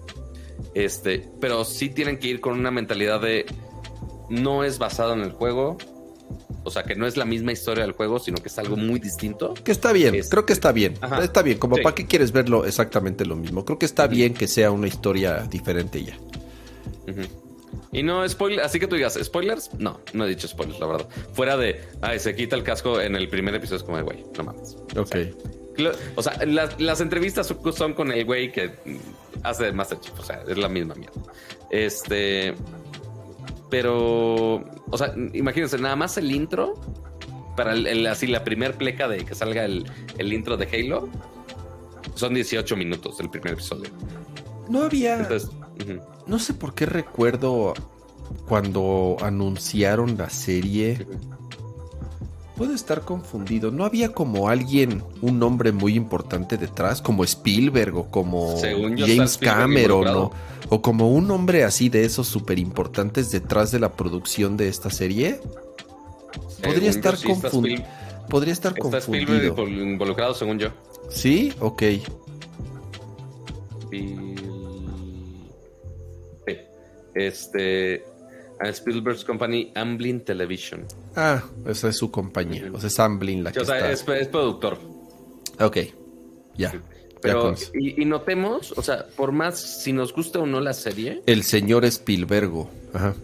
[0.75, 3.47] Este, pero sí tienen que ir con una mentalidad de
[4.31, 5.77] no es basado en el juego.
[6.67, 8.99] O sea, que no es la misma historia del juego, sino que es algo muy
[8.99, 9.53] distinto.
[9.53, 10.95] Que está bien, Este- creo que está bien.
[11.03, 11.23] Ajá.
[11.23, 11.83] Está bien, como Sí.
[11.83, 13.67] para qué quieres verlo exactamente lo mismo.
[13.67, 16.17] Creo que está bien que sea una historia diferente ya.
[17.07, 17.21] Ujú.
[17.93, 19.71] Y no spoiler, así que tú digas, ¿spoilers?
[19.79, 21.09] No, no he dicho spoilers, la verdad.
[21.33, 24.25] Fuera de, ay, se quita el casco en el primer episodio, es como de, güey,
[24.37, 24.77] no mames.
[24.97, 25.17] Ok.
[26.17, 28.71] O sea, las, las entrevistas son- con el güey que
[29.43, 31.21] hace Master Chief, o sea, es la misma mierda.
[31.71, 32.55] Este,
[33.71, 34.55] pero,
[34.91, 36.75] o sea, imagínense, nada más el intro,
[37.57, 39.85] para el, el- así la primer pleca de que salga el,
[40.19, 41.09] el intro de Halo,
[42.15, 43.91] son 18 minutos el primer episodio.
[44.69, 45.19] No había.
[45.19, 45.51] Entonces,
[45.83, 46.01] ujú.
[46.27, 47.75] No sé por qué recuerdo
[48.49, 51.07] cuando anunciaron la serie.
[52.57, 53.71] Puedo estar confundido.
[53.73, 59.37] ¿No había como alguien, un nombre muy importante detrás, como Spielberg o como Según James
[59.39, 60.31] Cameron o,
[60.69, 64.89] o como un hombre así de esos súper importantes detrás de la producción de esta
[64.91, 65.41] serie?
[66.63, 67.83] Podría estar sí está confundido.
[67.83, 69.55] Spiel- Podría estar Está confundido.
[69.57, 70.69] invol- involucrado, según yo.
[71.11, 71.53] ¿Sí?
[71.61, 71.83] Ok.
[77.15, 78.05] Este.
[78.61, 80.87] A Spielberg's Company, Amblin Television.
[81.17, 82.71] Ah, esa es su compañía.
[82.73, 84.15] O sea, es Amblin la que o sea, está...
[84.15, 84.79] es, es, productor.
[85.59, 85.79] Ok,
[86.57, 86.73] ya.
[87.21, 91.23] Pero, y, y, notemos, o sea, por más si nos gusta o no la serie.
[91.27, 92.71] El señor Spielbergo.
[92.93, 93.15] Ajá.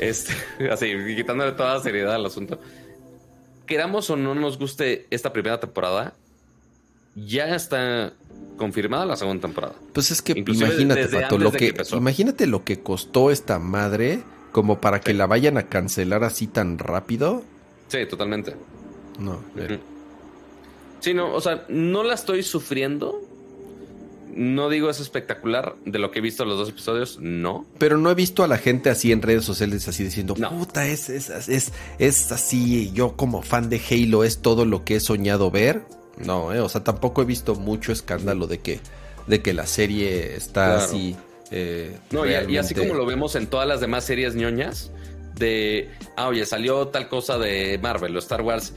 [0.00, 0.32] Este,
[0.70, 2.60] así, quitándole toda la seriedad al asunto.
[3.66, 6.14] Queramos o no nos guste esta primera temporada,
[7.14, 8.12] ya está
[8.56, 9.74] confirmada la segunda temporada.
[9.92, 14.22] Pues es que imagínate, Pato, lo que, imagínate lo que costó esta madre
[14.52, 17.42] como para que la vayan a cancelar así tan rápido.
[17.88, 18.54] Sí, totalmente.
[19.18, 19.40] No.
[21.00, 23.22] Sí, no, o sea, no la estoy sufriendo.
[24.34, 27.66] No digo es espectacular de lo que he visto los dos episodios, no.
[27.78, 31.08] Pero no he visto a la gente así en redes sociales así diciendo, puta, es,
[31.08, 35.50] es, es, es así, yo como fan de Halo es todo lo que he soñado
[35.50, 35.82] ver.
[36.24, 38.80] No, eh, o sea, tampoco he visto mucho escándalo de que,
[39.26, 41.16] de que la serie está así.
[41.50, 44.90] Eh, no, y, así como lo vemos en todas las demás series ñoñas,
[45.34, 48.74] de, ah, oye, salió tal cosa de Marvel o Star Wars,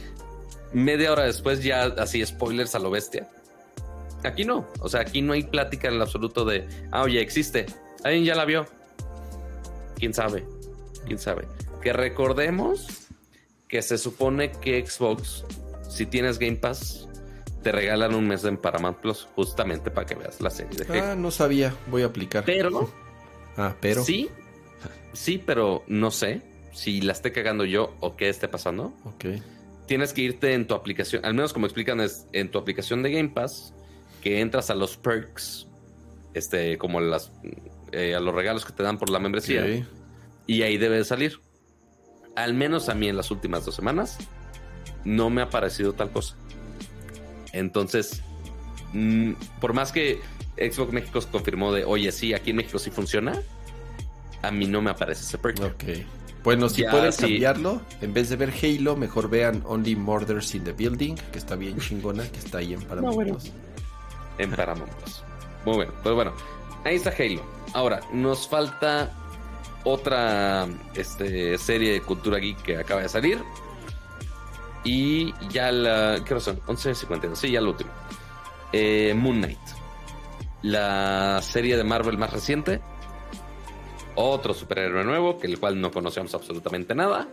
[0.72, 3.28] media hora después ya así spoilers a lo bestia.
[4.24, 7.66] Aquí no, o sea, aquí no hay plática en el absoluto de, ah, oye, existe,
[8.04, 8.68] alguien ya la vio.
[9.96, 10.46] ¿Quién sabe?
[11.06, 11.48] ¿Quién sabe?
[11.82, 13.08] Que recordemos
[13.68, 15.44] que se supone que Xbox,
[15.90, 17.08] si tienes Game Pass,
[17.62, 21.16] te regalan un mes en Paramount Plus justamente para que veas la serie de Ah,
[21.16, 22.44] no sabía, voy a aplicar.
[22.46, 22.92] Pero.
[23.58, 24.04] ah, pero.
[24.04, 24.30] Sí,
[25.14, 26.42] sí, pero no sé
[26.74, 28.94] si la esté cagando yo o qué esté pasando.
[29.04, 29.26] Ok.
[29.86, 33.12] Tienes que irte en tu aplicación, al menos como explican es en tu aplicación de
[33.12, 33.74] Game Pass,
[34.22, 35.68] que entras a los perks,
[36.34, 37.32] este, como las,
[37.92, 39.86] eh, a los regalos que te dan por la membresía.
[40.48, 41.40] Y ahí debe salir.
[42.36, 44.18] Al menos a mí en las últimas dos semanas
[45.04, 46.36] no me ha parecido tal cosa.
[47.54, 48.22] Entonces,
[48.94, 50.22] mm, por más que
[50.58, 53.42] Xbox México confirmó de, oye, sí, aquí en México sí funciona,
[54.42, 55.60] a mí no me aparece ese perk.
[55.62, 55.84] Ok.
[56.44, 60.74] Bueno, si pueden cambiarlo, en vez de ver Halo, mejor vean Only Murders in the
[60.74, 63.44] Building, que está bien chingona, que está ahí en Paramount.
[64.40, 64.92] En Paramount
[65.66, 66.34] Muy bueno, pues bueno,
[66.84, 67.44] ahí está Halo.
[67.74, 69.12] Ahora, nos falta
[69.84, 73.40] otra este, serie de cultura geek que acaba de salir.
[74.84, 76.24] Y ya la.
[76.26, 76.60] ¿Qué razón?
[76.68, 77.36] 11.52.
[77.36, 77.92] Sí, ya lo último.
[78.74, 79.60] Eh, Moon Knight.
[80.64, 82.82] La serie de Marvel más reciente.
[84.16, 87.28] Otro superhéroe nuevo, que el cual no conocíamos absolutamente nada.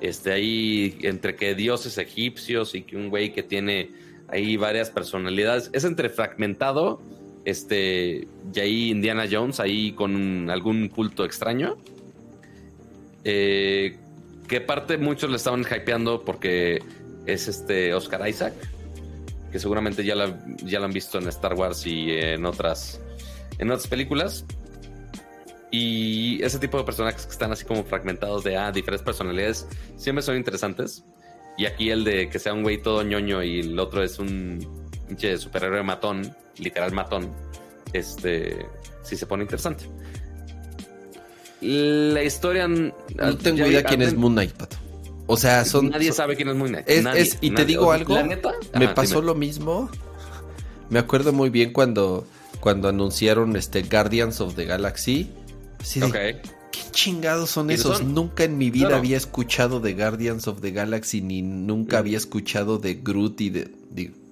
[0.00, 3.90] Este, ahí, entre que dioses egipcios y que un güey que tiene
[4.28, 5.70] ahí varias personalidades.
[5.72, 7.00] Es entre fragmentado.
[7.44, 11.76] Este, y ahí Indiana Jones, ahí con algún culto extraño.
[13.24, 13.96] Eh,
[14.52, 16.82] que parte muchos le estaban hypeando porque
[17.24, 18.52] es este Oscar Isaac,
[19.50, 20.14] que seguramente ya,
[20.62, 23.00] ya lo han visto en Star Wars y en otras,
[23.56, 24.44] en otras películas.
[25.70, 29.66] Y ese tipo de personajes que están así como fragmentados de ah, diferentes personalidades
[29.96, 31.02] siempre son interesantes.
[31.56, 34.84] Y aquí el de que sea un güey todo ñoño y el otro es un
[35.08, 37.34] pinche superhéroe matón, literal matón,
[37.94, 38.66] este
[39.00, 39.86] sí se pone interesante.
[41.62, 42.66] La historia.
[42.66, 44.76] No tengo idea quién es Moon Knight, pato.
[45.26, 45.90] O sea, son.
[45.90, 47.36] Nadie sabe quién es Moon Knight.
[47.40, 48.16] y te digo algo.
[48.74, 49.88] me pasó lo mismo.
[50.90, 52.26] Me acuerdo muy bien cuando,
[52.60, 55.30] cuando anunciaron este Guardians of the Galaxy.
[55.80, 58.02] Así ¿Qué chingados son esos?
[58.02, 62.78] Nunca en mi vida había escuchado de Guardians of the Galaxy, ni nunca había escuchado
[62.78, 63.70] de Groot y de.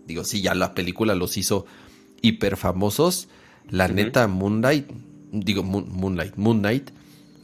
[0.06, 1.64] Digo, sí, ya la película los hizo
[2.20, 3.28] hiper famosos.
[3.68, 4.90] La neta, Moonlight.
[5.32, 6.36] Digo, Moonlight.
[6.36, 6.90] Moon Knight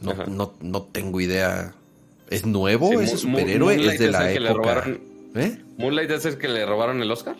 [0.01, 1.73] no, no, no, tengo idea.
[2.29, 3.75] ¿Es nuevo ese superhéroe?
[3.75, 4.85] ¿Es de la época?
[5.35, 5.57] ¿Eh?
[5.77, 7.35] ¿Moonlight es el que le robaron el Oscar?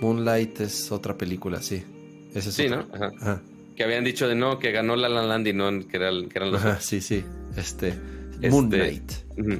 [0.00, 1.82] Moonlight es otra película, sí.
[2.34, 2.86] Ese sí, ¿no?
[2.92, 3.42] Ajá.
[3.74, 6.36] Que habían dicho de no, que ganó La La Land y no, que, era que
[6.38, 7.24] eran los Ajá, sí, sí.
[7.56, 7.94] Este...
[8.34, 9.12] este Moonlight.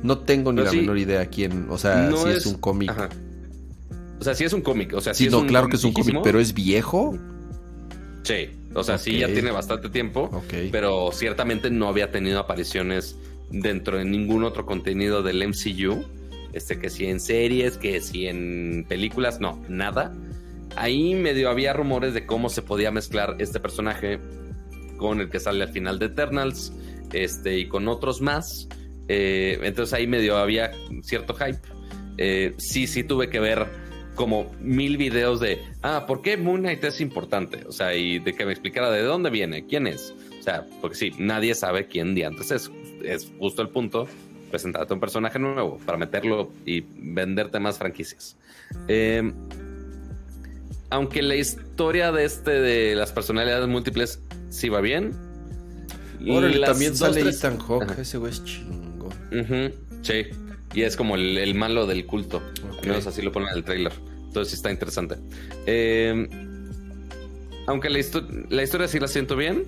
[0.03, 2.93] No tengo ni la menor idea quién, o sea, si es, un cómic.
[4.21, 6.17] O sea, sí es un cómic, o sea, sí, no, claro que es un cómic,
[6.23, 7.17] pero es viejo.
[8.25, 13.17] Sí, o sea, sí ya tiene bastante tiempo, pero ciertamente no había tenido apariciones
[13.51, 16.05] dentro de ningún otro contenido del MCU.
[16.53, 20.15] Este, que si en series, que si en películas, no, nada.
[20.77, 24.19] Ahí medio había rumores de cómo se podía mezclar este personaje
[24.97, 26.73] con el que sale al final de Eternals,
[27.13, 28.69] este, y con otros más.
[29.09, 30.73] Eh, entonces ahí medio había
[31.03, 31.59] cierto hype.
[32.19, 33.67] Eh, sí, sí tuve que ver
[34.19, 37.65] como mil videos de, ah, ¿por qué Moon Knight es importante?
[37.69, 40.13] O sea, y de que me explicara de dónde viene, quién es.
[40.41, 42.69] O sea, porque sí, nadie sabe quién de antes es.
[43.05, 44.09] Es justo el punto,
[44.51, 48.37] presentarte un personaje nuevo para meterlo y venderte más franquicias.
[48.89, 49.33] Em,
[50.91, 55.13] aunque la historia de este de las personalidades múltiples sí va bien.
[56.29, 59.11] Órale, también sale Ethan Hawke, ese güey es chingo.
[60.03, 60.27] sí,
[60.75, 62.43] y es como el, malo del culto.
[62.81, 63.93] Al menos así lo ponen en el trailer.
[64.27, 65.17] Entonces sí está interesante.
[65.67, 66.29] Eh,
[67.67, 67.99] aunque la,
[68.51, 69.65] la historia sí la siento bien.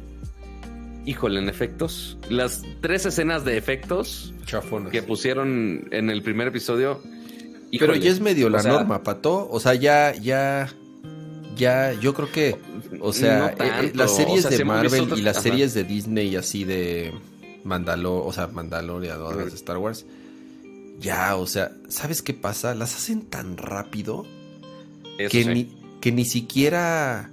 [1.06, 2.18] Híjole, en efectos.
[2.28, 4.34] Las tres escenas de efectos
[4.90, 7.00] que pusieron en el primer episodio.
[7.78, 9.48] Pero ya es medio la norma, Pato.
[9.50, 10.68] O sea, ya, ya,
[11.56, 12.56] ya, yo creo que,
[13.00, 17.12] o sea, eh, eh, las series de Marvel y las series de Disney así de
[17.64, 20.04] Mandalor, o sea, Mandalorian, de Star Wars,
[21.00, 22.74] ya, o sea, ¿sabes qué pasa?
[22.74, 24.26] Las hacen tan rápido
[25.30, 27.30] que, ni, que ni siquiera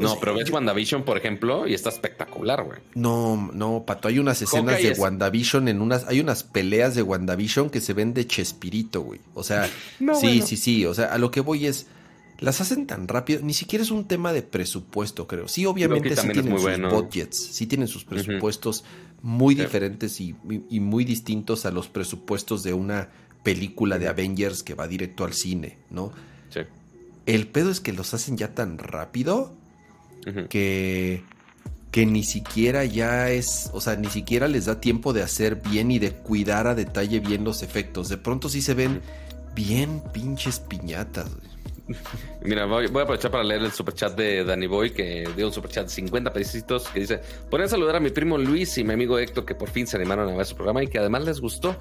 [0.00, 2.78] no, pero ves WandaVision, por ejemplo, y está espectacular, güey.
[2.94, 7.70] No, no, Pato, hay unas escenas de WandaVision en unas, hay unas peleas de WandaVision
[7.70, 9.20] que se ven de Chespirito, güey.
[9.34, 9.68] O sea,
[10.20, 10.86] sí, sí, sí.
[10.86, 11.86] O sea, a lo que voy es,
[12.40, 15.48] las hacen tan rápido, ni siquiera es un tema de presupuesto, creo.
[15.48, 18.84] Sí, obviamente sí tienen sus budgets, sí tienen sus presupuestos
[19.22, 20.34] muy diferentes y,
[20.68, 23.08] y, muy distintos a los presupuestos de una
[23.42, 26.12] película de Avengers que va directo al cine, ¿no?
[26.50, 26.60] Sí.
[27.26, 29.54] El pedo es que los hacen ya tan rápido
[30.48, 31.22] que,
[31.90, 35.90] que ni siquiera ya es, o sea, ni siquiera les da tiempo de hacer bien
[35.90, 38.08] y de cuidar a detalle bien los efectos.
[38.08, 39.00] De pronto sí se ven
[39.54, 41.30] bien pinches piñatas.
[42.42, 45.84] Mira, voy, a aprovechar para leer el superchat de Danny Boy, que dio un superchat
[45.84, 47.20] de 50 pesitos, que dice,
[47.50, 50.28] podría saludar a mi primo Luis y mi amigo Héctor, que por fin se animaron
[50.28, 51.76] a ver su programa y que además les gustó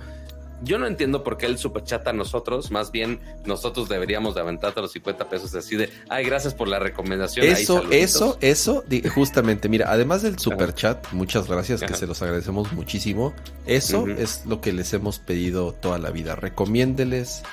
[0.63, 4.81] yo no entiendo por qué él superchata a nosotros, más bien nosotros deberíamos de aventarte
[4.81, 7.45] los 50 pesos así de, ay, gracias por la recomendación.
[7.45, 13.33] Eso, eso, eso, justamente, mira, además del superchat, muchas gracias, que se los agradecemos muchísimo.
[13.65, 16.35] Eso es lo que les hemos pedido toda la vida.
[16.35, 17.43] Recomiéndeles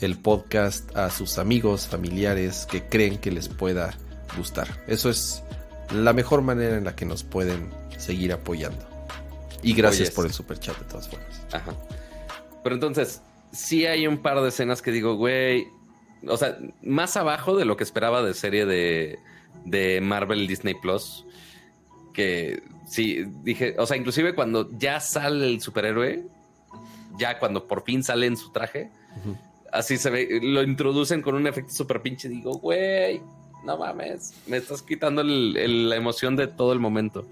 [0.00, 3.94] el podcast a sus amigos, familiares que creen que les pueda
[4.36, 4.68] gustar.
[4.86, 5.42] Eso es
[5.92, 8.86] la mejor manera en la que nos pueden seguir apoyando.
[9.62, 11.42] Y gracias por el superchat de todas formas.
[11.52, 11.74] Ajá.
[12.62, 15.66] Pero entonces, sí hay un par de escenas que digo, güey,
[16.26, 19.18] o sea, más abajo de lo que esperaba de serie de,
[19.64, 21.24] de Marvel Disney Plus,
[22.12, 26.24] que sí, dije, o sea, inclusive cuando ya sale el superhéroe,
[27.18, 28.90] ya cuando por fin sale en su traje,
[29.72, 33.20] así se ve, lo introducen con un efecto súper pinche, digo, güey,
[33.64, 37.26] no mames, me estás quitando la emoción de todo el momento.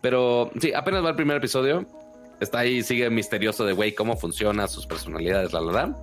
[0.00, 1.86] Pero sí, apenas va el primer episodio
[2.40, 5.96] está ahí, sigue misterioso de, güey, cómo funciona, sus personalidades, la, la,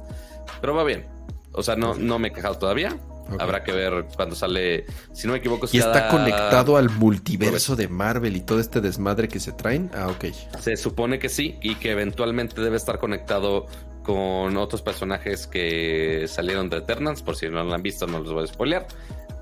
[0.61, 1.05] Pero va bien.
[1.51, 2.97] O sea, no, no me he quejado todavía.
[3.39, 5.67] Habrá que ver cuando sale, si no me equivoco.
[5.73, 9.91] ¿Y está conectado al multiverso de Marvel y todo este desmadre que se traen?
[9.93, 10.27] Ah, ok.
[10.61, 13.65] Se supone que sí, y que eventualmente debe estar conectado
[14.07, 17.21] con otros personajes que salieron de Eternals.
[17.21, 18.87] Por si no lo han visto, no los voy a spoilear.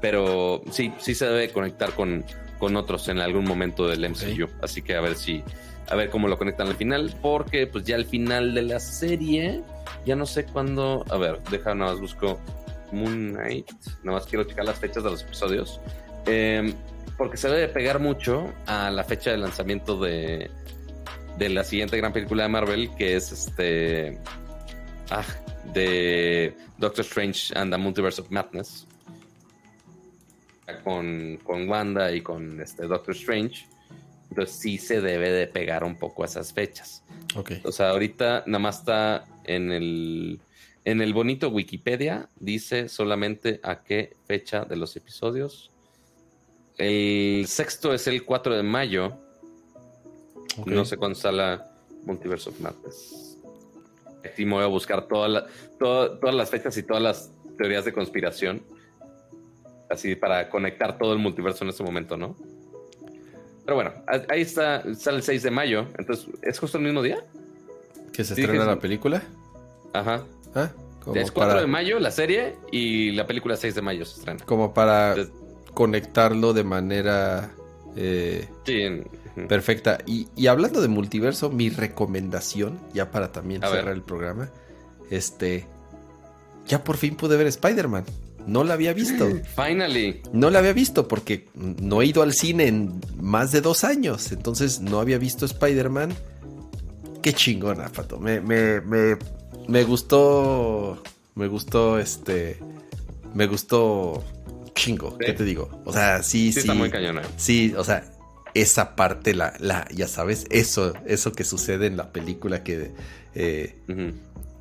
[0.01, 2.25] Pero sí, sí se debe conectar con,
[2.57, 4.49] con otros en algún momento del MCU.
[4.63, 5.43] Así que a ver si,
[5.87, 9.61] a ver cómo lo conectan al final, porque pues ya al final de la serie,
[10.03, 12.39] ya no sé cuándo, a ver, deja nada más busco
[12.91, 13.69] Moon Knight,
[14.03, 15.79] nada más quiero checar las fechas de los episodios,
[16.25, 16.73] em,
[17.17, 20.49] porque se debe pegar mucho a la fecha de lanzamiento de,
[21.37, 24.19] de la siguiente gran película de Marvel, que es este,
[25.11, 25.25] ah,
[25.74, 28.88] de Doctor Strange and the Multiverse of Madness.
[30.84, 33.67] Con, con Wanda y con este Doctor Strange.
[34.30, 37.03] Entonces sí se debe de pegar un poco a esas fechas.
[37.35, 37.51] Ok.
[37.64, 40.40] O sea, ahorita nada más está en el,
[40.84, 45.72] en el bonito Wikipedia, dice solamente a qué fecha de los episodios.
[46.77, 49.17] El sexto es el 4 de mayo.
[50.66, 51.59] No sé cuándo sale
[52.06, 53.34] Multiverse of Madness.
[54.25, 55.49] Aquí me voy a buscar todas
[56.21, 58.63] las fechas y todas las teorías de conspiración.
[59.89, 62.35] Así para conectar todo el multiverso en este momento, ¿no?
[63.65, 63.93] Pero bueno,
[64.29, 65.87] ahí está, sale el 6 de mayo.
[65.97, 67.23] Entonces, ¿es justo el mismo día?
[68.13, 69.23] ¿Que se estrena la película?
[69.93, 70.23] Ajá.
[70.53, 70.71] ¿Ah?
[71.13, 74.43] Es 4 de mayo la serie y la película 6 de mayo se estrena.
[74.45, 75.15] Como para
[75.73, 77.51] conectarlo de manera
[77.95, 78.47] eh,
[79.47, 79.99] perfecta.
[80.05, 84.49] Y, hablando de multiverso, mi recomendación, ya para también cerrar el programa,
[85.09, 85.67] este,
[86.67, 88.05] ya por fin pude ver Spider-Man.
[88.47, 89.27] No la había visto.
[89.55, 90.22] Finally.
[90.31, 94.31] No la había visto porque no he ido al cine en más de dos años.
[94.31, 96.14] Entonces no había visto Spider-Man.
[97.22, 98.19] Qué chingona, Pato.
[98.19, 99.17] Me, me, me,
[99.67, 101.01] me gustó.
[101.33, 102.59] Me gustó este.
[103.33, 104.23] Me gustó
[104.75, 105.17] chingo.
[105.17, 105.81] ¿Qué te digo?
[105.85, 106.53] O sea, sí, sí.
[106.53, 107.23] Sí, está muy cañona.
[107.38, 108.03] Sí, o sea,
[108.56, 112.92] esa parte, la, la, ya sabes, eso, eso que sucede en la película que.
[113.35, 113.75] Eh,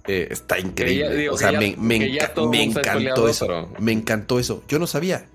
[0.07, 1.09] eh, está increíble.
[1.09, 3.47] ya- digo, o sea, ya- me, me enca- me encantó eso.
[3.47, 4.63] pero- Me encantó eso.
[4.69, 5.27] Yo no sabía.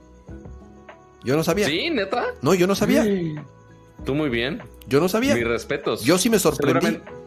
[1.23, 1.65] Yo no sabía.
[1.67, 2.27] ¿Sí, neta?
[2.41, 3.03] No, yo no sabía.
[4.05, 4.61] Tú muy bien.
[4.87, 5.35] Yo no sabía.
[5.35, 6.03] Mis respetos.
[6.03, 6.79] Yo sí me sorprendí.
[6.85, 7.18] Seguramente-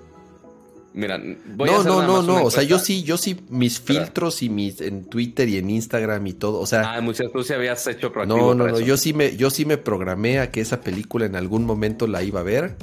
[0.95, 1.19] Mira,
[1.57, 2.45] voy a No, hacer no, nada no, más no.
[2.45, 6.27] O sea, yo sí, yo sí, mis filtros y mis en Twitter y en Instagram
[6.27, 6.61] y todo.
[6.61, 8.77] O sea, Ah, muchas tú sí habías hecho proactivo no, no, no.
[8.77, 8.85] eso.
[8.87, 12.23] Yo sí me, yo sí me programé a que esa película en algún momento la
[12.23, 12.77] iba a ver.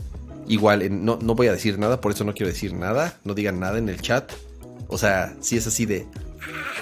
[0.48, 3.20] Igual, en- no, no voy a decir nada, por eso no quiero decir nada.
[3.24, 4.32] No digan nada en el chat.
[4.88, 6.08] O sea, sí es así de.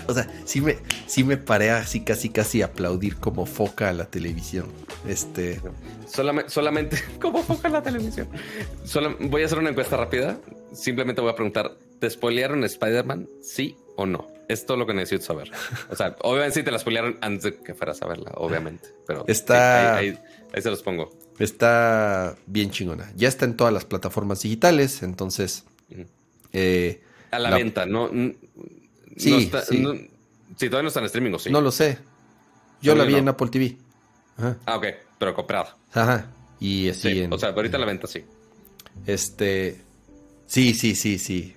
[0.08, 3.94] O sea, sí me, sí me paré así casi casi a aplaudir como foca a
[3.94, 4.68] la televisión.
[5.06, 5.60] Este.
[6.10, 8.30] Solamente, solamente ¿cómo foca la televisión?
[8.86, 10.38] Solo, voy a hacer una encuesta rápida.
[10.74, 13.28] Simplemente voy a preguntar, ¿te spoilearon Spider-Man?
[13.42, 14.28] ¿Sí o no?
[14.48, 15.52] Es todo lo que necesito saber.
[15.90, 18.90] O sea, obviamente sí te la spoilearon antes de que fueras a verla, obviamente.
[19.06, 20.20] Pero Está- sí, ahí, ahí-
[20.54, 21.12] ahí se los pongo.
[21.40, 23.12] Está bien chingona.
[23.16, 25.64] Ya está en todas las plataformas digitales, entonces.
[26.54, 28.10] Eh, A la, La- venta, no.
[29.18, 29.80] Sí, no está- sí.
[29.80, 31.50] no- sí, todavía no está en streaming, ¿o sí?
[31.52, 31.98] No lo sé.
[32.82, 33.20] Yo la vi no.
[33.20, 33.78] en Apple TV.
[34.38, 34.58] Ajá.
[34.66, 34.86] Ah, ok,
[35.20, 35.68] pero comprado.
[35.94, 36.28] Ajá.
[36.60, 37.34] Y así Sí, en.
[37.34, 38.24] o sea, ahorita a la venta sí.
[39.06, 39.82] Este.
[40.48, 41.54] Sí, sí, sí, sí.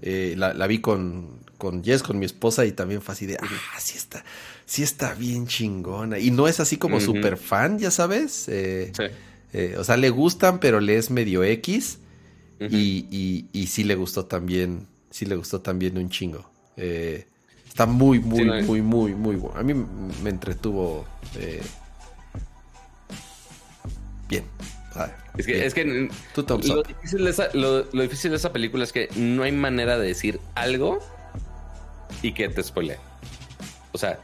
[0.00, 3.36] Eh, la, la vi con, con Jess, con mi esposa, y también fue así de.
[3.40, 4.24] Ah, sí está.
[4.64, 6.18] Sí está bien chingona.
[6.18, 7.06] Y no es así como Ujú.
[7.06, 8.46] super fan, ya sabes.
[8.48, 9.04] Eh, Sí.
[9.54, 11.98] eh, o sea, le gustan, pero le es medio X.
[12.60, 14.86] Y, y, y sí le gustó también.
[15.10, 16.50] Sí le gustó también un chingo.
[16.76, 19.58] Está muy, muy, Sí, no, muy, muy, muy bueno.
[19.58, 21.06] A mí me entretuvo.
[24.28, 24.44] bien.
[24.98, 28.52] Ah, Es que, es que Tú lo difícil, de esa, lo, lo difícil de esa
[28.52, 30.98] película es que no hay manera de decir algo
[32.22, 32.98] y que te spoile.
[33.92, 34.18] O sea,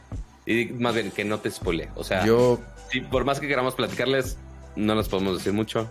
[0.45, 1.89] y más bien que no te spoile.
[1.95, 2.59] O sea, Yo
[2.91, 4.37] si por más que queramos platicarles,
[4.75, 5.89] no les podemos decir mucho.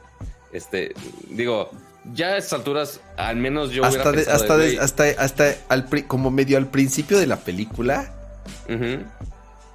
[0.52, 0.94] Este,
[1.30, 1.70] digo,
[2.12, 6.30] ya a estas alturas, al menos yo hasta, de- hasta, de, hasta, hasta al como
[6.30, 8.14] medio al principio de la película,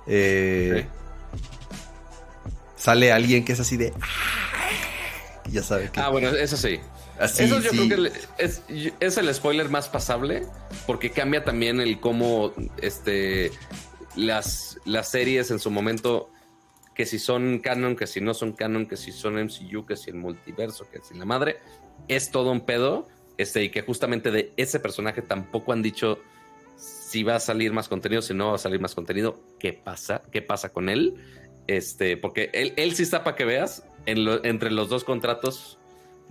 [0.07, 0.85] eh,
[2.77, 3.93] sale alguien que es así de.
[5.53, 5.99] Ya sabe que.
[5.99, 6.79] Ah, bueno, eso sí.
[7.19, 7.89] así, Eso yo sí.
[7.89, 8.11] creo que
[8.99, 10.45] es el spoiler más pasable
[10.85, 13.51] porque cambia también el cómo este,
[14.15, 16.29] las, las series en su momento,
[16.95, 20.09] que si son canon, que si no son canon, que si son MCU, que si
[20.09, 21.57] el multiverso, que si la madre,
[22.07, 23.07] es todo un pedo.
[23.37, 26.19] Este, y que justamente de ese personaje tampoco han dicho
[26.75, 30.21] si va a salir más contenido, si no va a salir más contenido, qué pasa,
[30.29, 31.15] qué pasa con él.
[31.65, 35.77] Este, porque él, él sí está para que veas en lo- entre los dos contratos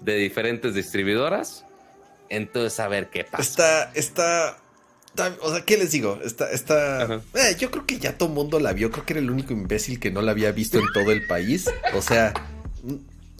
[0.02, 1.64] de diferentes distribuidoras.
[2.28, 3.42] Entonces, a ver qué pasa.
[3.42, 4.58] Está, está,
[5.08, 6.18] está- O sea, ¿qué les digo?
[6.24, 7.04] Está, está.
[7.34, 8.90] Eh, yo creo que ya todo el mundo la vio.
[8.90, 11.68] Creo que era el único imbécil que no la había visto en todo el país.
[11.94, 12.32] O sea.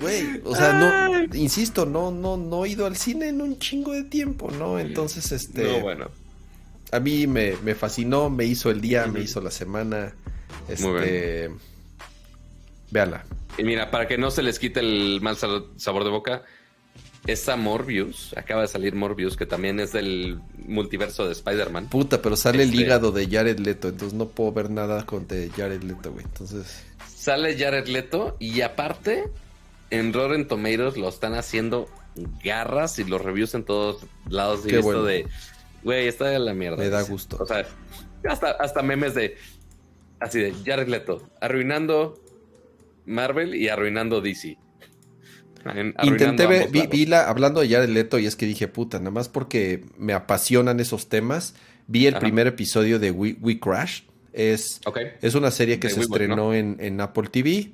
[0.01, 3.93] Güey, o sea, no, insisto, no, no, no he ido al cine en un chingo
[3.93, 4.79] de tiempo, ¿no?
[4.79, 6.09] Entonces, este, No, bueno.
[6.93, 10.15] a mí me, me fascinó, me hizo el día, me hizo la semana,
[10.69, 11.51] Muy este,
[12.91, 13.25] véala.
[13.57, 16.43] Y mira, para que no se les quite el mal sabor de boca,
[17.27, 21.89] esta Morbius, acaba de salir Morbius, que también es del multiverso de Spider-Man.
[21.89, 25.27] Puta, pero sale el Este- hígado de Jared Leto, entonces no puedo ver nada con
[25.27, 26.25] de Jared Leto, güey.
[26.25, 26.85] Entonces,
[27.17, 29.25] Sale Jared Leto y aparte,
[29.91, 31.89] en Rotten Tomatoes lo están haciendo
[32.45, 34.61] garras y los reviews en todos lados.
[34.61, 35.03] Qué visto bueno.
[35.03, 35.27] de,
[35.83, 36.77] güey, está de la mierda.
[36.79, 37.37] Me da gusto.
[37.41, 37.67] O sea,
[38.29, 39.37] hasta, hasta memes de,
[40.21, 42.19] así de Jared Leto, arruinando
[43.09, 44.57] Marvel y arruinando DC.
[45.65, 48.99] Arruinando Intenté ver, vi, vi la, hablando de Jared Leto y es que dije, puta,
[48.99, 51.55] nada más porque me apasionan esos temas.
[51.87, 52.21] Vi el Ajá.
[52.21, 54.03] primer episodio de We, We Crash.
[54.33, 54.81] Es,
[55.21, 57.73] es una serie que De se WeWork, estrenó en, en Apple TV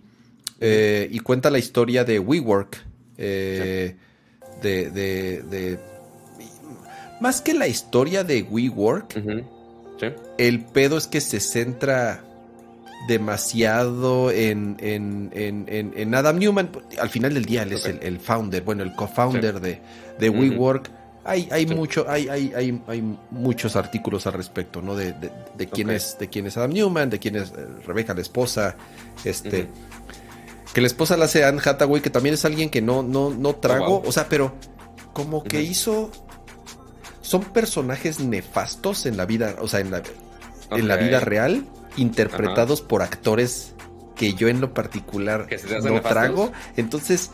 [0.60, 2.82] eh, y cuenta la historia de WeWork.
[3.18, 3.96] eh,
[4.62, 5.78] de, de, de-
[7.20, 9.42] Más que la historia de WeWork, Ujú.
[10.00, 10.06] Sí.
[10.38, 12.24] el pedo es que se centra
[13.08, 16.70] demasiado en, en, en, en- en Adam Newman.
[17.00, 19.60] Al final del día él es el, el founder, bueno, el co-founder Sí.
[19.60, 19.80] de,
[20.18, 20.30] de.
[20.30, 20.90] WeWork.
[21.26, 21.74] Hay, hay Sí.
[21.74, 24.94] mucho, hay, hay, hay, hay muchos artículos al respecto, ¿no?
[24.94, 28.12] De, de, de quién es, de quién es Adam Newman, de quién es eh, Rebecca,
[28.12, 28.76] la esposa,
[29.24, 29.68] este.
[30.74, 33.54] Que la esposa la hace Anne Hathaway, que también es alguien que no, no, no
[33.54, 33.86] trago.
[33.86, 34.08] Oh, wow.
[34.08, 34.52] O sea, pero
[35.14, 36.10] como que hizo.
[37.22, 40.02] Son personajes nefastos en la vida, o sea, en la,
[40.70, 41.64] en la vida real,
[41.96, 43.74] interpretados por actores
[44.16, 46.02] que yo en lo particular no nefastos.
[46.02, 46.52] trago.
[46.76, 47.30] Entonces,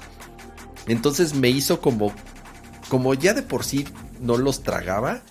[0.86, 2.12] entonces me hizo como,
[2.88, 3.86] como ya de por sí
[4.20, 5.22] no los tragaba.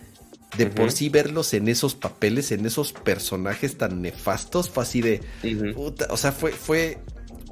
[0.58, 5.22] De por sí verlos en esos papeles, en esos personajes tan nefastos, fue así de.
[5.76, 6.98] Puta, o sea, fue, fue.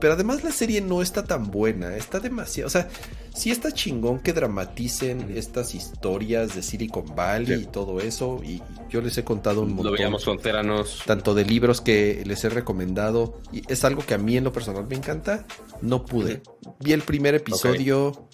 [0.01, 2.65] Pero además la serie no está tan buena, está demasiado.
[2.67, 2.89] O sea,
[3.38, 7.64] sí está chingón que dramaticen estas historias de Silicon Valley Sí.
[7.64, 8.41] y todo eso.
[8.43, 9.93] Y yo les he contado un Lo montón.
[9.93, 11.03] veíamos con Teranos.
[11.06, 13.40] Tanto de libros que les he recomendado.
[13.51, 15.45] Y es algo que a mí en lo personal me encanta.
[15.82, 16.41] No pude.
[16.80, 18.27] Vi el primer episodio.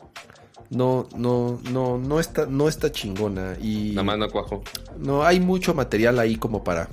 [0.69, 3.57] No, no, no, no está, no está chingona.
[3.61, 4.63] Y Nada más no cuajo.
[4.97, 6.89] no hay mucho material ahí como para,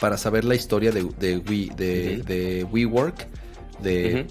[0.00, 3.26] para saber la historia de, de, We, de, de WeWork.
[3.82, 4.26] De.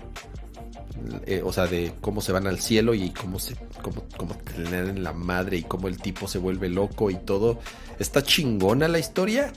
[1.25, 4.57] Eh, o sea, de cómo se van al cielo y cómo se, cómo, cómo te
[4.59, 7.59] le dan la madre y cómo el tipo se vuelve loco y todo.
[7.99, 9.51] Está chingona la historia.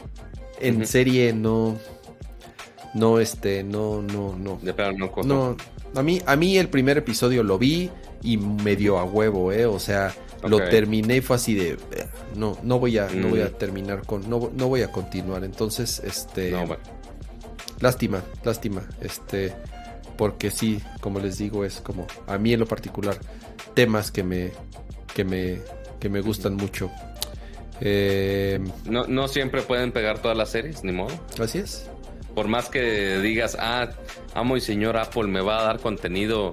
[0.60, 1.76] En serie no,
[2.94, 5.56] no, este, no, no, no, De plano no.
[5.94, 7.90] A mí, a mí el primer episodio lo vi
[8.22, 9.66] y me dio a huevo, eh.
[9.66, 10.14] O sea,
[10.46, 13.58] lo terminé y fue así de, eh, no, no voy a, no voy a Mm.
[13.58, 15.44] terminar con, no, no voy a continuar.
[15.44, 16.50] Entonces, este.
[16.50, 16.82] No, bueno.
[17.80, 18.82] Lástima, lástima.
[19.00, 19.54] Este,
[20.16, 23.16] porque sí, como les digo, es como a mí en lo particular
[23.74, 24.50] temas que me,
[25.14, 25.58] que me,
[26.00, 26.90] que me gustan mucho.
[27.80, 31.14] Eh, No, no siempre pueden pegar todas las series, ni modo.
[31.42, 31.88] así es.
[32.34, 33.88] Por más que digas, ah,
[34.34, 36.52] amo y señor Apple me va a dar contenido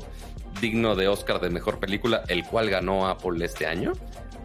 [0.62, 3.92] digno de Oscar de mejor película, el cual ganó Apple este año.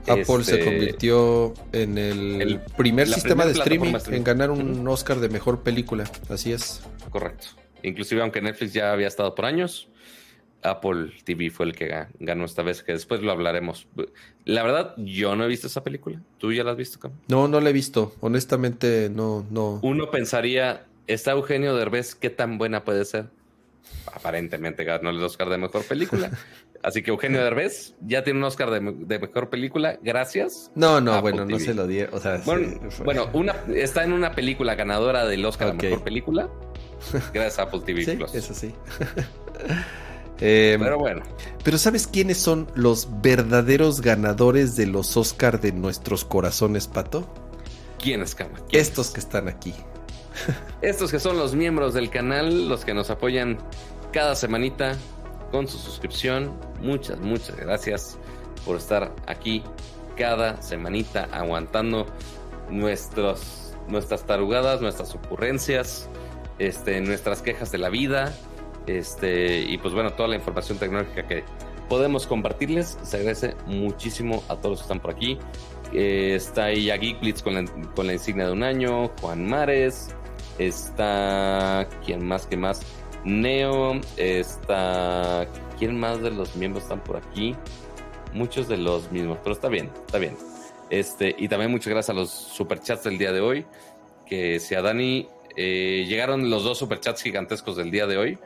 [0.06, 5.20] Apple se Este, convirtió en el, el- primer sistema de streaming en ganar un Oscar
[5.20, 6.04] de mejor película.
[6.30, 6.80] Así es.
[7.10, 7.48] Correcto.
[7.82, 9.88] Inclusive aunque Netflix ya había estado por años,
[10.62, 13.86] Apple TV fue el que ga- ganó esta vez, que después lo hablaremos.
[14.44, 16.20] La verdad, yo no he visto esa película.
[16.38, 17.12] ¿Tú ya la has visto, Cam?
[17.28, 18.14] No, no la he visto.
[18.20, 19.78] Honestamente, no, no.
[19.82, 22.14] Uno pensaría, ¿está Eugenio Derbez?
[22.16, 23.26] ¿Qué tan buena puede ser?
[24.12, 26.30] Aparentemente ganó el Oscar de Mejor Película.
[26.88, 29.98] Así que Eugenio Derbez ya tiene un Oscar de, de Mejor Película.
[30.02, 30.70] Gracias.
[30.74, 32.00] No, no, bueno, no se lo di.
[32.00, 35.88] O sea, Bueno, sí, fue- bueno una, está en una película ganadora del Oscar de
[35.90, 36.48] Mejor Película.
[37.34, 38.34] Gracias a Apple TV sí, Plus.
[38.34, 38.72] eso sí.
[40.40, 41.22] Em, Pero bueno,
[41.64, 47.28] Pero ¿sabes quiénes son los verdaderos ganadores de los Oscar de nuestros corazones, Pato?
[48.00, 48.54] ¿quién es Cama?
[48.68, 48.88] ¿Quién es?
[48.88, 49.74] Estos que están aquí.
[50.82, 53.58] Estos que son los miembros del canal, los que nos apoyan
[54.12, 54.96] cada semanita
[55.50, 56.58] con su suscripción.
[56.80, 58.18] Muchas, muchas gracias
[58.64, 59.62] por estar aquí
[60.16, 62.06] cada semanita aguantando
[62.70, 66.08] nuestros, nuestras tarugadas, nuestras ocurrencias,
[66.58, 68.34] este, nuestras quejas de la vida.
[68.86, 71.44] Este, y pues bueno, toda la información tecnológica que
[71.88, 72.98] podemos compartirles.
[73.02, 75.38] Se agradece muchísimo a todos los que están por aquí.
[75.92, 80.14] Eh, está ahí ya Geekblitz con la, con la insignia de un año, Juan Mares,
[80.58, 81.88] está.
[82.04, 82.46] ¿Quién más?
[82.46, 82.80] ¿Quién más?
[83.24, 85.46] Neo, está.
[85.78, 87.54] ¿Quién más de los miembros están por aquí?
[88.32, 90.36] Muchos de los mismos, pero está bien, está bien.
[90.90, 93.66] Este, y también muchas gracias a los superchats del día de hoy.
[94.26, 98.38] Que si a Dani eh, llegaron los dos superchats gigantescos del día de hoy.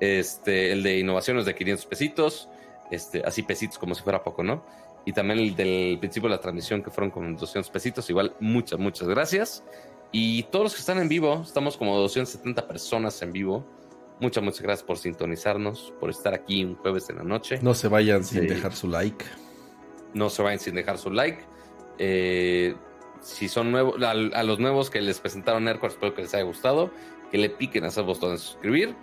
[0.00, 2.48] Este, el de innovaciones de 500 pesitos,
[2.90, 4.64] este, así pesitos como si fuera poco, ¿no?
[5.04, 8.08] Y también el del principio de la transmisión que fueron como 200 pesitos.
[8.10, 9.64] Igual, muchas, muchas gracias.
[10.12, 13.64] Y todos los que están en vivo, estamos como 270 personas en vivo.
[14.20, 17.60] Muchas, muchas gracias por sintonizarnos, por estar aquí un jueves en la noche.
[17.62, 18.46] No se vayan sin Sí.
[18.48, 19.24] dejar su like.
[20.14, 21.44] No se vayan sin dejar su like.
[21.98, 22.74] Eh,
[23.20, 26.44] si son nuevos, a, a los nuevos que les presentaron Aircore, espero que les haya
[26.44, 26.90] gustado.
[27.30, 28.94] Que le piquen a ese botón de suscribir.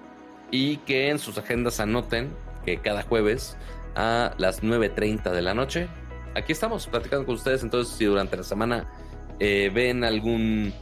[0.52, 2.34] Y que en sus agendas anoten
[2.66, 3.56] que cada jueves
[3.96, 5.88] a las 9.30 de la noche.
[6.36, 7.64] Aquí estamos platicando con ustedes.
[7.64, 8.92] Entonces, si durante la semana
[9.40, 10.74] eh, ven algún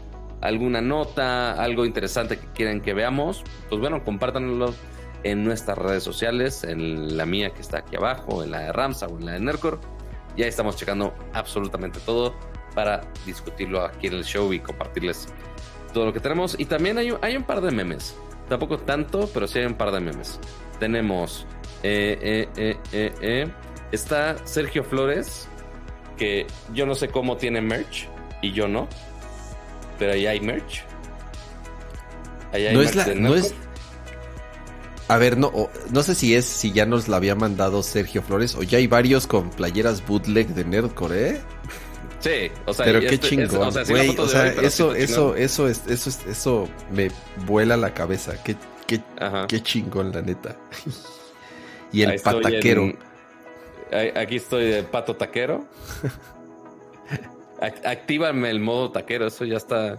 [0.43, 4.73] alguna nota, algo interesante que quieren que veamos, pues bueno, compártanlo
[5.23, 9.07] en nuestras redes sociales, en la mía que está aquí abajo, en la de Ramsa
[9.07, 9.79] o en la de Nercor.
[10.35, 12.35] Ya estamos checando absolutamente todo
[12.75, 15.27] para discutirlo aquí en el show y compartirles
[15.93, 16.59] todo lo que tenemos.
[16.59, 18.17] Y también hay, hay un par de memes.
[18.49, 20.39] Tampoco tanto, pero sí hay un par de memes.
[20.79, 21.47] Tenemos.
[21.83, 23.47] eh, eh, eh,
[23.91, 25.47] está Sergio Flores,
[26.17, 28.09] que yo no sé cómo tiene merch
[28.41, 28.87] y yo no.
[29.99, 30.83] Pero ahí hay merch.
[32.51, 33.53] Ahí hay No es la, de no es.
[35.07, 35.51] A ver, no,
[35.91, 38.87] no sé si es si ya nos la había mandado Sergio Flores o ya hay
[38.87, 41.41] varios con playeras bootleg de Nerdcore, ¿eh?
[42.19, 44.17] Sí, o sea, Pero qué este- chingón, es- o sea, sí la güey.
[44.17, 47.11] O sea, hoy, eso, eso, eso, es, eso, es, eso me
[47.45, 48.41] vuela la cabeza.
[48.43, 48.55] Qué,
[48.87, 49.01] qué,
[49.49, 50.55] qué chingón, la neta.
[51.91, 52.83] y el Ahí pataquero.
[52.83, 52.97] en-
[54.17, 55.65] Aquí estoy de pato taquero.
[57.63, 59.97] Ac- Actívame el modo taquero, eso ya está,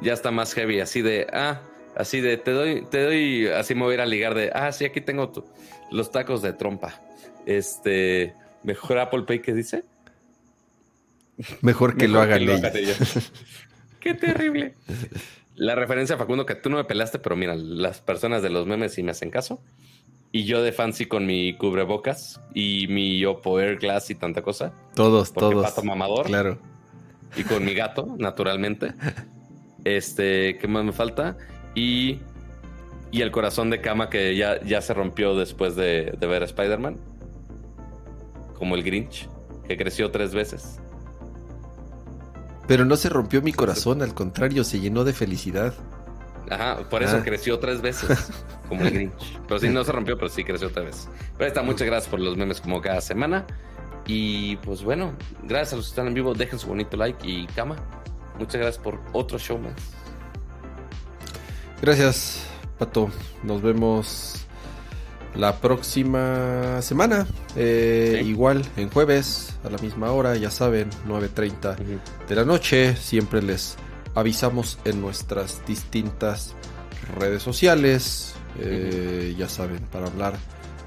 [0.00, 1.60] ya está más heavy, así de, ah,
[1.96, 4.70] así de, te doy, te doy, así me voy a ir a ligar de, ah,
[4.72, 5.44] sí, aquí tengo tu-
[5.90, 7.00] los tacos de trompa.
[7.44, 9.84] Este, mejor Apple Pay, ¿qué dice?
[11.60, 12.60] Mejor que lo hagan ellos.
[12.74, 12.98] ellos.
[14.00, 14.74] Qué terrible.
[15.56, 18.94] La referencia, Facundo, que tú no me pelaste, pero mira, las personas de los memes
[18.94, 19.60] sí me hacen caso.
[20.32, 24.72] Y yo de fancy con mi cubrebocas y mi Oppo Air Glass y tanta cosa.
[24.94, 25.66] Todos, Porque todos.
[25.66, 26.26] pato mamador.
[26.26, 26.58] Claro.
[27.36, 28.94] Y con mi gato, naturalmente.
[29.84, 31.36] Este, ¿qué más me falta?
[31.74, 32.20] Y,
[33.10, 36.46] y el corazón de cama que ya, ya se rompió después de, de ver a
[36.46, 36.96] Spider-Man.
[38.54, 39.28] Como el Grinch,
[39.68, 40.80] que creció tres veces.
[42.66, 45.74] Pero no se rompió mi corazón, al contrario, se llenó de felicidad.
[46.50, 47.22] Ajá, por eso Ah.
[47.24, 48.32] creció tres veces,
[48.68, 49.38] como el Grinch.
[49.46, 51.08] Pero sí, no se rompió, pero sí creció tres veces.
[51.34, 53.46] Pero ahí está, muchas gracias por los memes como cada semana.
[54.06, 55.12] Y pues bueno,
[55.42, 57.76] gracias a los que están en vivo, dejen su bonito like y cama.
[58.38, 59.72] Muchas gracias por otro show más.
[61.82, 62.46] Gracias,
[62.78, 63.10] Pato.
[63.42, 64.46] Nos vemos
[65.34, 67.26] la próxima semana.
[67.56, 68.28] Eh, Sí.
[68.30, 71.76] Igual, en jueves, a la misma hora, ya saben, 9.30
[72.28, 72.96] de la noche.
[72.96, 73.76] Siempre les
[74.14, 76.54] avisamos en nuestras distintas
[77.18, 78.34] redes sociales.
[78.58, 80.34] eh, Ya saben, para hablar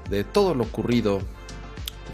[0.08, 1.20] de todo lo ocurrido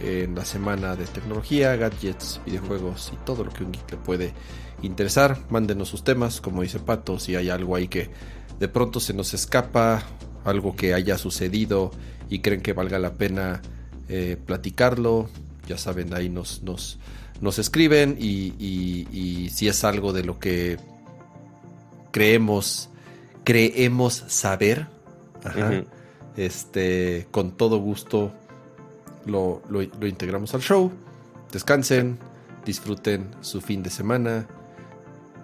[0.02, 4.32] en la semana de tecnología, gadgets, videojuegos y todo lo que un geek le puede
[4.82, 5.38] interesar.
[5.50, 8.10] Mándenos sus temas, como dice Pato, si hay algo ahí que
[8.58, 10.02] de pronto se nos escapa,
[10.44, 11.90] algo que haya sucedido
[12.30, 13.62] y creen que valga la pena
[14.08, 15.28] eh, platicarlo,
[15.68, 16.98] ya saben, ahí nos, nos,
[17.40, 20.76] nos escriben y, y- y si es algo de lo que
[22.12, 22.88] creemos,
[23.44, 24.86] creemos saber,
[25.44, 25.84] ajá,
[26.36, 28.32] este, con todo gusto
[29.26, 30.90] lo, lo- lo integramos al show.
[31.52, 32.18] Descansen,
[32.64, 34.46] disfruten su fin de semana.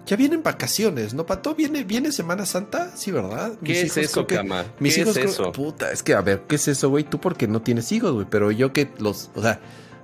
[0.05, 1.55] Ya vienen vacaciones, ¿no, Pato?
[1.55, 2.91] ¿Viene, viene Semana Santa?
[2.95, 3.53] Sí, ¿verdad?
[3.63, 4.65] ¿Qué es eso, que- cama?
[4.79, 5.51] Mis ¿Qué hijos es eso?
[5.53, 7.05] Puta, es que a ver, ¿qué es eso, güey?
[7.05, 8.27] Tú porque no tienes hijos, güey.
[8.29, 9.61] Pero yo que los, o sea,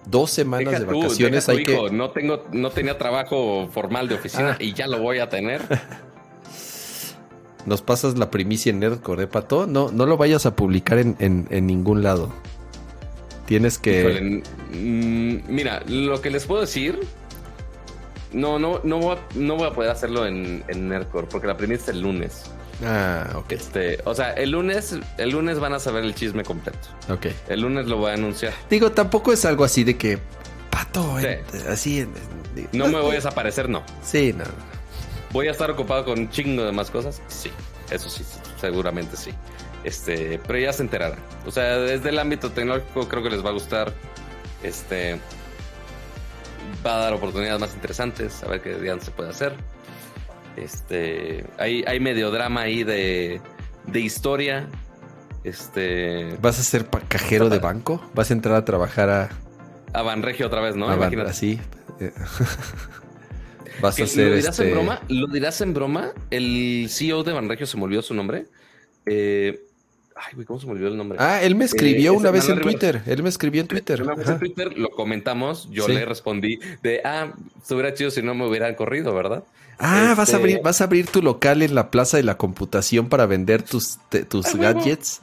[0.10, 1.92] dos semanas Deja de tú, vacaciones tu hay que.
[1.92, 4.58] No, tengo, no tenía trabajo formal de oficina Ah.
[4.64, 5.62] y ya lo voy a tener.
[7.66, 9.68] Nos pasas la primicia en Nerdcore, ¿eh, Pato?
[9.68, 12.32] No, no lo vayas a publicar en, en- en ningún lado.
[13.50, 14.00] Tienes que.
[14.00, 14.44] Híjole,
[14.80, 17.00] mm, mira, lo que les puedo decir.
[18.32, 21.58] No, no, no voy a, no voy a poder hacerlo en, en Nerdcore porque la
[21.58, 22.44] primera es el lunes.
[22.86, 23.52] Ah, ok.
[23.54, 26.78] Este, o sea, el lunes, el lunes van a saber el chisme completo.
[27.12, 27.26] Ok.
[27.48, 28.54] El lunes lo voy a anunciar.
[28.70, 30.20] Digo, tampoco es algo así de que.
[30.70, 31.26] Pato, Sí.
[31.26, 32.00] en- así.
[32.02, 32.14] en-
[32.56, 33.82] en- No me voy a desaparecer, no.
[34.04, 34.44] Sí, no.
[34.44, 34.52] no.
[35.32, 37.24] Voy a estar ocupado con un chingo de más cosas.
[37.30, 37.50] Sí,
[37.90, 38.24] eso sí,
[38.62, 39.32] seguramente sí.
[39.84, 41.20] Este, pero ya se enterarán.
[41.46, 43.94] O sea, desde el ámbito tecnológico creo que les va a gustar.
[44.64, 45.20] Este
[46.86, 49.54] va a dar oportunidades más interesantes, a ver qué día se puede hacer.
[50.56, 53.42] Este, hay, hay medio drama ahí de,
[53.88, 54.68] de historia.
[55.44, 58.04] Este, ¿Vas a ser cajero de banco?
[58.14, 59.30] ¿Vas a entrar a trabajar a.
[59.94, 60.90] a Banregio otra vez, ¿no?
[60.90, 61.30] a Imagínate.
[61.32, 61.60] así?
[62.00, 62.12] Eh,
[63.82, 64.68] Vas a ser ¿Lo dirás este.
[64.68, 65.02] en broma?
[65.08, 66.12] ¿Lo dirás en broma?
[66.32, 68.48] El CEO de Banregio se me olvidó su nombre.
[69.06, 69.62] Eh,
[70.20, 71.18] ay, güey, ¿cómo se me olvidó el nombre?
[71.22, 72.60] Ah, él me escribió Eh, una vez en.
[72.62, 73.02] Twitter.
[73.06, 74.02] Él me escribió en Twitter.
[74.04, 75.94] Una vez en Twitter lo comentamos, yo Sí.
[75.94, 79.44] le respondí de, ah, estuviera chido si no me hubieran corrido, ¿verdad?
[79.80, 82.36] Ah, vas a Este- abrir, vas a abrir tu local en la Plaza de la
[82.38, 85.22] Computación para vender tus, te- tus Ah, gadgets.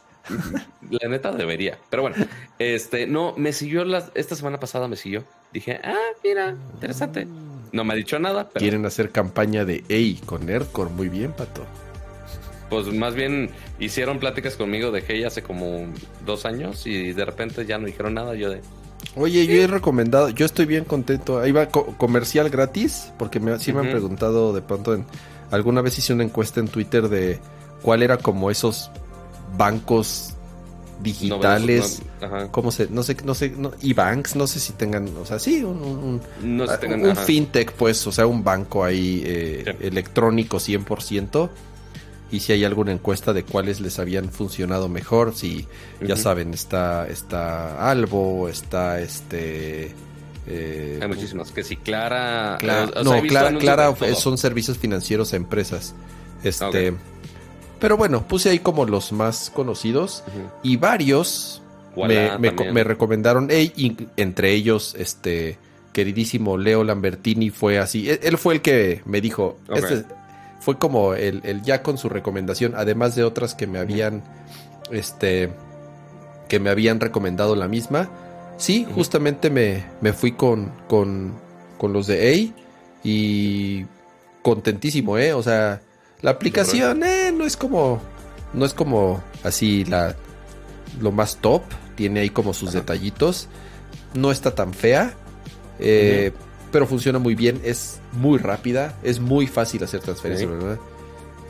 [0.91, 1.79] La neta debería.
[1.91, 2.17] Pero bueno,
[2.59, 5.25] este, no, me siguió las, esta semana pasada me siguió.
[5.53, 5.95] Dije, ah,
[6.25, 7.29] mira, interesante.
[7.73, 10.91] No me ha dicho nada, pero Quieren hacer campaña de Ey con Nerdcore.
[10.91, 11.65] Muy bien, pato.
[12.71, 15.87] Pues más bien hicieron pláticas conmigo de Hey hace como
[16.25, 18.35] dos años y de repente ya no dijeron nada.
[18.35, 18.61] Yo de,
[19.15, 21.39] Oye, yo he recomendado, yo estoy bien contento.
[21.41, 25.05] Ahí va co- comercial gratis, porque me, sí me han preguntado de pronto en
[25.51, 27.39] alguna vez hice una encuesta en Twitter de
[27.83, 28.91] cuál era como esos
[29.57, 30.33] bancos
[31.03, 32.03] digitales.
[32.21, 32.51] No, no.
[32.53, 32.89] ¿Cómo se?
[32.89, 36.21] No sé, no sé, no, e-banks, no sé si tengan, o sea, sí, un, un-
[36.43, 37.23] un- No sé si tengan- un ajá.
[37.23, 39.87] fintech, pues, o sea, un banco ahí eh, Sí.
[39.87, 41.51] electrónico 100%.
[42.31, 45.67] Y si hay alguna encuesta de cuáles les habían funcionado mejor, si
[46.01, 49.95] ya saben, está, está Albo, está este...
[50.49, 51.53] eh, Hay muchísimas.
[51.53, 52.59] Que si Clara.
[52.59, 55.95] Cla- o sea, no, Clara, Clara son servicios financieros a empresas.
[56.43, 56.95] Este.
[57.79, 60.25] Pero bueno, puse ahí como los más conocidos
[60.63, 61.63] y varios
[61.95, 65.59] Voilà, me, me- recomendaron, y entre ellos, este
[65.93, 68.09] queridísimo Leo Lambertini fue así.
[68.11, 69.77] Él, él fue el que me dijo, Ok.
[69.77, 70.05] este
[70.67, 74.25] fue como el, el ya con su recomendación, además de otras que me habían,
[74.91, 75.53] este,
[76.49, 78.11] que me habían recomendado la misma.
[78.57, 81.35] Sí, justamente me, me fui con, con,
[81.79, 82.61] con los de A
[83.05, 83.87] y
[84.43, 85.35] contentísimo, ¿eh?
[85.35, 85.83] O sea,
[86.21, 88.01] la aplicación eh, no es como,
[88.53, 90.17] no es como así la,
[91.01, 91.63] lo más top,
[91.95, 92.79] tiene ahí como sus Ajá.
[92.79, 93.47] detallitos,
[94.15, 95.15] no está tan fea,
[95.79, 96.33] eh,
[96.77, 100.51] pero funciona muy bien, es muy rápida, es muy fácil hacer transferencias.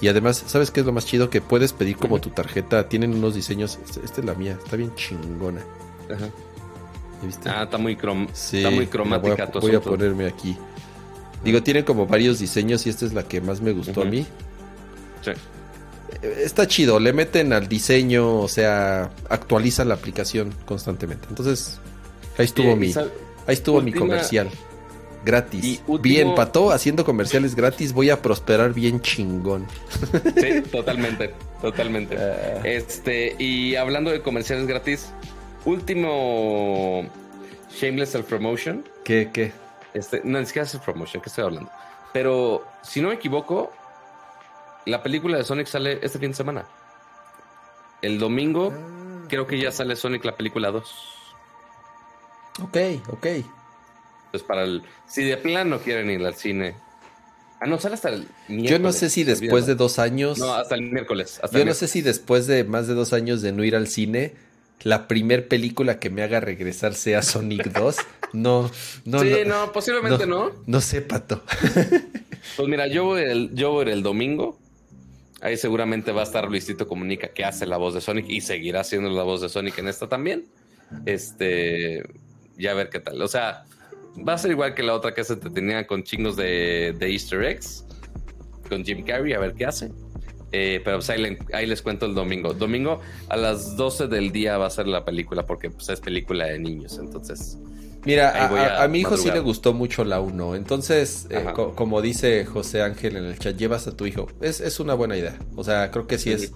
[0.00, 1.30] Y además, ¿sabes qué es lo más chido?
[1.30, 2.88] Que puedes pedir como tu tarjeta.
[2.88, 3.76] Tienen unos diseños.
[3.84, 5.62] Esta, esta es la mía, está bien chingona.
[6.14, 6.28] Ajá.
[7.46, 9.90] Ah, está muy, crom Sí, está muy cromática voy a, tu voy a asunto.
[9.90, 10.56] ponerme aquí.
[11.42, 14.24] Digo, tienen como varios diseños y esta es la que más me gustó a mí.
[15.22, 15.32] Sí.
[16.22, 21.26] Eh, Está chido, le meten al diseño, o sea, actualizan la aplicación constantemente.
[21.28, 21.80] Entonces,
[22.38, 24.50] ahí estuvo mi, ahí estuvo mi comercial.
[25.26, 25.64] Gratis.
[25.64, 29.66] Y último- Bien, Pato, haciendo comerciales gratis, voy a prosperar bien chingón.
[30.36, 32.16] Sí, totalmente, totalmente.
[32.18, 32.60] Ah.
[32.64, 35.10] Este, y hablando de comerciales gratis,
[35.64, 37.04] último
[37.70, 38.84] Shameless Self Promotion.
[39.04, 39.52] ¿Qué, qué?
[39.94, 41.70] Este, no, ni siquiera self promotion, ¿qué estoy hablando?
[42.12, 43.72] Pero si no me equivoco,
[44.84, 46.66] la película de Sonic sale este fin de semana.
[48.02, 48.72] El domingo,
[49.28, 50.94] creo que ya sale Sonic la película 2.
[52.62, 52.76] Ok,
[53.10, 53.26] ok.
[54.36, 54.82] Pues para el.
[55.08, 56.74] Si de plano quieren ir al cine.
[57.58, 58.70] Ah, no, sale hasta el miércoles.
[58.70, 60.38] Yo no sé si después de dos años.
[60.38, 61.40] No, hasta el miércoles.
[61.42, 63.74] hasta Yo el no sé si después de más de dos años de no ir
[63.74, 64.34] al cine,
[64.82, 67.96] la primer película que me haga regresar sea Sonic 2.
[68.34, 68.70] No,
[69.06, 69.66] no, sí, no.
[69.66, 70.52] no, posiblemente no.
[70.66, 71.42] No sé, Pato.
[72.56, 74.58] Pues mira, yo voy, el, yo voy el domingo.
[75.40, 78.80] Ahí seguramente va a estar Luisito Comunica, que hace la voz de Sonic y seguirá
[78.80, 80.44] haciendo la voz de Sonic en esta también.
[81.06, 82.02] Este,
[82.58, 83.20] ya a ver qué tal.
[83.22, 83.64] O sea,
[84.26, 87.10] va a ser igual que la otra que se te tenía con chingos de, de
[87.12, 87.84] Easter eggs,
[88.68, 89.90] con Jim Carrey, a ver qué hace.
[90.52, 92.54] Eh, pero pues ahí, le- ahí les cuento el domingo.
[92.54, 96.46] Domingo a las 12 del día va a ser la película, porque pues, es película
[96.46, 96.98] de niños.
[96.98, 97.58] Entonces,
[98.04, 100.54] Mira, a, mi hijo sí le gustó mucho la 1.
[100.54, 104.28] Entonces, eh, co- como dice José Ángel en el chat, llevas a tu hijo.
[104.40, 105.36] Es, es una buena idea.
[105.56, 106.44] O sea, creo que sí, Sí.
[106.44, 106.52] es.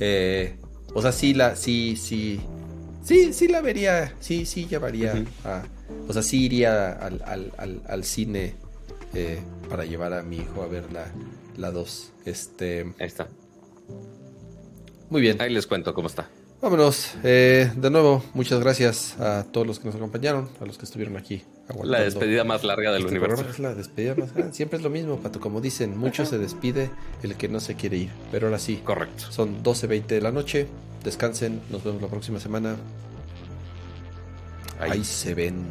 [0.00, 0.56] eh,
[0.94, 2.40] o sea, sí la, sí, sí.
[3.02, 4.14] Sí, sí la vería.
[4.20, 5.24] Sí, sí llevaría Ujú.
[5.44, 5.64] a.
[6.08, 8.54] O sea, sí iría al, al, al, al cine
[9.14, 11.06] eh, para llevar a mi hijo a ver la,
[11.56, 12.12] la 2.
[12.24, 12.80] Este.
[12.98, 13.28] ahí está.
[15.10, 15.40] Muy bien.
[15.40, 16.28] Ahí les cuento cómo está.
[16.62, 17.14] Vámonos.
[17.22, 21.16] Eh, de nuevo, muchas gracias a todos los que nos acompañaron, a los que estuvieron
[21.18, 21.42] aquí.
[21.82, 23.44] La despedida más larga del Este universo.
[23.48, 24.54] es la despedida más grande.
[24.54, 25.40] Siempre es lo mismo, Pato.
[25.40, 26.90] Como dicen, mucho se despide
[27.22, 28.10] el que no se quiere ir.
[28.32, 29.30] Pero ahora sí, Correcto.
[29.30, 30.66] son 12.20 de la noche.
[31.02, 31.60] Descansen.
[31.70, 32.76] Nos vemos la próxima semana.
[34.80, 35.04] Ahí.
[35.04, 35.64] Se ven.